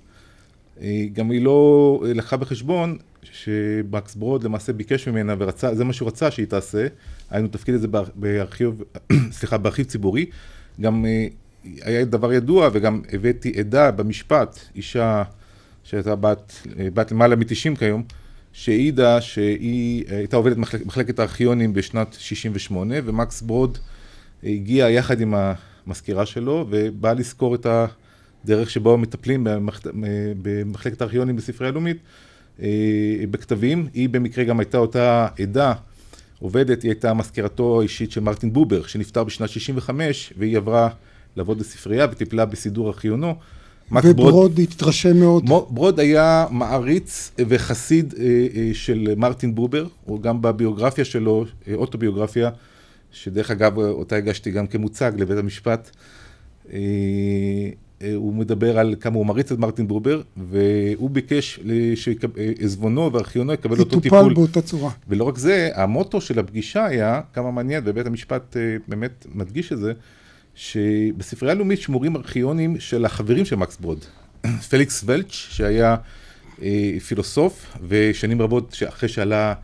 גם 1.12 1.30
היא 1.30 1.42
לא 1.44 1.60
לקחה 2.06 2.36
בחשבון 2.36 2.96
שמקס 3.22 4.14
ברוד 4.14 4.44
למעשה 4.44 4.72
ביקש 4.72 5.08
ממנה 5.08 5.34
ורצה, 5.38 5.74
זה 5.74 5.84
מה 5.84 5.92
שהוא 5.92 6.08
רצה 6.08 6.30
שהיא 6.30 6.46
תעשה, 6.46 6.86
היינו 7.30 7.48
תפקיד 7.48 7.74
את 7.74 7.80
זה 7.80 7.88
באר- 7.88 8.10
בארכיב, 8.14 8.82
סליחה, 9.38 9.58
בארכיב 9.58 9.86
ציבורי. 9.86 10.26
גם 10.80 11.04
היה 11.82 12.04
דבר 12.04 12.32
ידוע 12.32 12.68
וגם 12.72 13.02
הבאתי 13.12 13.52
עדה 13.58 13.90
במשפט, 13.90 14.58
אישה 14.76 15.22
שהייתה 15.84 16.16
בת, 16.16 16.52
בת 16.94 17.12
למעלה 17.12 17.36
מ-90 17.36 17.76
כיום, 17.78 18.02
שהעידה 18.52 19.20
שהיא 19.20 20.04
אה, 20.10 20.16
הייתה 20.16 20.36
עובדת 20.36 20.56
במחלק, 20.56 20.86
מחלקת 20.86 21.18
הארכיונים 21.18 21.72
בשנת 21.72 22.16
68, 22.18 22.94
ומקס 23.04 23.42
ברוד 23.42 23.78
הגיע 24.44 24.90
יחד 24.90 25.20
עם 25.20 25.34
המזכירה 25.86 26.26
שלו, 26.26 26.66
ובא 26.70 27.12
לזכור 27.12 27.54
את 27.54 27.66
הדרך 28.44 28.70
שבו 28.70 28.98
מטפלים 28.98 29.44
במח, 29.44 29.80
במחלקת 30.42 31.00
הארכיונים 31.00 31.36
בספרייה 31.36 31.70
הלאומית, 31.70 31.96
אה, 32.62 32.68
בכתבים. 33.30 33.88
היא 33.94 34.08
במקרה 34.08 34.44
גם 34.44 34.60
הייתה 34.60 34.78
אותה 34.78 35.28
עדה, 35.42 35.72
עובדת, 36.38 36.82
היא 36.82 36.90
הייתה 36.90 37.14
מזכירתו 37.14 37.80
האישית 37.80 38.12
של 38.12 38.20
מרטין 38.20 38.52
בובר, 38.52 38.86
שנפטר 38.86 39.24
בשנת 39.24 39.48
65, 39.48 40.32
והיא 40.38 40.56
עברה 40.56 40.88
לעבוד 41.36 41.58
בספרייה 41.58 42.06
וטיפלה 42.10 42.44
בסידור 42.44 42.88
ארכיונו. 42.88 43.34
וברוד 43.92 44.58
התרשם 44.58 45.16
מאוד. 45.16 45.46
ברוד 45.46 46.00
היה 46.00 46.46
מעריץ 46.50 47.30
וחסיד 47.48 48.14
אה, 48.18 48.24
אה, 48.24 48.70
של 48.72 49.14
מרטין 49.16 49.54
בובר, 49.54 49.86
הוא 50.04 50.20
גם 50.20 50.42
בביוגרפיה 50.42 51.04
שלו, 51.04 51.44
אה, 51.68 51.74
אוטוביוגרפיה, 51.74 52.50
שדרך 53.12 53.50
אגב 53.50 53.78
אותה 53.78 54.16
הגשתי 54.16 54.50
גם 54.50 54.66
כמוצג 54.66 55.12
לבית 55.16 55.38
המשפט. 55.38 55.90
הוא 58.14 58.34
מדבר 58.34 58.78
על 58.78 58.94
כמה 59.00 59.16
הוא 59.16 59.26
מעריץ 59.26 59.52
את 59.52 59.58
מרטין 59.58 59.88
בובר, 59.88 60.22
והוא 60.36 61.10
ביקש 61.10 61.60
שעזבונו 61.94 63.12
וארכיונו 63.12 63.52
יקבל 63.52 63.78
אותו 63.78 63.82
יטופל 63.82 64.02
טיפול. 64.02 64.34
באותה 64.34 64.62
צורה. 64.62 64.90
ולא 65.08 65.24
רק 65.24 65.38
זה, 65.38 65.70
המוטו 65.74 66.20
של 66.20 66.38
הפגישה 66.38 66.86
היה, 66.86 67.20
כמה 67.32 67.50
מעניין, 67.50 67.82
ובית 67.86 68.06
המשפט 68.06 68.56
באמת 68.88 69.26
מדגיש 69.34 69.72
את 69.72 69.78
זה, 69.78 69.92
שבספרייה 70.60 71.52
הלאומית 71.54 71.80
שמורים 71.80 72.16
ארכיונים 72.16 72.80
של 72.80 73.04
החברים 73.04 73.44
של 73.44 73.56
מקס 73.56 73.76
ברוד. 73.76 74.04
פליקס 74.70 75.02
ולץ', 75.06 75.30
שהיה 75.30 75.96
אה, 76.62 76.92
פילוסוף, 77.06 77.76
ושנים 77.88 78.42
רבות 78.42 78.76
אחרי 78.88 79.08
שעלה 79.08 79.54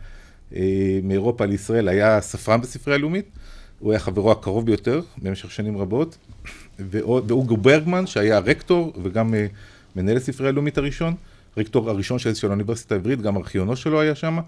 אה, 0.55 0.99
מאירופה 1.03 1.45
לישראל, 1.45 1.87
היה 1.87 2.21
ספרן 2.21 2.61
בספרייה 2.61 2.95
הלאומית. 2.97 3.25
הוא 3.79 3.91
היה 3.91 3.99
חברו 3.99 4.31
הקרוב 4.31 4.65
ביותר 4.65 5.01
במשך 5.17 5.51
שנים 5.51 5.77
רבות. 5.77 6.17
ואוגו 6.79 7.57
ברגמן, 7.57 8.07
שהיה 8.07 8.39
רקטור 8.39 8.93
וגם 9.03 9.33
אה, 9.33 9.47
מנהל 9.95 10.17
הספרייה 10.17 10.49
הלאומית 10.49 10.77
הראשון, 10.77 11.15
רקטור 11.57 11.89
הראשון 11.89 12.19
של 12.19 12.47
האוניברסיטה 12.47 12.95
העברית, 12.95 13.21
גם 13.21 13.37
ארכיונו 13.37 13.75
שלו 13.75 14.01
היה 14.01 14.15
שם, 14.15 14.39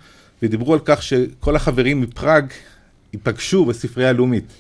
ודיברו 0.42 0.74
על 0.74 0.80
כך 0.86 1.04
שכל 1.04 1.56
החברים 1.56 2.02
מפראג 2.02 2.46
ייפגשו 3.14 3.66
בספרייה 3.66 4.10
הלאומית. 4.10 4.54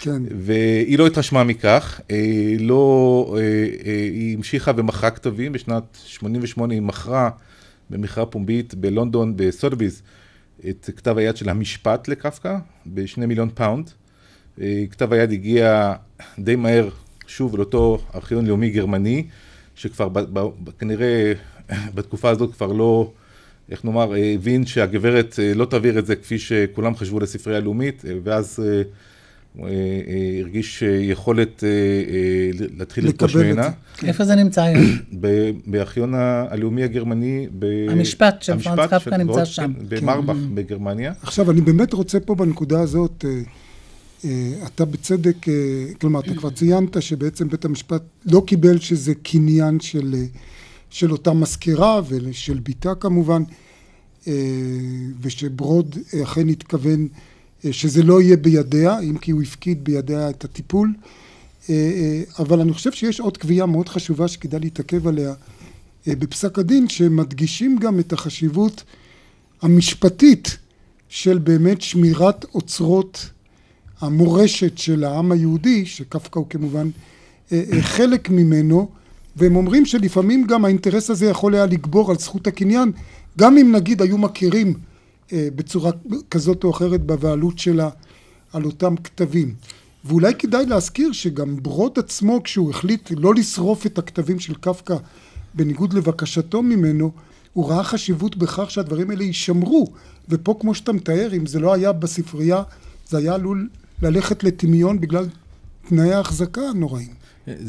כן. 0.00 0.22
והיא 0.38 0.98
לא 0.98 1.06
התרשמה 1.06 1.44
מכך, 1.44 2.00
אה, 2.10 2.54
לא, 2.58 3.34
אה, 3.36 3.42
אה, 3.86 4.08
היא 4.12 4.36
המשיכה 4.36 4.72
ומכרה 4.76 5.10
כתבים, 5.10 5.52
בשנת 5.52 5.98
88 6.04 6.74
היא 6.74 6.82
מכרה 6.82 7.30
במכירה 7.90 8.26
פומבית 8.26 8.74
בלונדון, 8.74 9.32
בסודביז, 9.36 10.02
את 10.68 10.90
כתב 10.96 11.18
היד 11.18 11.36
של 11.36 11.48
המשפט 11.48 12.08
לקפקא, 12.08 12.58
בשני 12.86 13.26
מיליון 13.26 13.48
פאונד. 13.54 13.90
כתב 14.90 15.12
היד 15.12 15.32
הגיע 15.32 15.92
די 16.38 16.56
מהר, 16.56 16.88
שוב, 17.26 17.56
לאותו 17.56 17.98
ארכיון 18.14 18.46
לאומי 18.46 18.70
גרמני, 18.70 19.26
שכבר 19.74 20.08
ב, 20.08 20.20
ב, 20.38 20.70
כנראה 20.78 21.32
בתקופה 21.94 22.30
הזאת 22.30 22.54
כבר 22.54 22.72
לא, 22.72 23.12
איך 23.70 23.84
נאמר, 23.84 24.14
אה, 24.16 24.32
הבין 24.34 24.66
שהגברת 24.66 25.38
אה, 25.38 25.54
לא 25.54 25.64
תעביר 25.64 25.98
את 25.98 26.06
זה 26.06 26.16
כפי 26.16 26.38
שכולם 26.38 26.96
חשבו 26.96 27.20
לספרייה 27.20 27.58
הלאומית, 27.58 28.04
אה, 28.08 28.12
ואז 28.24 28.60
אה, 28.62 28.82
אה, 29.58 29.64
אה, 29.64 30.40
הרגיש 30.40 30.82
אה, 30.82 30.88
יכולת 30.88 31.64
אה, 31.64 31.68
אה, 31.68 32.66
להתחיל 32.78 33.06
לרכוש 33.06 33.36
ממנה. 33.36 33.70
זה. 34.00 34.06
איפה 34.06 34.24
זה 34.24 34.34
נמצא 34.34 34.62
היום? 34.62 34.84
בארכיון 35.66 36.14
הלאומי 36.14 36.84
הגרמני. 36.84 37.46
המשפט 37.88 38.42
של 38.42 38.52
פרנץ 38.58 38.66
המשפט 38.66 38.94
קפקא 38.94 39.14
נמצא 39.14 39.44
שם. 39.44 39.72
כן, 39.90 40.00
במרבך 40.00 40.36
בגרמניה. 40.54 41.12
עכשיו, 41.22 41.50
אני 41.50 41.60
באמת 41.60 41.92
רוצה 41.92 42.20
פה 42.20 42.34
בנקודה 42.34 42.80
הזאת, 42.80 43.24
אה, 43.28 43.40
אה, 44.24 44.52
אתה 44.66 44.84
בצדק, 44.84 45.48
אה, 45.48 45.54
כלומר, 46.00 46.20
אתה 46.20 46.34
כבר 46.34 46.50
ציינת 46.50 47.02
שבעצם 47.02 47.48
בית 47.48 47.64
המשפט 47.64 48.02
לא 48.26 48.42
קיבל 48.46 48.78
שזה 48.78 49.14
קניין 49.22 49.80
של, 49.80 50.14
אה, 50.14 50.24
של 50.90 51.12
אותה 51.12 51.32
מזכירה 51.32 52.00
ושל 52.08 52.58
בתה 52.62 52.94
כמובן, 52.94 53.42
אה, 54.26 54.32
ושברוד 55.20 55.96
אה, 56.14 56.22
אכן 56.22 56.48
התכוון 56.48 57.08
אה, 57.64 57.72
שזה 57.72 58.02
לא 58.02 58.22
יהיה 58.22 58.36
בידיה, 58.36 59.00
אם 59.00 59.18
כי 59.18 59.30
הוא 59.30 59.42
הפקיד 59.42 59.84
בידיה 59.84 60.30
את 60.30 60.44
הטיפול. 60.44 60.94
אבל 62.38 62.60
אני 62.60 62.72
חושב 62.72 62.92
שיש 62.92 63.20
עוד 63.20 63.36
קביעה 63.36 63.66
מאוד 63.66 63.88
חשובה 63.88 64.28
שכדאי 64.28 64.60
להתעכב 64.60 65.06
עליה 65.08 65.34
בפסק 66.06 66.58
הדין, 66.58 66.88
שמדגישים 66.88 67.78
גם 67.78 68.00
את 68.00 68.12
החשיבות 68.12 68.84
המשפטית 69.62 70.58
של 71.08 71.38
באמת 71.38 71.82
שמירת 71.82 72.44
אוצרות 72.54 73.30
המורשת 74.00 74.78
של 74.78 75.04
העם 75.04 75.32
היהודי, 75.32 75.86
שקפקא 75.86 76.38
הוא 76.38 76.46
כמובן 76.50 76.90
חלק 77.80 78.30
ממנו, 78.30 78.88
והם 79.38 79.56
אומרים 79.56 79.86
שלפעמים 79.86 80.46
גם 80.46 80.64
האינטרס 80.64 81.10
הזה 81.10 81.26
יכול 81.26 81.54
היה 81.54 81.66
לגבור 81.66 82.10
על 82.10 82.18
זכות 82.18 82.46
הקניין, 82.46 82.92
גם 83.38 83.58
אם 83.58 83.72
נגיד 83.74 84.02
היו 84.02 84.18
מכירים 84.18 84.74
אה, 85.32 85.48
בצורה 85.54 85.90
כזאת 86.30 86.64
או 86.64 86.70
אחרת 86.70 87.02
בבעלות 87.02 87.58
שלה 87.58 87.88
על 88.52 88.64
אותם 88.64 88.96
כתבים. 88.96 89.54
ואולי 90.04 90.34
כדאי 90.34 90.66
להזכיר 90.66 91.12
שגם 91.12 91.56
ברוד 91.62 91.98
עצמו, 91.98 92.42
כשהוא 92.42 92.70
החליט 92.70 93.12
לא 93.16 93.34
לשרוף 93.34 93.86
את 93.86 93.98
הכתבים 93.98 94.40
של 94.40 94.54
קפקא 94.54 94.96
בניגוד 95.54 95.92
לבקשתו 95.92 96.62
ממנו, 96.62 97.12
הוא 97.52 97.68
ראה 97.68 97.84
חשיבות 97.84 98.36
בכך 98.36 98.70
שהדברים 98.70 99.10
האלה 99.10 99.24
יישמרו. 99.24 99.86
ופה, 100.28 100.56
כמו 100.60 100.74
שאתה 100.74 100.92
מתאר, 100.92 101.34
אם 101.36 101.46
זה 101.46 101.58
לא 101.58 101.74
היה 101.74 101.92
בספרייה, 101.92 102.62
זה 103.08 103.18
היה 103.18 103.34
עלול 103.34 103.68
ללכת 104.02 104.44
לטמיון 104.44 105.00
בגלל 105.00 105.26
תנאי 105.88 106.12
ההחזקה 106.12 106.60
הנוראים. 106.60 107.17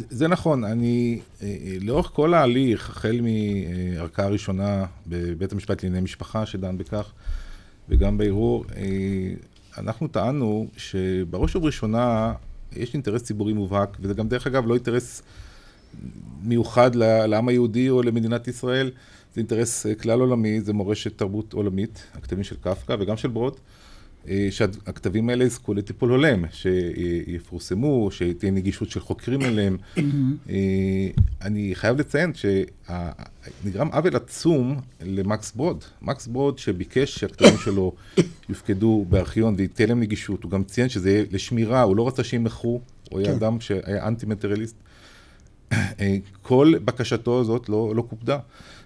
זה- 0.09 0.27
נכון, 0.27 0.63
אני, 0.63 1.19
אה, 1.41 1.47
אה, 1.47 1.77
לאורך 1.82 2.11
כל 2.13 2.34
ההליך, 2.34 2.89
החל 2.89 3.19
מערכאה 3.21 4.27
ראשונה 4.27 4.86
בבית 5.07 5.51
המשפט 5.51 5.84
לענייני 5.84 6.03
משפחה 6.03 6.45
שדן 6.45 6.77
בכך, 6.77 7.11
וגם 7.89 8.17
בערעור, 8.17 8.65
אה, 8.75 8.84
אנחנו 9.77 10.07
טענו 10.07 10.67
שבראש 10.77 11.55
ובראשונה 11.55 12.34
יש 12.75 12.93
אינטרס 12.93 13.23
ציבורי 13.23 13.53
מובהק, 13.53 13.97
וזה 13.99 14.13
גם 14.13 14.27
דרך 14.27 14.47
אגב 14.47 14.67
לא 14.67 14.73
אינטרס 14.73 15.21
מיוחד 16.43 16.95
לעם 16.95 17.47
היהודי 17.47 17.89
או 17.89 18.01
למדינת 18.03 18.47
ישראל, 18.47 18.91
זה 19.34 19.39
אינטרס 19.41 19.86
כלל 20.01 20.19
עולמי, 20.19 20.61
זה 20.61 20.73
מורשת 20.73 21.17
תרבות 21.17 21.53
עולמית, 21.53 22.03
הכתבים 22.13 22.43
של 22.43 22.55
קפקא 22.61 22.95
וגם 22.99 23.17
של 23.17 23.27
ברוד. 23.27 23.55
אה, 24.28 24.47
שהכתבים 24.51 25.30
האלה 25.30 25.43
יזכו 25.43 25.74
לטיפול 25.74 26.09
הולם, 26.09 26.43
שיפורסמו, 26.51 28.11
שתהיה 28.11 28.51
נגישות 28.51 28.89
של 28.89 28.99
חוקרים 28.99 29.41
אליהם. 29.41 29.78
אה, 30.49 31.07
אני 31.41 31.72
חייב 31.74 31.99
לציין 31.99 32.32
שנגרם 32.34 33.88
עוול 33.91 34.15
עצום 34.15 34.80
למקס 35.01 35.51
ברוד. 35.51 35.84
מקס 36.01 36.28
ברוד 36.28 36.57
שביקש 36.57 37.20
שהכתבים 37.20 37.57
שלו 37.57 37.93
יופקדו 38.49 39.05
בארכיון 39.09 39.55
וייתן 39.57 39.88
להם 39.88 39.99
נגישות, 39.99 40.43
הוא 40.43 40.51
גם 40.51 40.63
ציין 40.63 40.89
שזה 40.89 41.11
יהיה 41.11 41.24
לשמירה, 41.32 41.82
הוא 41.82 41.95
לא 41.95 42.07
רצה 42.07 42.24
שימכרו, 42.24 42.82
הוא 43.09 43.20
היה 43.20 43.28
כן. 43.28 43.36
אדם 43.36 43.61
שהיה 43.61 44.07
אנטי-מטריאליסט. 44.07 44.76
אה, 45.74 46.17
כל 46.41 46.74
בקשתו 46.86 47.39
הזאת 47.39 47.70
לא, 47.70 47.93
לא 47.95 48.01
קופדה. 48.01 48.39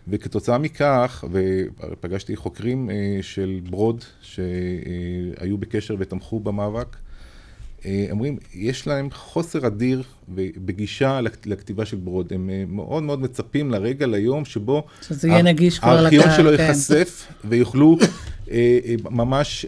וכתוצאה 0.08 0.58
מכך, 0.58 1.24
ופגשתי 1.32 2.36
חוקרים 2.36 2.90
אה, 2.90 3.20
של 3.22 3.60
ברוד 3.70 4.04
שהיו 4.22 5.58
בקשר 5.60 5.96
ותמכו 6.00 6.40
במאבק, 6.40 6.96
אה, 7.86 8.08
אומרים, 8.12 8.38
יש 8.54 8.88
להם 8.88 9.12
חוסר 9.12 9.68
אדיר 9.68 10.04
בגישה 10.66 11.20
לכתיבה 11.46 11.86
של 11.86 11.98
ברוד. 11.98 12.34
הם 12.34 12.50
אה, 12.50 12.64
מאוד 12.68 13.04
מאוד 13.04 13.22
מצפים 13.22 13.72
לרגע, 13.72 14.08
ליום 14.08 14.46
שבו... 14.46 14.84
שזה 15.02 15.28
יהיה 15.28 15.42
נגיש 15.42 15.80
כבר 15.80 15.92
לקהל, 15.92 16.04
הארכיון 16.04 16.36
שלו 16.38 16.58
כן. 16.58 16.64
ייחשף, 16.64 17.28
ויוכלו 17.46 17.98
ממש 19.10 19.66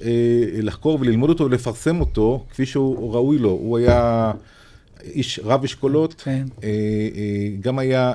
לחקור 0.54 0.98
וללמוד 1.02 1.30
אותו 1.30 1.44
ולפרסם 1.46 2.00
אותו 2.00 2.46
כפי 2.50 2.66
שהוא 2.66 3.14
ראוי 3.14 3.38
לו. 3.38 3.50
הוא 3.50 3.78
היה 3.78 4.32
איש 5.04 5.40
רב 5.44 5.64
אשכולות, 5.64 6.22
כן. 6.24 6.46
גם 7.62 7.80
היה 7.80 8.14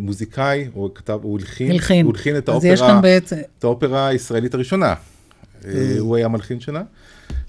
מוזיקאי, 0.00 0.68
הוא 0.72 0.90
כתב, 0.94 1.18
הוא 1.22 1.38
הלחין, 1.38 1.70
הלחין, 1.70 2.06
הוא 2.06 2.12
הלחין 2.12 2.38
את 2.38 2.48
האופרה, 2.48 3.00
בעצם... 3.00 3.36
את 3.58 3.64
האופרה 3.64 4.08
הישראלית 4.08 4.54
הראשונה. 4.54 4.94
אה. 5.64 5.96
הוא 5.98 6.16
היה 6.16 6.28
מלחין 6.28 6.60
שלה. 6.60 6.82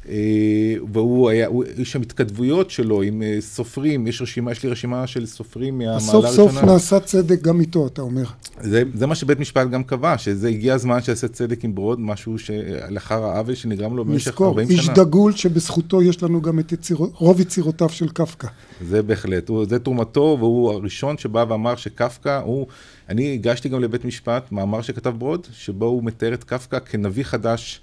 אה, 0.10 0.76
והוא 0.94 1.30
היה, 1.30 1.48
יש 1.78 1.92
שם 1.92 2.02
התכתבויות 2.02 2.70
שלו 2.70 3.02
עם 3.02 3.22
אה, 3.22 3.38
סופרים, 3.40 4.08
יש 4.08 4.22
רשימה, 4.22 4.52
יש 4.52 4.64
לי 4.64 4.70
רשימה 4.70 5.08
של 5.08 5.26
סופרים 5.26 5.78
מהמעלה 5.78 5.96
הראשונה. 5.96 6.32
סוף 6.32 6.52
סוף 6.52 6.64
נעשה 6.64 7.00
צדק 7.00 7.42
גם 7.42 7.60
איתו, 7.60 7.88
אתה 7.88 8.02
אומר. 8.02 8.24
זה, 8.62 8.84
זה 8.94 9.08
מה 9.08 9.16
שבית 9.16 9.40
משפט 9.40 9.70
גם 9.70 9.84
קבע, 9.84 10.18
שזה 10.18 10.48
הגיע 10.48 10.74
הזמן 10.74 11.02
שיעשה 11.02 11.28
צדק 11.28 11.64
עם 11.64 11.76
ברוד, 11.76 12.00
משהו 12.00 12.40
שלאחר 12.40 13.24
העוול 13.24 13.56
שנגרם 13.56 13.96
לו 13.96 14.06
במשך 14.06 14.42
40 14.42 14.68
שנה. 14.68 14.78
איש 14.78 14.90
דגול 14.90 15.34
שבזכותו 15.34 16.02
יש 16.02 16.24
לנו 16.24 16.42
גם 16.42 16.60
את 16.60 16.72
יציר, 16.72 16.98
רוב 16.98 17.40
יצירותיו 17.40 17.90
של 17.90 18.10
קפקא. 18.10 18.48
זה 18.82 19.02
בהחלט, 19.02 19.50
הוא, 19.50 19.66
זה 19.66 19.80
תרומתו, 19.80 20.38
והוא 20.40 20.72
הראשון 20.72 21.18
שבא 21.18 21.46
ואמר 21.50 21.76
שקפקא 21.76 22.42
הוא... 22.46 22.68
אני 23.10 23.34
הגשתי 23.34 23.70
גם 23.70 23.82
לבית 23.82 24.06
משפט 24.06 24.52
מאמר 24.52 24.82
שכתב 24.82 25.10
ברוד, 25.10 25.48
שבו 25.52 25.86
הוא 25.86 26.04
מתאר 26.04 26.34
את 26.34 26.44
קפקא 26.44 26.80
כנביא 26.80 27.24
חדש. 27.24 27.82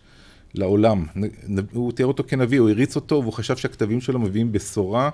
לעולם. 0.55 1.07
הוא 1.73 1.93
תיאר 1.93 2.07
אותו 2.07 2.25
כנביא, 2.29 2.61
הוא 2.61 2.71
הריץ 2.71 2.97
אותו, 2.97 3.19
והוא 3.23 3.33
חשב 3.33 3.57
שהכתבים 3.57 4.01
שלו 4.01 4.19
מביאים 4.19 4.53
בשורה. 4.53 5.11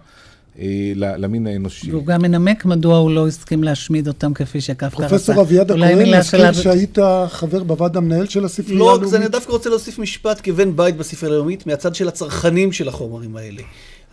אה, 0.59 0.93
למין 0.95 1.47
האנושי. 1.47 1.91
והוא 1.91 2.05
גם 2.05 2.23
מנמק 2.23 2.65
מדוע 2.65 2.97
הוא 2.97 3.11
לא 3.11 3.29
הסכים 3.29 3.65
להשמיד 3.65 4.09
אותם 4.09 4.35
כפי 4.35 4.61
שקפקא 4.61 4.97
רצה. 4.97 5.09
פרופסור 5.09 5.41
אביעד 5.41 5.71
הכהן, 5.71 6.19
מזכיר 6.19 6.53
שהיית 6.53 6.99
חבר 7.29 7.63
בוועד 7.63 7.97
המנהל 7.97 8.27
של 8.27 8.45
הספרייה 8.45 8.83
הלאומית. 8.83 9.13
לא, 9.13 9.17
אני 9.17 9.29
דווקא 9.29 9.53
רוצה 9.53 9.71
להוסיף 9.71 9.99
משפט 9.99 10.41
כבן 10.43 10.77
בית 10.77 10.97
בספרייה 10.97 11.35
הלאומית, 11.35 11.67
מהצד 11.67 11.95
של 11.95 12.09
הצרכנים 12.09 12.73
של 12.73 12.89
החומרים 12.89 13.37
האלה. 13.37 13.63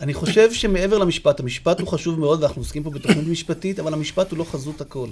אני 0.00 0.14
חושב 0.14 0.52
שמעבר 0.52 0.98
למשפט, 0.98 1.40
המשפט 1.40 1.80
הוא 1.80 1.88
חשוב 1.88 2.20
מאוד, 2.20 2.42
ואנחנו 2.42 2.62
עוסקים 2.62 2.82
פה 2.82 2.90
בתוכנית 2.90 3.28
משפטית, 3.28 3.80
אבל 3.80 3.92
המשפט 3.92 4.30
הוא 4.30 4.38
לא 4.38 4.44
חזות 4.44 4.80
הכל. 4.80 5.08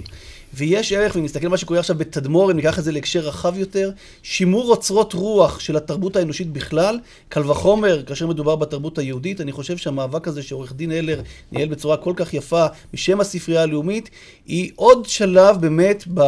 ויש 0.53 0.93
ערך, 0.93 1.15
ואם 1.15 1.23
נסתכל 1.23 1.45
על 1.45 1.51
מה 1.51 1.57
שקורה 1.57 1.79
עכשיו 1.79 1.95
בתדמור, 1.97 2.51
אם 2.51 2.55
ניקח 2.55 2.79
את 2.79 2.83
זה 2.83 2.91
להקשר 2.91 3.19
רחב 3.19 3.57
יותר, 3.57 3.91
שימור 4.23 4.71
אוצרות 4.71 5.13
רוח 5.13 5.59
של 5.59 5.77
התרבות 5.77 6.15
האנושית 6.15 6.53
בכלל, 6.53 6.99
קל 7.29 7.51
וחומר, 7.51 8.03
כאשר 8.03 8.27
מדובר 8.27 8.55
בתרבות 8.55 8.97
היהודית, 8.97 9.41
אני 9.41 9.51
חושב 9.51 9.77
שהמאבק 9.77 10.27
הזה 10.27 10.43
שעורך 10.43 10.73
דין 10.73 10.91
הלר 10.91 11.21
ניהל 11.51 11.69
בצורה 11.69 11.97
כל 11.97 12.13
כך 12.15 12.33
יפה 12.33 12.65
בשם 12.93 13.19
הספרייה 13.19 13.61
הלאומית, 13.61 14.09
היא 14.45 14.71
עוד 14.75 15.05
שלב 15.05 15.61
באמת 15.61 16.03
ב, 16.13 16.21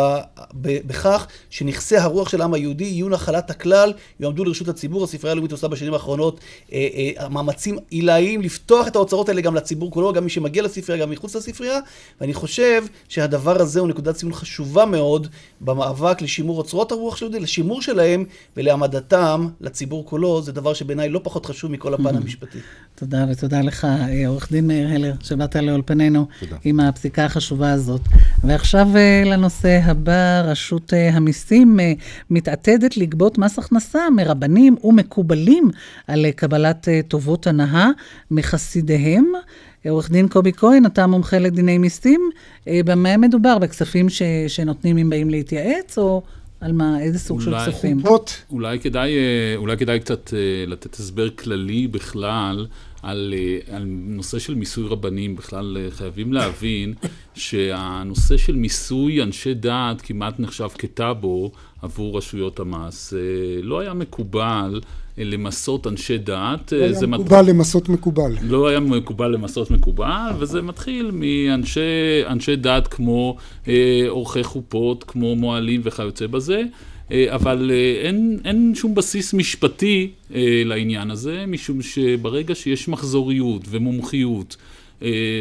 ב, 0.62 0.78
בכך 0.88 1.28
שנכסי 1.50 1.98
הרוח 1.98 2.30
של 2.30 2.42
העם 2.42 2.54
היהודי 2.54 2.84
יהיו 2.84 3.10
נחלת 3.10 3.50
הכלל, 3.50 3.94
יועמדו 4.20 4.46
לרשות 4.46 4.68
הציבור. 4.68 5.04
הספרייה 5.04 5.32
הלאומית 5.32 5.52
עושה 5.52 5.68
בשנים 5.68 5.94
האחרונות 5.94 6.40
אה, 6.74 6.88
אה, 7.18 7.30
מאמצים 7.30 7.78
עילאיים 7.90 8.47
לפתוח 8.48 8.88
את 8.88 8.96
האוצרות 8.96 9.30
האלה 9.30 9.42
גם 9.42 9.56
לציבור 9.56 9.92
כולו, 9.92 10.14
גם 10.14 10.24
מי 10.24 10.30
שמגיע 10.30 10.64
לספרייה, 10.64 11.02
גם 11.02 11.10
מחוץ 11.10 11.36
לספרייה, 11.36 11.80
ואני 12.22 12.34
חושב 12.34 12.84
שהדבר 13.10 13.62
הזה 13.62 13.80
הוא 13.80 13.88
נקודת 13.88 14.16
ציון 14.16 14.34
חשובה 14.34 14.86
מאוד 14.86 15.28
במאבק 15.62 16.22
לשימור 16.22 16.58
אוצרות 16.58 16.92
הרוח 16.92 17.16
של 17.16 17.26
יהודי, 17.26 17.40
לשימור 17.40 17.82
שלהם 17.82 18.26
ולהעמדתם 18.58 19.48
לציבור 19.62 20.06
כולו, 20.06 20.42
זה 20.42 20.52
דבר 20.52 20.74
שבעיניי 20.74 21.10
לא 21.10 21.20
פחות 21.24 21.46
חשוב 21.46 21.72
מכל 21.72 21.94
הפן 21.94 22.16
המשפטי. 22.18 22.58
תודה, 23.00 23.26
ותודה 23.30 23.62
לך, 23.62 23.86
אה, 23.86 24.28
עורך 24.28 24.52
דין 24.52 24.68
מאיר 24.68 24.88
הלר, 24.88 25.14
שבאת 25.22 25.56
לאולפנינו 25.56 26.28
עם 26.64 26.80
הפסיקה 26.80 27.26
החשובה 27.26 27.72
הזאת. 27.72 28.02
ועכשיו 28.44 28.88
אה, 28.96 29.24
לנושא 29.26 29.80
הבא, 29.84 30.42
רשות 30.46 30.94
אה, 30.94 31.10
המיסים 31.14 31.80
מתעתדת 32.30 32.98
לגבות 32.98 33.38
מס 33.38 33.60
הכנסה 33.60 34.00
מרבנים 34.16 34.76
ומקובלים 34.84 35.70
על 36.08 36.26
קבלת 36.32 36.88
טובות 37.08 37.48
הנאה 37.48 37.88
מחסידיהם. 38.32 39.26
עורך 39.90 40.12
דין 40.12 40.28
קובי 40.28 40.54
כהן, 40.54 40.86
אתה 40.86 41.08
מומחה 41.08 41.40
לדיני 41.40 41.78
מיסים, 41.78 42.30
במה 42.68 43.18
מדובר? 43.18 43.58
בכספים 43.58 44.10
ש, 44.10 44.22
שנותנים 44.48 44.98
אם 44.98 45.10
באים 45.10 45.30
להתייעץ, 45.30 45.98
או 45.98 46.22
על 46.62 46.72
מה, 46.72 47.00
איזה 47.00 47.20
סוג 47.20 47.42
אולי, 47.42 47.66
של 47.66 47.72
כספים? 47.72 48.02
אולי 48.52 48.80
כדאי, 48.80 49.12
אולי 49.56 49.78
כדאי 49.78 50.00
קצת 50.00 50.34
לתת 50.68 50.94
הסבר 50.96 51.30
כללי 51.30 51.88
בכלל 51.88 52.68
על, 53.08 53.34
אה, 53.38 53.76
על 53.76 53.84
נושא 53.88 54.40
של 54.40 54.56
מיסוי 54.56 54.88
רבנים, 54.88 55.36
בכלל 55.36 55.78
אה, 55.80 55.92
חייבים 55.92 56.34
להבין 56.34 56.94
שהנושא 57.36 58.38
של 58.38 58.56
מיסוי 58.56 59.24
אנשי 59.24 59.54
דת 59.54 60.02
כמעט 60.02 60.40
נחשב 60.40 60.68
כטאבו 60.78 61.52
עבור 61.82 62.18
רשויות 62.18 62.60
המס. 62.60 63.14
אה, 63.14 63.20
לא 63.62 63.80
היה 63.80 63.94
מקובל 63.94 64.82
למסות 65.18 65.88
אנשי 65.88 66.18
דת. 66.18 66.74
לא 66.74 66.86
היה 66.86 67.08
מקובל 67.08 67.42
מת... 67.42 67.48
למסות 67.48 67.90
מקובל. 67.90 68.32
לא 68.42 68.68
היה 68.68 68.80
מקובל 68.80 69.28
למסות 69.28 69.72
מקובל, 69.72 70.32
וזה 70.40 70.62
מתחיל 70.62 71.12
מאנשי 71.12 72.56
דת 72.58 72.88
כמו 72.88 73.38
עורכי 74.10 74.44
חופות, 74.44 75.04
כמו 75.04 75.36
מוהלים 75.36 75.82
וכיוצא 75.84 76.28
בזה. 76.28 76.64
אה, 77.12 77.36
אבל 77.36 77.72
אה, 77.74 78.08
אין, 78.08 78.40
אין 78.46 78.72
שום 78.76 78.96
בסיס 78.96 79.34
משפטי 79.34 80.12
אה, 80.36 80.62
לעניין 80.66 81.12
הזה, 81.12 81.46
משום 81.48 81.82
שברגע 81.82 82.56
שיש 82.56 82.88
מחזוריות 82.88 83.62
ומומחיות 83.70 84.58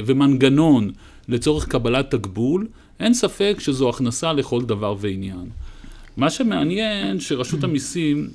ומנגנון 0.07 0.91
לצורך 1.29 1.68
קבלת 1.68 2.11
תקבול, 2.11 2.66
אין 3.01 3.14
ספק 3.14 3.57
שזו 3.59 3.89
הכנסה 3.89 4.33
לכל 4.33 4.62
דבר 4.62 4.95
ועניין. 5.01 5.49
מה 6.16 6.31
שמעניין 6.31 7.20
שרשות 7.20 7.64
המיסים, 7.64 8.29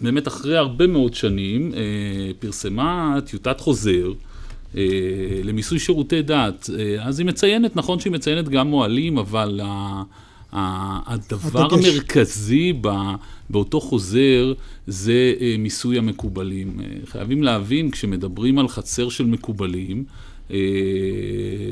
באמת 0.00 0.28
אחרי 0.28 0.56
הרבה 0.56 0.86
מאוד 0.86 1.14
שנים, 1.14 1.72
פרסמה 2.38 3.18
טיוטת 3.26 3.60
חוזר 3.60 4.12
למיסוי 5.44 5.78
שירותי 5.78 6.22
דת. 6.22 6.70
אז 7.00 7.18
היא 7.18 7.26
מציינת, 7.26 7.76
נכון 7.76 8.00
שהיא 8.00 8.12
מציינת 8.12 8.48
גם 8.48 8.68
מוהלים, 8.68 9.18
אבל 9.18 9.60
הדבר 10.52 11.74
הדגש. 11.74 11.86
המרכזי 11.86 12.72
באותו 13.50 13.80
חוזר 13.80 14.52
זה 14.86 15.34
אה, 15.40 15.56
מיסוי 15.58 15.98
המקובלים. 15.98 16.80
אה, 16.80 16.86
חייבים 17.06 17.42
להבין, 17.42 17.90
כשמדברים 17.90 18.58
על 18.58 18.68
חצר 18.68 19.08
של 19.08 19.26
מקובלים, 19.26 20.04
אה, 20.50 20.56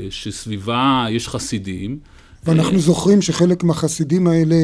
שסביבה 0.09 1.05
יש 1.09 1.27
חסידים. 1.27 1.97
ואנחנו 2.45 2.79
זוכרים 2.79 3.21
שחלק 3.21 3.63
מהחסידים 3.63 4.27
האלה 4.27 4.63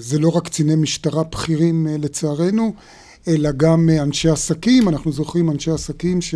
זה 0.00 0.18
לא 0.18 0.28
רק 0.28 0.44
קציני 0.44 0.74
משטרה 0.74 1.22
בכירים 1.22 1.86
לצערנו, 1.98 2.74
אלא 3.28 3.50
גם 3.56 3.88
אנשי 4.02 4.28
עסקים. 4.28 4.88
אנחנו 4.88 5.12
זוכרים 5.12 5.50
אנשי 5.50 5.70
עסקים 5.70 6.20
ש... 6.20 6.34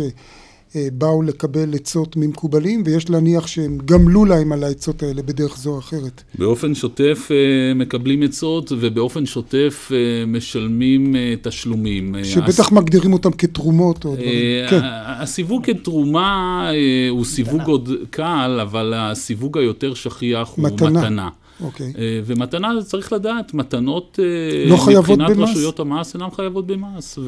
אה, 0.75 0.87
באו 0.93 1.21
לקבל 1.21 1.73
עצות 1.75 2.17
ממקובלים, 2.17 2.83
ויש 2.85 3.09
להניח 3.09 3.47
שהם 3.47 3.77
גמלו 3.85 4.25
להם 4.25 4.51
על 4.51 4.63
העצות 4.63 5.03
האלה 5.03 5.21
בדרך 5.21 5.57
זו 5.57 5.69
או 5.69 5.79
אחרת. 5.79 6.23
באופן 6.39 6.75
שוטף 6.75 7.29
אה, 7.31 7.73
מקבלים 7.73 8.23
עצות, 8.23 8.71
ובאופן 8.79 9.25
שוטף 9.25 9.91
אה, 9.91 10.25
משלמים 10.25 11.15
תשלומים. 11.41 12.15
שבטח 12.23 12.67
הס... 12.67 12.71
מגדירים 12.71 13.13
אותם 13.13 13.31
כתרומות 13.31 14.05
או 14.05 14.15
דברים. 14.15 14.69
כן. 14.69 14.79
הסיווג 15.21 15.65
כתרומה 15.65 16.69
הוא 17.09 17.25
סיווג 17.25 17.61
עוד 17.65 17.89
קל, 18.09 18.59
אבל 18.61 18.93
הסיווג 18.95 19.57
היותר 19.57 19.93
שכיח 19.93 20.49
הוא 20.55 20.65
מתנה. 20.65 20.89
מתנה. 20.89 21.29
אוקיי. 21.61 21.93
אה, 21.97 22.19
ומתנה, 22.25 22.71
צריך 22.83 23.13
לדעת, 23.13 23.53
מתנות 23.53 24.19
לא 24.65 24.77
חייבות 24.77 25.19
מבחינת 25.19 25.37
במס? 25.37 25.49
רשויות 25.49 25.79
המס 25.79 26.13
אינן 26.13 26.31
חייבות 26.35 26.67
במס. 26.67 27.19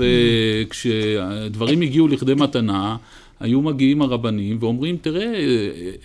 וכשדברים 0.67 1.81
הגיעו 1.81 2.07
לכדי 2.07 2.33
מתנה, 2.33 2.97
היו 3.39 3.61
מגיעים 3.61 4.01
הרבנים 4.01 4.57
ואומרים, 4.59 4.97
תראה, 5.01 5.33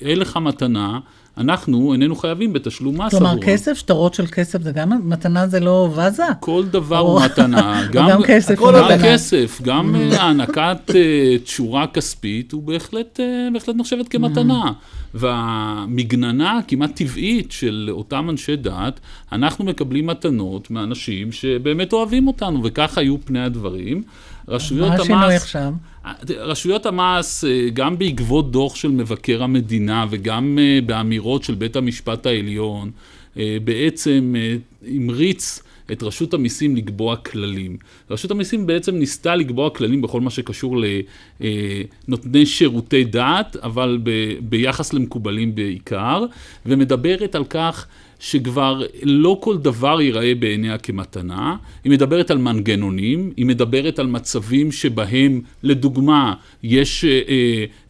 אין 0.01 0.19
לך 0.19 0.37
מתנה, 0.37 0.99
אנחנו 1.39 1.93
איננו 1.93 2.17
חייבים 2.17 2.53
בתשלום 2.53 3.01
מס 3.01 3.11
כלומר, 3.11 3.31
עבורה. 3.31 3.47
כסף, 3.47 3.75
שטרות 3.75 4.15
של 4.15 4.27
כסף, 4.27 4.63
זה 4.63 4.73
גם, 4.73 4.91
מתנה 5.05 5.47
זה 5.47 5.61
לא 5.61 5.91
ואזה? 5.95 6.23
כל 6.41 6.65
דבר 6.71 6.99
הוא 6.99 7.21
מתנה. 7.25 7.83
גם 7.93 8.23
כסף 8.27 8.59
הוא 8.59 8.73
גם 8.73 8.85
מתנה. 8.85 9.13
כסף, 9.13 9.61
גם 9.63 9.97
אה, 9.97 10.23
הענקת 10.23 10.91
אה, 10.95 11.39
תשורה 11.45 11.87
כספית 11.87 12.53
הוא 12.53 12.63
בהחלט, 12.63 13.21
אה, 13.21 13.49
בהחלט 13.53 13.77
נחשבת 13.77 14.09
כמתנה. 14.09 14.73
והמגננה 15.15 16.59
הכמעט 16.59 16.97
טבעית 16.97 17.53
של 17.53 17.89
אותם 17.91 18.31
אנשי 18.31 18.57
דת, 18.57 19.01
אנחנו 19.33 19.65
מקבלים 19.65 20.07
מתנות 20.07 20.71
מאנשים 20.71 21.33
שבאמת 21.33 21.93
אוהבים 21.93 22.27
אותנו, 22.27 22.61
וכך 22.65 22.99
היו 22.99 23.17
פני 23.25 23.41
הדברים. 23.41 24.03
רשויות 24.49 24.89
מה 24.89 24.95
המס... 24.95 25.01
השינוי 25.01 25.37
עכשיו? 25.37 25.73
רשויות 26.39 26.87
המס, 26.87 27.45
אה, 27.45 27.69
גם 27.73 27.99
בעקבות 27.99 28.51
דוח 28.51 28.75
של 28.75 28.89
מבקר 28.89 29.43
המדינה 29.43 30.07
וגם 30.11 30.59
אה, 30.61 30.79
באמירות 30.87 31.45
של 31.45 31.55
בית 31.55 31.77
המשפט 31.77 32.27
העליון, 32.27 32.91
אה, 33.39 33.57
בעצם 33.65 34.35
המריץ 34.87 35.63
את 35.93 36.03
רשות 36.03 36.35
המיסים 36.35 36.77
לקבוע 36.77 37.17
כללים. 37.17 37.77
רשות 38.11 38.31
המיסים 38.31 38.67
בעצם 38.67 38.95
ניסתה 38.95 39.37
לקבוע 39.37 39.71
כללים 39.71 40.03
בכל 40.03 40.21
מה 40.21 40.31
שקשור 40.31 40.77
לנותני 41.41 42.47
שירותי 42.47 43.05
דת, 43.05 43.57
אבל 43.63 43.99
ביחס 44.41 44.93
למקובלים 44.93 45.55
בעיקר, 45.55 46.25
ומדברת 46.67 47.35
על 47.35 47.45
כך 47.45 47.87
שכבר 48.21 48.83
לא 49.03 49.39
כל 49.41 49.59
דבר 49.59 50.01
ייראה 50.01 50.35
בעיניה 50.35 50.79
כמתנה, 50.79 51.57
היא 51.85 51.93
מדברת 51.93 52.31
על 52.31 52.39
מנגנונים, 52.39 53.33
היא 53.37 53.47
מדברת 53.47 53.99
על 53.99 54.07
מצבים 54.07 54.73
שבהם, 54.73 55.41
לדוגמה, 55.63 56.35
יש 56.63 57.05
אה, 57.05 57.11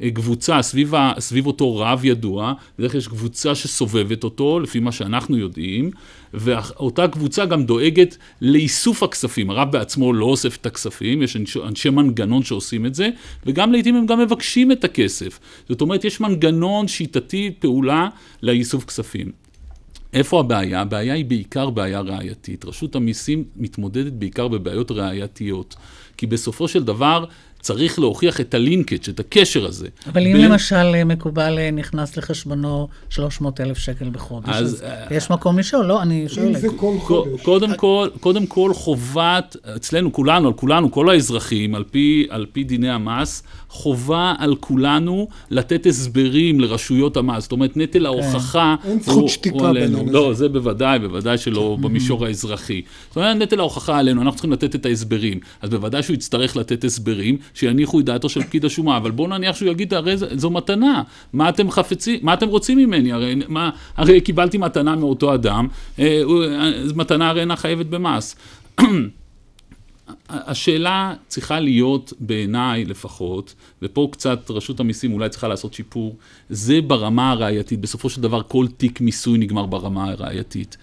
אה, 0.01 0.11
קבוצה 0.11 0.63
סביב, 0.63 0.95
סביב 1.19 1.47
אותו 1.47 1.77
רב 1.77 2.05
ידוע, 2.05 2.53
בדרך 2.79 2.93
כלל 2.93 2.99
יש 2.99 3.09
קבוצה 3.09 3.55
שסובבת 3.55 4.25
אותו, 4.25 4.61
לפי 4.61 4.81
מה 4.81 4.93
שאנחנו 4.93 5.37
יודעים, 5.37 5.91
ואותה 6.35 7.09
קבוצה 7.09 7.45
גם 7.45 7.65
דואגת 7.65 8.17
לאיסוף 8.41 9.03
הכספים. 9.03 9.51
הרב 9.51 9.73
בעצמו 9.73 10.13
לא 10.13 10.27
אוסף 10.27 10.57
את 10.57 10.67
הכספים, 10.67 11.23
יש 11.23 11.37
אנשי 11.67 11.91
מנגנון 11.91 12.43
שעושים 12.43 12.87
את 12.87 12.95
זה, 12.95 13.09
וגם 13.47 13.73
לעיתים 13.73 13.97
הם 13.97 14.07
גם 14.07 14.21
מבקשים 14.21 14.73
את 14.73 14.85
הכסף. 14.85 15.39
זאת 15.69 15.81
אומרת, 15.81 16.05
יש 16.05 16.21
מנגנון 16.21 16.89
שיטתי 16.89 17.51
פעולה 17.59 18.09
לאיסוף 18.43 18.85
כספים. 18.85 19.44
איפה 20.15 20.41
הבעיה? 20.41 20.81
הבעיה 20.81 21.15
היא 21.15 21.25
בעיקר 21.25 21.71
בעיה 21.71 22.01
ראייתית. 22.01 22.65
רשות 22.65 22.97
המיסים 22.97 23.45
מתמודדת 23.57 24.13
בעיקר 24.13 24.49
בבעיות 24.49 24.91
ראייתיות. 24.91 25.77
כי 26.17 26.27
בסופו 26.27 26.69
של 26.69 26.85
דבר 26.85 27.25
צריך 27.65 27.99
להוכיח 27.99 28.41
את 28.41 28.55
הלינקג', 28.55 29.09
את 29.09 29.21
הקשר 29.21 29.67
הזה. 29.67 29.89
אבל 30.13 30.27
אם 30.27 30.33
בין- 30.33 30.51
למשל 30.51 30.75
אה, 30.95 31.05
מקובל 31.05 31.59
אה, 31.59 31.71
נכנס 31.71 32.17
לחשבונו 32.17 32.89
300 33.11 33.61
אלף 33.61 33.79
שקל 33.79 34.09
בחודש, 34.11 34.49
אז, 34.49 34.75
אז 34.75 34.83
אה, 34.83 35.17
יש 35.17 35.31
מקום 35.31 35.59
לשאול, 35.59 35.87
לא, 35.87 36.03
אני 36.03 36.25
שואלת. 36.29 36.63
קודם 37.43 37.75
כל, 37.77 38.09
קודם 38.21 38.47
כל 38.47 38.71
חובת, 38.75 39.57
אצלנו 39.77 40.13
כולנו, 40.13 40.47
על 40.49 40.55
כולנו, 40.55 40.91
כל 40.93 41.09
האזרחים, 41.11 41.75
על 41.75 41.85
פי, 41.91 42.27
על 42.31 42.47
פי 42.53 42.65
דיני 42.65 42.91
המס, 42.91 43.43
חובה 43.69 44.35
על 44.39 44.55
כולנו 44.61 45.29
לתת 45.51 45.87
הסברים 45.87 46.61
לרשויות 46.61 47.17
המס. 47.17 47.43
זאת 47.43 47.53
אומרת, 47.53 47.77
נטל 47.77 48.07
ההוכחה... 48.07 48.75
אין 48.85 49.01
זכות 49.01 49.15
הוא- 49.17 49.29
שתיקה. 49.29 49.73
בעניין 49.73 50.09
לא, 50.09 50.35
זה 50.35 50.49
בוודאי, 50.49 50.99
בוודאי 50.99 51.39
שלא 51.39 51.77
במישור 51.81 52.27
האזרחי. 52.27 52.83
זאת 53.09 53.17
אומרת, 53.17 53.37
נטל 53.37 53.59
ההוכחה 53.61 53.99
עלינו, 53.99 54.21
אנחנו 54.23 54.33
צריכים 54.37 54.53
לתת 54.53 54.75
את 54.75 54.87
ההסברים. 54.87 55.41
אז 55.63 55.71
בוודאי 55.71 56.03
שהוא 56.03 56.15
יצטרך 56.15 56.57
לתת 56.57 56.85
הסברים 56.85 57.37
שיניחו 57.55 58.01
את 58.01 58.05
דעתו 58.05 58.29
של 58.29 58.43
פקיד 58.43 58.65
השומה, 58.65 58.97
אבל 58.97 59.11
בואו 59.11 59.29
נניח 59.29 59.57
שהוא 59.57 59.71
יגיד, 59.71 59.95
הרי 59.95 60.17
זו 60.17 60.51
מתנה, 60.51 61.03
מה 61.33 61.49
אתם 61.49 61.71
חפצים, 61.71 62.19
מה 62.23 62.35
אתם 62.35 62.49
רוצים 62.49 62.79
ממני? 62.79 63.13
הרי, 63.13 63.35
מה, 63.49 63.71
הרי 63.97 64.21
קיבלתי 64.21 64.59
מתנה 64.59 64.97
מאותו 64.97 65.35
אדם, 65.35 65.69
אה, 65.99 66.23
אה, 66.51 66.83
מתנה 66.95 67.29
הרי 67.29 67.41
אינה 67.41 67.57
חייבת 67.57 67.87
במס. 67.87 68.37
השאלה 70.29 71.15
צריכה 71.29 71.61
להיות, 71.61 72.13
בעיניי 72.21 72.85
לפחות, 72.85 73.55
ופה 73.83 74.09
קצת 74.13 74.51
רשות 74.51 74.81
המיסים 74.81 75.13
אולי 75.13 75.29
צריכה 75.29 75.49
לעשות 75.49 75.75
שיפור, 75.75 76.17
זה 76.51 76.81
ברמה 76.81 77.31
הראייתית. 77.31 77.81
בסופו 77.81 78.11
של 78.11 78.21
דבר 78.21 78.43
כל 78.49 78.67
תיק 78.77 79.01
מיסוי 79.01 79.39
נגמר 79.39 79.67
ברמה 79.67 80.11
הראייתית. 80.11 80.77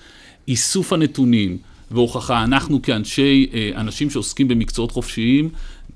איסוף 0.47 0.93
הנתונים 0.93 1.57
והוכחה, 1.91 2.43
אנחנו 2.43 2.81
כאנשי, 2.81 3.49
אה, 3.53 3.71
אנשים 3.75 4.09
שעוסקים 4.09 4.47
במקצועות 4.47 4.91
חופשיים, 4.91 5.49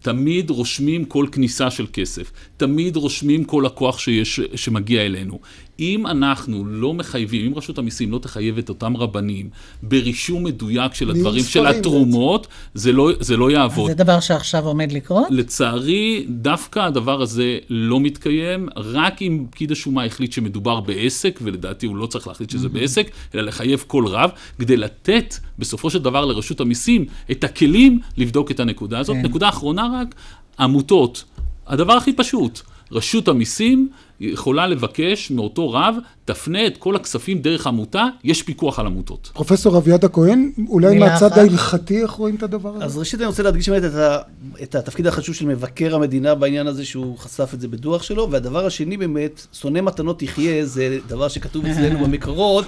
תמיד 0.05 0.49
רושמים 0.49 1.05
כל 1.05 1.25
כניסה 1.31 1.71
של 1.71 1.85
כסף, 1.93 2.31
תמיד 2.57 2.95
רושמים 2.95 3.43
כל 3.43 3.63
לקוח 3.65 3.99
שיש, 3.99 4.39
שמגיע 4.55 5.05
אלינו. 5.05 5.39
אם 5.79 6.07
אנחנו 6.07 6.65
לא 6.65 6.93
מחייבים, 6.93 7.45
אם 7.45 7.57
רשות 7.57 7.77
המיסים 7.77 8.11
לא 8.11 8.17
תחייב 8.17 8.57
את 8.57 8.69
אותם 8.69 8.97
רבנים 8.97 9.49
ברישום 9.83 10.43
מדויק 10.43 10.93
של 10.93 11.09
הדברים, 11.09 11.43
של 11.43 11.65
התרומות, 11.65 12.47
זה 12.73 12.91
לא, 12.91 13.11
זה 13.19 13.37
לא 13.37 13.51
יעבוד. 13.51 13.89
זה 13.89 13.95
דבר 13.95 14.19
שעכשיו 14.19 14.65
עומד 14.65 14.91
לקרות? 14.91 15.27
לצערי, 15.29 16.25
דווקא 16.29 16.79
הדבר 16.79 17.21
הזה 17.21 17.57
לא 17.69 17.99
מתקיים, 17.99 18.69
רק 18.75 19.21
אם 19.21 19.45
פקיד 19.49 19.71
השומה 19.71 20.03
החליט 20.03 20.31
שמדובר 20.31 20.79
בעסק, 20.79 21.39
ולדעתי 21.41 21.85
הוא 21.85 21.95
לא 21.95 22.05
צריך 22.05 22.27
להחליט 22.27 22.49
שזה 22.49 22.69
בעסק, 22.69 23.11
אלא 23.35 23.41
לחייב 23.41 23.83
כל 23.87 24.07
רב, 24.07 24.29
כדי 24.59 24.77
לתת 24.77 25.35
בסופו 25.59 25.89
של 25.89 25.99
דבר 25.99 26.25
לרשות 26.25 26.61
המיסים 26.61 27.05
את 27.31 27.43
הכלים 27.43 27.99
לבדוק 28.17 28.51
את 28.51 28.59
הנקודה 28.59 28.99
הזאת. 28.99 29.15
כן. 29.15 29.21
נקודה 29.21 29.49
אחרונה 29.49 29.87
רק, 30.01 30.15
עמותות. 30.59 31.23
הדבר 31.67 31.93
הכי 31.93 32.13
פשוט, 32.13 32.61
רשות 32.91 33.27
המיסים 33.27 33.89
יכולה 34.19 34.67
לבקש 34.67 35.31
מאותו 35.31 35.71
רב, 35.71 35.95
תפנה 36.25 36.67
את 36.67 36.77
כל 36.77 36.95
הכספים 36.95 37.41
דרך 37.41 37.67
עמותה, 37.67 38.05
יש 38.23 38.43
פיקוח 38.43 38.79
על 38.79 38.85
עמותות. 38.85 39.31
פרופסור 39.33 39.77
אביעד 39.77 40.05
הכהן, 40.05 40.51
אולי 40.67 40.99
מהצד. 40.99 41.37
ההלכתי 41.37 42.01
איך 42.01 42.11
רואים 42.11 42.35
את 42.35 42.43
הדבר 42.43 42.75
הזה? 42.75 42.85
אז 42.85 42.97
ראשית 42.97 43.19
אני 43.19 43.27
רוצה 43.27 43.43
להדגיש 43.43 43.69
באמת 43.69 43.83
את, 43.83 43.95
ה, 43.95 44.17
את 44.63 44.75
התפקיד 44.75 45.07
החשוב 45.07 45.35
של 45.35 45.45
מבקר 45.45 45.95
המדינה 45.95 46.35
בעניין 46.35 46.67
הזה 46.67 46.85
שהוא 46.85 47.17
חשף 47.17 47.53
את 47.53 47.61
זה 47.61 47.67
בדוח 47.67 48.03
שלו, 48.03 48.31
והדבר 48.31 48.65
השני 48.65 48.97
באמת, 48.97 49.47
שונא 49.53 49.81
מתנות 49.81 50.19
תחיה, 50.19 50.65
זה 50.65 50.97
דבר 51.07 51.27
שכתוב 51.27 51.65
אצלנו 51.65 51.99
במקורות, 52.05 52.65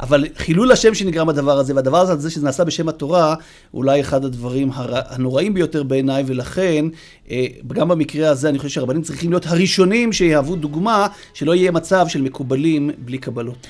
אבל 0.00 0.24
חילול 0.36 0.72
השם 0.72 0.94
שנגרם 0.94 1.28
הדבר 1.28 1.58
הזה, 1.58 1.74
והדבר 1.74 2.00
הזה 2.00 2.30
שזה 2.30 2.44
נעשה 2.44 2.64
בשם 2.64 2.88
התורה, 2.88 3.34
אולי 3.74 4.00
אחד 4.00 4.24
הדברים 4.24 4.70
הר, 4.74 5.00
הנוראים 5.08 5.54
ביותר 5.54 5.82
בעיניי, 5.82 6.24
ולכן 6.26 6.84
אה, 7.30 7.46
גם 7.68 7.88
במקרה 7.88 8.30
הזה 8.30 8.48
אני 8.48 8.58
חושב 8.58 8.70
שהרבנים 8.70 9.02
צריכים 9.02 9.30
להיות 9.30 9.46
הראשונים 9.46 10.12
שיהוו 10.12 10.56
דוגמה, 10.56 11.06
שלא 11.34 11.54
יהיה 11.54 11.70
מצב 11.70 12.08
של 12.08 12.22
מקובלים 12.22 12.90
בלי 13.00 13.18
קבלות. 13.18 13.66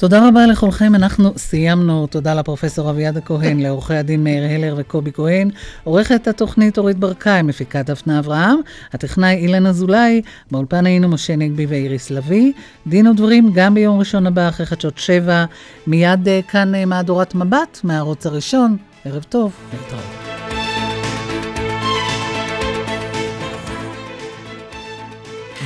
תודה 0.00 0.28
רבה 0.28 0.46
לכולכם, 0.46 0.94
אנחנו 0.94 1.32
סיימנו. 1.36 2.06
תודה 2.06 2.34
לפרופסור 2.34 2.90
אביעד 2.90 3.16
הכהן, 3.16 3.60
לעורכי 3.60 3.94
הדין 3.94 4.24
מאיר 4.24 4.44
הלר 4.44 4.74
וקובי 4.78 5.12
כהן, 5.12 5.50
עורכת 5.84 6.28
התוכנית 6.28 6.78
אורית 6.78 6.98
ברקאי, 6.98 7.42
מפיקת 7.42 7.86
דפנה 7.86 8.18
אברהם, 8.18 8.56
הטכנאי 8.92 9.34
אילן 9.34 9.66
אזולאי, 9.66 10.22
באולפן 10.50 10.86
היינו 10.86 11.08
משה 11.08 11.36
נגבי 11.36 11.66
ואיריס 11.66 12.10
לביא. 12.10 12.52
דין 12.86 13.06
ודברים 13.06 13.50
גם 13.54 13.74
ביום 13.74 13.98
ראשון 13.98 14.26
הבא 14.26 14.48
אחרי 14.48 14.66
חדשות 14.66 14.98
שבע, 14.98 15.44
מיד 15.86 16.28
אה, 16.28 16.40
כאן 16.48 16.74
אה, 16.74 16.84
מהדורת 16.84 17.34
מבט 17.34 17.80
מהערוץ 17.84 18.26
הראשון. 18.26 18.76
ערב 19.04 19.22
טוב, 19.22 19.52
להתראות. 19.72 20.29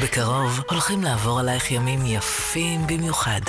בקרוב 0.03 0.61
הולכים 0.71 1.03
לעבור 1.03 1.41
עלייך 1.41 1.71
ימים 1.71 2.07
יפים 2.07 2.87
במיוחד. 2.87 3.41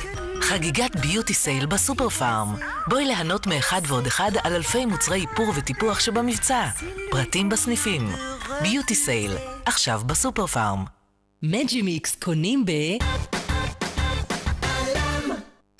חגיגת 0.41 0.95
beauty 0.95 1.33
sale 1.33 1.65
בסופר 1.65 2.09
פארם. 2.09 2.55
בואי 2.87 3.05
ליהנות 3.05 3.47
מאחד 3.47 3.81
ועוד 3.87 4.05
אחד 4.05 4.31
על 4.43 4.53
אלפי 4.53 4.85
מוצרי 4.85 5.21
איפור 5.21 5.53
וטיפוח 5.55 5.99
שבמבצע. 5.99 6.65
פרטים 7.11 7.49
בסניפים. 7.49 8.09
beauty 8.61 8.95
sale, 8.95 9.31
עכשיו 9.65 10.01
בסופר 10.05 10.47
פארם. 10.47 10.85
מג'ימיקס 11.43 12.15
קונים 12.15 12.65
ב... 12.65 12.71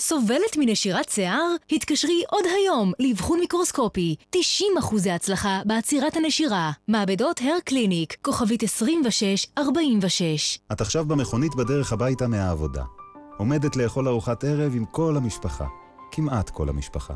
סובלת 0.08 0.58
מנשירת 0.58 1.10
שיער? 1.10 1.56
התקשרי 1.72 2.24
עוד 2.30 2.44
היום 2.46 2.92
לאבחון 3.00 3.40
מיקרוסקופי. 3.40 4.16
90% 4.36 4.40
הצלחה 5.12 5.62
בעצירת 5.66 6.16
הנשירה. 6.18 6.72
מעבדות 6.88 7.42
הר 7.42 7.58
קליניק, 7.64 8.16
כוכבית 8.22 8.64
2646. 8.64 10.60
את 10.72 10.82
עכשיו 10.82 11.06
במכונית 11.06 11.56
בדרך 11.56 11.94
הביתה 11.94 12.28
מהעבודה. 12.28 12.84
עומדת 13.38 13.76
לאכול 13.76 14.08
ארוחת 14.08 14.44
ערב 14.44 14.76
עם 14.76 14.86
כל 14.86 15.18
המשפחה. 15.18 15.66
כמעט 16.12 16.50
כל 16.50 16.70
המשפחה. 16.70 17.14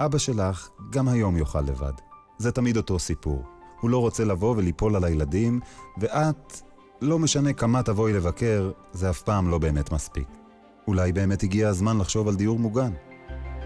אבא 0.00 0.18
שלך 0.18 0.68
גם 0.90 1.08
היום 1.08 1.36
יאכל 1.36 1.60
לבד. 1.60 1.92
זה 2.38 2.52
תמיד 2.52 2.76
אותו 2.76 2.98
סיפור. 2.98 3.42
הוא 3.80 3.90
לא 3.90 3.98
רוצה 3.98 4.24
לבוא 4.24 4.54
וליפול 4.56 4.96
על 4.96 5.04
הילדים, 5.04 5.60
ואת, 6.00 6.60
לא 7.02 7.18
משנה 7.18 7.52
כמה 7.52 7.82
תבואי 7.82 8.12
לבקר, 8.12 8.70
זה 8.92 9.10
אף 9.10 9.22
פעם 9.22 9.50
לא 9.50 9.58
באמת 9.58 9.92
מספיק. 9.92 10.45
אולי 10.88 11.12
באמת 11.12 11.42
הגיע 11.42 11.68
הזמן 11.68 11.98
לחשוב 11.98 12.28
על 12.28 12.36
דיור 12.36 12.58
מוגן. 12.58 12.92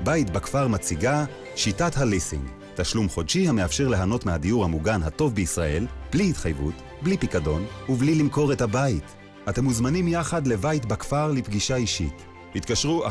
בית 0.04 0.30
בכפר 0.30 0.68
מציגה 0.68 1.24
שיטת 1.56 1.96
הליסינג, 1.96 2.48
תשלום 2.76 3.08
חודשי 3.08 3.48
המאפשר 3.48 3.88
ליהנות 3.88 4.26
מהדיור 4.26 4.64
המוגן 4.64 5.02
הטוב 5.02 5.34
בישראל, 5.34 5.86
בלי 6.12 6.30
התחייבות, 6.30 6.74
בלי 7.02 7.16
פיקדון 7.18 7.64
ובלי 7.88 8.14
למכור 8.14 8.52
את 8.52 8.60
הבית. 8.60 9.04
אתם 9.48 9.64
מוזמנים 9.64 10.08
יחד 10.08 10.46
לבית 10.46 10.86
בכפר 10.86 11.32
לפגישה 11.32 11.76
אישית. 11.76 12.22
התקשרו 12.54 13.04
1-800-30-70-70. 13.06 13.10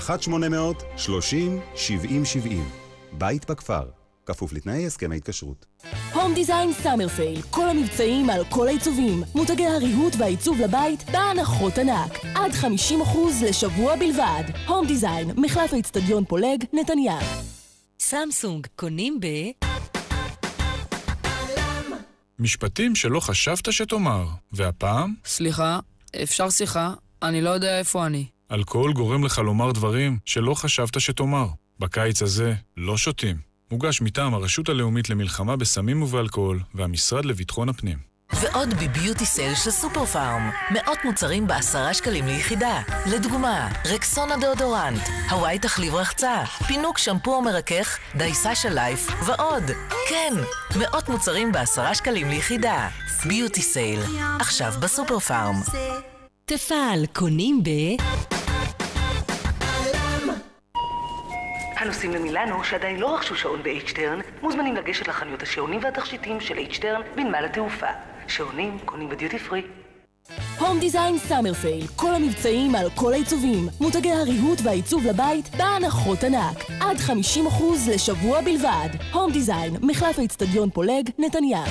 בית 3.17 3.51
בכפר, 3.51 3.83
כפוף 4.29 4.53
לתנאי 4.53 4.85
הסכם 4.85 5.11
ההתקשרות. 5.11 5.65
הום 6.13 6.33
דיזיין 6.33 6.73
סאמר 6.73 7.09
סייל, 7.09 7.41
כל 7.41 7.69
המבצעים 7.69 8.29
על 8.29 8.45
כל 8.49 8.67
העיצובים. 8.67 9.23
מותגי 9.35 9.65
הריהוט 9.65 10.13
והעיצוב 10.17 10.59
לבית 10.59 11.03
בהנחות 11.11 11.77
ענק. 11.77 12.11
עד 12.35 12.51
50% 12.51 12.65
לשבוע 13.49 13.95
בלבד. 13.95 14.43
הום 14.67 14.87
דיזיין, 14.87 15.31
מחלף 15.37 15.73
האיצטדיון 15.73 16.25
פולג, 16.25 16.63
נתניה. 16.73 17.19
סמסונג, 17.99 18.67
קונים 18.75 19.19
ב... 19.19 19.25
משפטים 22.39 22.95
שלא 22.95 23.19
חשבת 23.19 23.73
שתאמר, 23.73 24.25
והפעם? 24.51 25.13
סליחה, 25.25 25.79
אפשר 26.23 26.49
שיחה? 26.49 26.93
אני 27.23 27.41
לא 27.41 27.49
יודע 27.49 27.79
איפה 27.79 28.05
אני. 28.05 28.25
אלכוהול 28.51 28.93
גורם 28.93 29.23
לך 29.23 29.37
לומר 29.39 29.71
דברים 29.71 30.17
שלא 30.25 30.53
חשבת 30.53 31.01
שתאמר. 31.01 31.47
בקיץ 31.79 32.21
הזה 32.21 32.53
לא 32.77 32.97
שותים. 32.97 33.48
מוגש 33.71 34.01
מטעם 34.01 34.33
הרשות 34.33 34.69
הלאומית 34.69 35.09
למלחמה 35.09 35.55
בסמים 35.55 36.01
ובאלכוהול 36.01 36.59
והמשרד 36.75 37.25
לביטחון 37.25 37.69
הפנים. 37.69 37.97
ועוד 38.33 38.69
ב 38.73 38.81
beauty 38.81 39.25
sale 39.25 39.55
של 39.55 39.71
סופר 39.71 40.05
פארם. 40.05 40.49
מאות 40.71 40.97
מוצרים 41.05 41.47
בעשרה 41.47 41.93
שקלים 41.93 42.25
ליחידה. 42.27 42.81
לדוגמה, 43.11 43.69
רקסונה 43.85 44.37
דאודורנט, 44.37 45.01
הוואי 45.29 45.59
תחליב 45.59 45.95
רחצה, 45.95 46.45
פינוק 46.67 46.97
שמפו 46.97 47.35
או 47.35 47.41
מרכך, 47.41 47.97
דייסה 48.15 48.55
של 48.55 48.73
לייף 48.73 49.07
ועוד. 49.25 49.63
כן, 50.09 50.33
מאות 50.79 51.09
מוצרים 51.09 51.51
בעשרה 51.51 51.95
שקלים 51.95 52.29
ליחידה. 52.29 52.89
ביוטי 53.25 53.61
סייל, 53.61 53.99
עכשיו 54.39 54.73
בסופר 54.79 55.19
פארם. 55.19 55.55
תפעל, 56.45 57.05
קונים 57.13 57.63
ב... 57.63 57.69
הנוסעים 61.79 62.11
למילאנו 62.11 62.63
שעדיין 62.63 62.99
לא 62.99 63.15
רכשו 63.15 63.35
שעון 63.35 63.63
ב-H-Turn 63.63 64.41
מוזמנים 64.41 64.75
לגשת 64.75 65.07
לחנויות 65.07 65.41
השעונים 65.41 65.79
והתכשיטים 65.83 66.39
של 66.39 66.55
H-Turn 66.57 67.15
בנמל 67.15 67.45
התעופה. 67.45 67.87
שעונים 68.27 68.77
קונים 68.85 69.09
בדיוטי 69.09 69.39
פרי. 69.39 69.61
הום 70.59 70.79
דיזיין 70.79 71.17
summer 71.17 71.53
sale, 71.53 71.87
כל 71.95 72.13
המבצעים 72.13 72.75
על 72.75 72.89
כל 72.95 73.13
העיצובים. 73.13 73.67
מותגי 73.81 74.11
הריהוט 74.11 74.59
והעיצוב 74.63 75.05
לבית 75.05 75.55
בהנחות 75.57 76.23
ענק. 76.23 76.57
עד 76.81 76.97
50% 76.97 77.11
לשבוע 77.93 78.41
בלבד. 78.41 78.89
הום 79.13 79.31
דיזיין, 79.31 79.73
מחלף 79.81 80.19
האיצטדיון 80.19 80.69
פולג, 80.69 81.09
נתניה. 81.19 81.63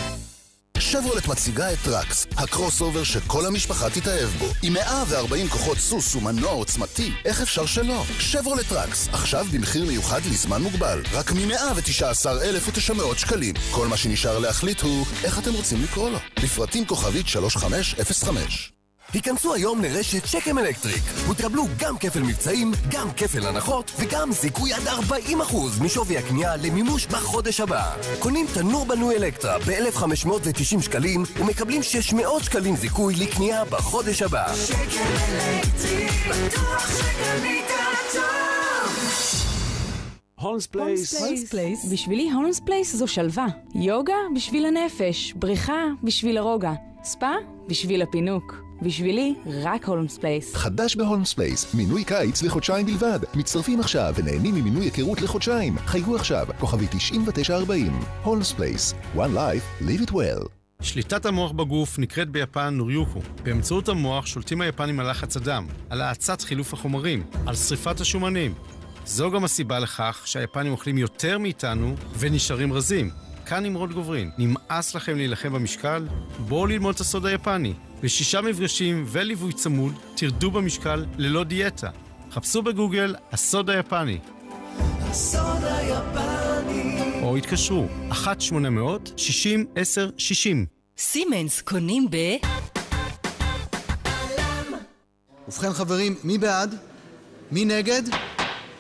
שברולט 0.81 1.29
מציגה 1.29 1.73
את 1.73 1.79
טראקס, 1.85 2.27
ה 2.37 2.81
crossover 2.81 3.05
שכל 3.05 3.47
המשפחה 3.47 3.91
תתאהב 3.91 4.29
בו. 4.39 4.47
עם 4.63 4.73
140 4.73 5.49
כוחות 5.49 5.79
סוס 5.79 6.15
ומנוע 6.15 6.51
עוצמתי, 6.51 7.13
איך 7.25 7.43
אפשר 7.43 7.67
שלא? 7.67 8.05
שברולט 8.19 8.69
טראקס, 8.69 9.09
עכשיו 9.13 9.47
במחיר 9.53 9.85
מיוחד 9.85 10.21
לזמן 10.31 10.63
מוגבל, 10.63 11.03
רק 11.13 11.33
מ-119,900 11.33 13.19
שקלים. 13.19 13.55
כל 13.71 13.89
מה 13.89 13.97
שנשאר 13.97 14.39
להחליט 14.39 14.81
הוא, 14.81 15.07
איך 15.25 15.39
אתם 15.39 15.53
רוצים 15.55 15.83
לקרוא 15.83 16.11
לו? 16.11 16.19
לפרטים 16.43 16.87
כוכבית 16.87 17.29
3505 17.29 18.78
היכנסו 19.13 19.55
היום 19.55 19.83
לרשת 19.83 20.27
שקם 20.27 20.59
אלקטריק 20.59 21.03
ותקבלו 21.31 21.65
גם 21.79 21.99
כפל 21.99 22.23
מבצעים, 22.23 22.73
גם 22.91 23.09
כפל 23.17 23.47
הנחות 23.47 23.93
וגם 23.99 24.33
זיכוי 24.33 24.73
עד 24.73 24.83
40% 24.87 25.83
משווי 25.83 26.19
הקנייה 26.19 26.57
למימוש 26.57 27.07
בחודש 27.07 27.61
הבא. 27.61 27.95
קונים 28.19 28.47
תנור 28.55 28.87
בנוי 28.87 29.17
אלקטרה 29.17 29.59
ב-1,590 29.59 30.83
שקלים 30.83 31.23
ומקבלים 31.41 31.83
600 31.83 32.43
שקלים 32.43 32.77
זיכוי 32.77 33.15
לקנייה 33.15 33.65
בחודש 33.65 34.23
הבא. 34.23 34.55
שקם 34.55 35.01
אלקטריק, 35.31 36.13
בטוח 36.29 36.99
שקנית 36.99 37.65
טוב. 38.13 38.23
הולמס 40.41 40.67
פלייס. 40.67 41.23
הולמס 41.23 41.51
פלייס. 41.51 41.85
בשבילי 41.93 42.31
הולמס 42.31 42.61
פלייס 42.61 42.97
זו 42.97 43.07
שלווה. 43.07 43.47
יוגה 43.75 44.15
בשביל 44.35 44.67
הנפש, 44.67 45.33
בריכה 45.37 45.85
בשביל 46.03 46.39
הרוגע, 46.39 46.73
ספא 47.05 47.33
בשביל 47.69 48.03
הפינוק. 48.03 48.68
בשבילי, 48.83 49.35
רק 49.63 49.85
הולמס 49.85 50.19
פלייס. 50.19 50.55
חדש 50.55 50.97
בהולמס 50.97 51.33
פלייס, 51.33 51.75
מינוי 51.75 52.05
קיץ 52.05 52.43
לחודשיים 52.43 52.87
בלבד. 52.87 53.19
מצטרפים 53.35 53.81
עכשיו 53.81 54.15
ונהנים 54.17 54.55
ממינוי 54.55 54.85
היכרות 54.85 55.21
לחודשיים. 55.23 55.79
חייגו 55.79 56.17
עכשיו, 56.17 56.47
כוכבי 56.59 56.87
9940. 56.87 58.01
הולמס 58.23 58.53
פלייס, 58.53 58.95
one 59.17 59.19
life, 59.19 59.83
live 59.83 60.09
it 60.09 60.11
well. 60.11 60.49
שליטת 60.83 61.27
המוח 61.27 61.53
בגוף 61.53 61.99
נקראת 61.99 62.31
ביפן 62.31 62.75
נוריוקו. 62.75 63.21
באמצעות 63.43 63.89
המוח 63.89 64.27
שולטים 64.27 64.61
היפנים 64.61 65.01
על 65.01 65.11
לחץ 65.11 65.37
הדם, 65.37 65.67
על 65.91 66.01
האצת 66.01 66.41
חילוף 66.41 66.73
החומרים, 66.73 67.23
על 67.47 67.55
שריפת 67.55 68.01
השומנים. 68.01 68.55
זו 69.07 69.31
גם 69.31 69.45
הסיבה 69.45 69.79
לכך 69.79 70.23
שהיפנים 70.25 70.73
אוכלים 70.73 70.99
יותר 70.99 71.39
מאיתנו 71.39 71.95
ונשארים 72.19 72.73
רזים. 72.73 73.11
כאן 73.47 73.63
נמרוד 73.63 73.93
גוברין, 73.93 74.31
נמאס 74.39 74.95
לכם 74.95 75.17
להילחם 75.17 75.53
במשקל? 75.53 76.07
בואו 76.49 76.67
ללמוד 76.67 76.95
את 76.95 77.01
הסוד 77.01 77.27
היפני. 77.27 77.75
בשישה 78.03 78.41
מפגשים 78.41 79.05
וליווי 79.07 79.53
צמוד, 79.53 79.93
תרדו 80.15 80.51
במשקל 80.51 81.05
ללא 81.19 81.45
דיאטה. 81.45 81.91
חפשו 82.31 82.63
בגוגל 82.63 83.15
הסוד 83.33 83.71
היפני. 83.71 84.19
הסוד 85.01 85.65
היפני. 85.65 87.23
או 87.23 87.37
התקשרו, 87.37 87.87
1-800-60-10-60. 88.11 88.15
סימנס 90.99 91.63
קונים 91.63 92.07
ב... 92.11 92.17
ובכן 95.49 95.73
חברים, 95.73 96.15
מי 96.25 96.39
בעד? 96.39 96.75
מי 97.53 97.65
נגד? 97.65 98.03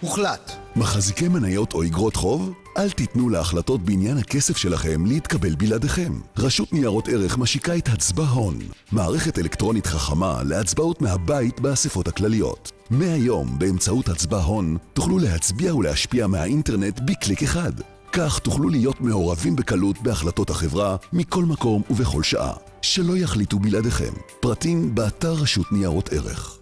הוחלט. 0.00 0.52
מחזיקי 0.76 1.28
מניות 1.28 1.74
או 1.74 1.82
אגרות 1.82 2.16
חוב? 2.16 2.52
אל 2.78 2.90
תיתנו 2.90 3.28
להחלטות 3.28 3.82
בעניין 3.82 4.18
הכסף 4.18 4.56
שלכם 4.56 5.06
להתקבל 5.06 5.54
בלעדיכם. 5.54 6.12
רשות 6.36 6.72
ניירות 6.72 7.08
ערך 7.08 7.38
משיקה 7.38 7.76
את 7.76 7.88
הצבע 7.88 8.24
הון, 8.24 8.58
מערכת 8.92 9.38
אלקטרונית 9.38 9.86
חכמה 9.86 10.42
להצבעות 10.42 11.02
מהבית 11.02 11.60
באספות 11.60 12.08
הכלליות. 12.08 12.72
מהיום, 12.90 13.58
באמצעות 13.58 14.08
הצבע 14.08 14.36
הון, 14.36 14.76
תוכלו 14.92 15.18
להצביע 15.18 15.74
ולהשפיע 15.74 16.26
מהאינטרנט 16.26 17.00
בקליק 17.00 17.42
אחד. 17.42 17.72
כך 18.12 18.38
תוכלו 18.38 18.68
להיות 18.68 19.00
מעורבים 19.00 19.56
בקלות 19.56 20.02
בהחלטות 20.02 20.50
החברה, 20.50 20.96
מכל 21.12 21.44
מקום 21.44 21.82
ובכל 21.90 22.22
שעה. 22.22 22.54
שלא 22.82 23.16
יחליטו 23.16 23.58
בלעדיכם. 23.58 24.12
פרטים 24.40 24.94
באתר 24.94 25.32
רשות 25.32 25.72
ניירות 25.72 26.12
ערך. 26.12 26.58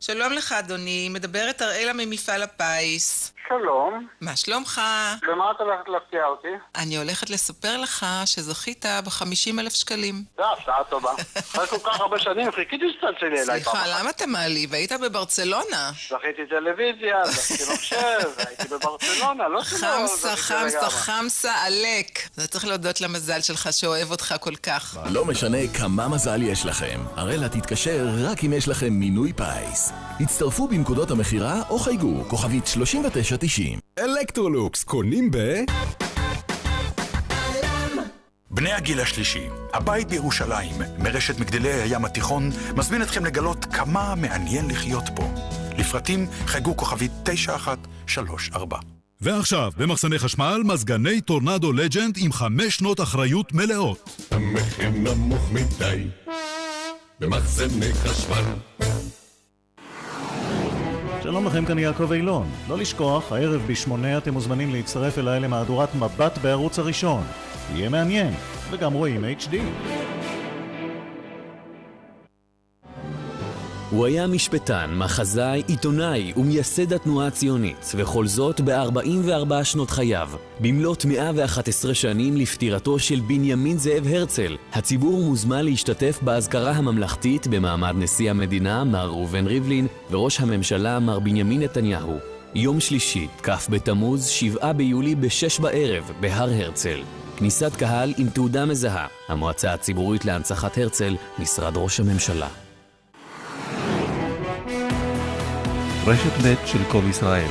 שלום 0.00 0.32
לך, 0.32 0.52
אדוני. 0.52 1.08
מדברת 1.08 1.62
אראלה 1.62 1.92
ממפעל 1.92 2.42
הפיס. 2.42 3.32
שלום. 3.48 4.06
מה 4.20 4.36
שלומך? 4.36 4.80
במה 5.28 5.50
את 5.50 5.60
הולכת 5.60 5.88
להפתיע 5.88 6.24
אותי? 6.24 6.48
אני 6.76 6.96
הולכת 6.96 7.30
לספר 7.30 7.76
לך 7.76 8.06
שזכית 8.24 8.84
ב-50 9.04 9.60
אלף 9.60 9.74
שקלים. 9.74 10.24
זה 10.36 10.42
הפתעה 10.52 10.84
טובה. 10.84 11.12
אחרי 11.38 11.66
כל 11.66 11.78
כך 11.84 12.00
הרבה 12.00 12.18
שנים 12.18 12.52
חיכיתי 12.52 12.84
שתצלצלי 12.92 13.42
אליי 13.42 13.60
פעם 13.64 13.74
סליחה. 13.74 13.98
למה 14.00 14.10
אתה 14.10 14.26
מעליב? 14.26 14.74
היית 14.74 14.92
בברצלונה. 14.92 15.90
זכיתי 16.08 16.42
טלוויזיה, 16.50 17.24
זכיתי 17.26 17.72
מחשב, 17.72 18.28
הייתי 18.46 18.68
בברצלונה, 18.68 19.48
לא 19.48 19.64
שלא 19.64 19.78
חמסה, 19.78 20.36
חמסה. 20.36 20.90
חמסה 20.90 21.54
עלק. 21.54 22.18
אתה 22.34 22.46
צריך 22.46 22.66
להודות 22.66 23.00
למזל 23.00 23.40
שלך 23.40 23.68
שאוהב 23.72 24.10
אותך 24.10 24.34
כל 24.40 24.56
כך. 24.56 24.98
לא 25.10 25.24
משנה 25.24 25.58
כמה 25.78 26.08
מזל 26.08 26.42
יש 26.42 26.66
לכם, 26.66 27.00
אראלה 27.16 27.48
תתקשר 27.48 28.06
רק 28.30 28.44
אם 28.44 28.52
יש 28.52 28.68
לכם 28.68 28.92
מינוי 28.92 29.32
פיס. 29.32 29.92
הצטרפו 30.20 30.68
בנקודות 30.68 31.10
המכירה 31.10 31.62
או 31.70 31.78
חייגו, 31.78 32.24
כוכבית 32.28 32.66
3990. 33.38 33.78
אלקטרולוקס 33.98 34.84
קונים 34.84 35.30
ב... 35.30 35.36
בני 38.50 38.72
הגיל 38.72 39.00
השלישי, 39.00 39.46
הבית 39.74 40.08
בירושלים, 40.08 40.74
מרשת 40.98 41.40
מגדלי 41.40 41.72
הים 41.72 42.04
התיכון, 42.04 42.50
מזמין 42.76 43.02
אתכם 43.02 43.24
לגלות 43.24 43.64
כמה 43.64 44.14
מעניין 44.14 44.68
לחיות 44.70 45.04
פה. 45.16 45.34
לפרטים 45.78 46.26
חייגו 46.46 46.76
כוכבית 46.76 47.12
9134. 47.24 48.78
ועכשיו, 49.20 49.72
במחסני 49.76 50.18
חשמל, 50.18 50.62
מזגני 50.64 51.20
טורנדו 51.20 51.72
לג'נד 51.72 52.14
עם 52.18 52.32
חמש 52.32 52.76
שנות 52.76 53.00
אחריות 53.00 53.52
מלאות. 53.52 54.26
המחיר 54.30 54.90
נמוך 54.90 55.52
מדי 55.52 56.06
במחסני 57.20 57.92
חשמל 57.94 58.44
שלום 61.30 61.46
לכם, 61.46 61.64
כאן 61.64 61.78
יעקב 61.78 62.12
אילון. 62.12 62.46
לא 62.68 62.78
לשכוח, 62.78 63.32
הערב 63.32 63.62
בשמונה 63.66 64.18
אתם 64.18 64.32
מוזמנים 64.32 64.72
להצטרף 64.72 65.18
אליי 65.18 65.40
למהדורת 65.40 65.94
מבט 65.94 66.38
בערוץ 66.42 66.78
הראשון. 66.78 67.22
יהיה 67.74 67.88
מעניין, 67.88 68.34
וגם 68.70 68.92
רואים 68.92 69.24
HD. 69.24 69.54
הוא 73.90 74.06
היה 74.06 74.26
משפטן, 74.26 74.90
מחזאי, 74.94 75.62
עיתונאי 75.66 76.32
ומייסד 76.36 76.92
התנועה 76.92 77.26
הציונית, 77.26 77.92
וכל 77.94 78.26
זאת 78.26 78.60
ב-44 78.60 79.64
שנות 79.64 79.90
חייו. 79.90 80.28
במלאת 80.60 81.04
111 81.04 81.94
שנים 81.94 82.36
לפטירתו 82.36 82.98
של 82.98 83.20
בנימין 83.20 83.78
זאב 83.78 84.06
הרצל, 84.06 84.56
הציבור 84.72 85.24
מוזמן 85.24 85.64
להשתתף 85.64 86.18
באזכרה 86.22 86.70
הממלכתית 86.70 87.46
במעמד 87.46 87.94
נשיא 87.98 88.30
המדינה, 88.30 88.84
מר 88.84 89.06
ראובן 89.06 89.46
ריבלין, 89.46 89.86
וראש 90.10 90.40
הממשלה, 90.40 90.98
מר 90.98 91.18
בנימין 91.18 91.62
נתניהו. 91.62 92.18
יום 92.54 92.80
שלישי, 92.80 93.26
כ' 93.42 93.68
בתמוז, 93.70 94.26
7 94.26 94.72
ביולי, 94.72 95.14
ב-6 95.14 95.62
בערב, 95.62 96.12
בהר 96.20 96.50
הרצל. 96.52 97.00
כניסת 97.36 97.76
קהל 97.76 98.14
עם 98.18 98.28
תעודה 98.28 98.66
מזהה. 98.66 99.06
המועצה 99.28 99.72
הציבורית 99.72 100.24
להנצחת 100.24 100.78
הרצל, 100.78 101.16
משרד 101.38 101.76
ראש 101.76 102.00
הממשלה. 102.00 102.67
רשת 106.08 106.32
ב' 106.44 106.66
של 106.66 106.78
כל 106.90 107.02
ישראל. 107.10 107.50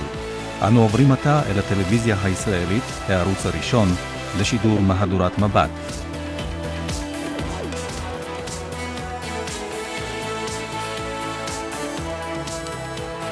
אנו 0.67 0.81
עוברים 0.81 1.11
עתה 1.11 1.41
אל 1.49 1.59
הטלוויזיה 1.59 2.15
הישראלית, 2.23 2.83
הערוץ 3.07 3.45
הראשון, 3.45 3.87
לשידור 4.39 4.79
מהדורת 4.79 5.39
מבט. 5.39 5.69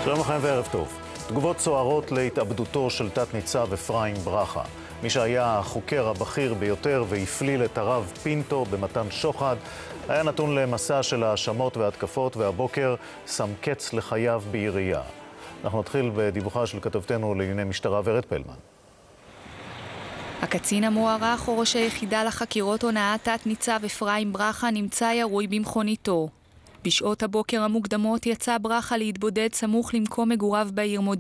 שלום 0.03 0.19
לכם 0.19 0.37
וערב 0.41 0.67
טוב. 0.71 0.87
תגובות 1.27 1.59
סוערות 1.59 2.11
להתאבדותו 2.11 2.89
של 2.89 3.09
תת-ניצב 3.09 3.73
אפרים 3.73 4.15
ברכה. 4.15 4.63
מי 5.03 5.09
שהיה 5.09 5.59
החוקר 5.59 6.07
הבכיר 6.07 6.53
ביותר 6.53 7.03
והפליל 7.09 7.65
את 7.65 7.77
הרב 7.77 8.11
פינטו 8.23 8.65
במתן 8.71 9.05
שוחד, 9.09 9.55
היה 10.09 10.23
נתון 10.23 10.55
למסע 10.55 11.03
של 11.03 11.23
האשמות 11.23 11.77
והתקפות, 11.77 12.37
והבוקר 12.37 12.95
שם 13.27 13.49
קץ 13.61 13.93
לחייו 13.93 14.43
בירייה. 14.51 15.01
אנחנו 15.63 15.79
נתחיל 15.79 16.11
בדיווחה 16.15 16.65
של 16.65 16.79
כתבתנו 16.79 17.35
לענייני 17.35 17.63
משטרה 17.63 18.01
ורד 18.03 18.25
פלמן. 18.25 18.53
הקצין 20.41 20.83
המוערך 20.83 21.47
או 21.47 21.59
ראש 21.59 21.75
היחידה 21.75 22.23
לחקירות 22.23 22.83
הונאה 22.83 23.15
תת-ניצב 23.23 23.79
אפרים 23.85 24.33
ברכה 24.33 24.71
נמצא 24.71 25.05
ירוי 25.05 25.47
במכוניתו. 25.47 26.29
בשעות 26.83 27.23
הבוקר 27.23 27.61
המוקדמות 27.61 28.25
יצא 28.25 28.57
ברכה 28.57 28.97
להתבודד 28.97 29.49
סמוך 29.53 29.93
למקום 29.93 30.29
מגוריו 30.29 30.69
בעיר 30.73 31.01
מודיעין. 31.01 31.13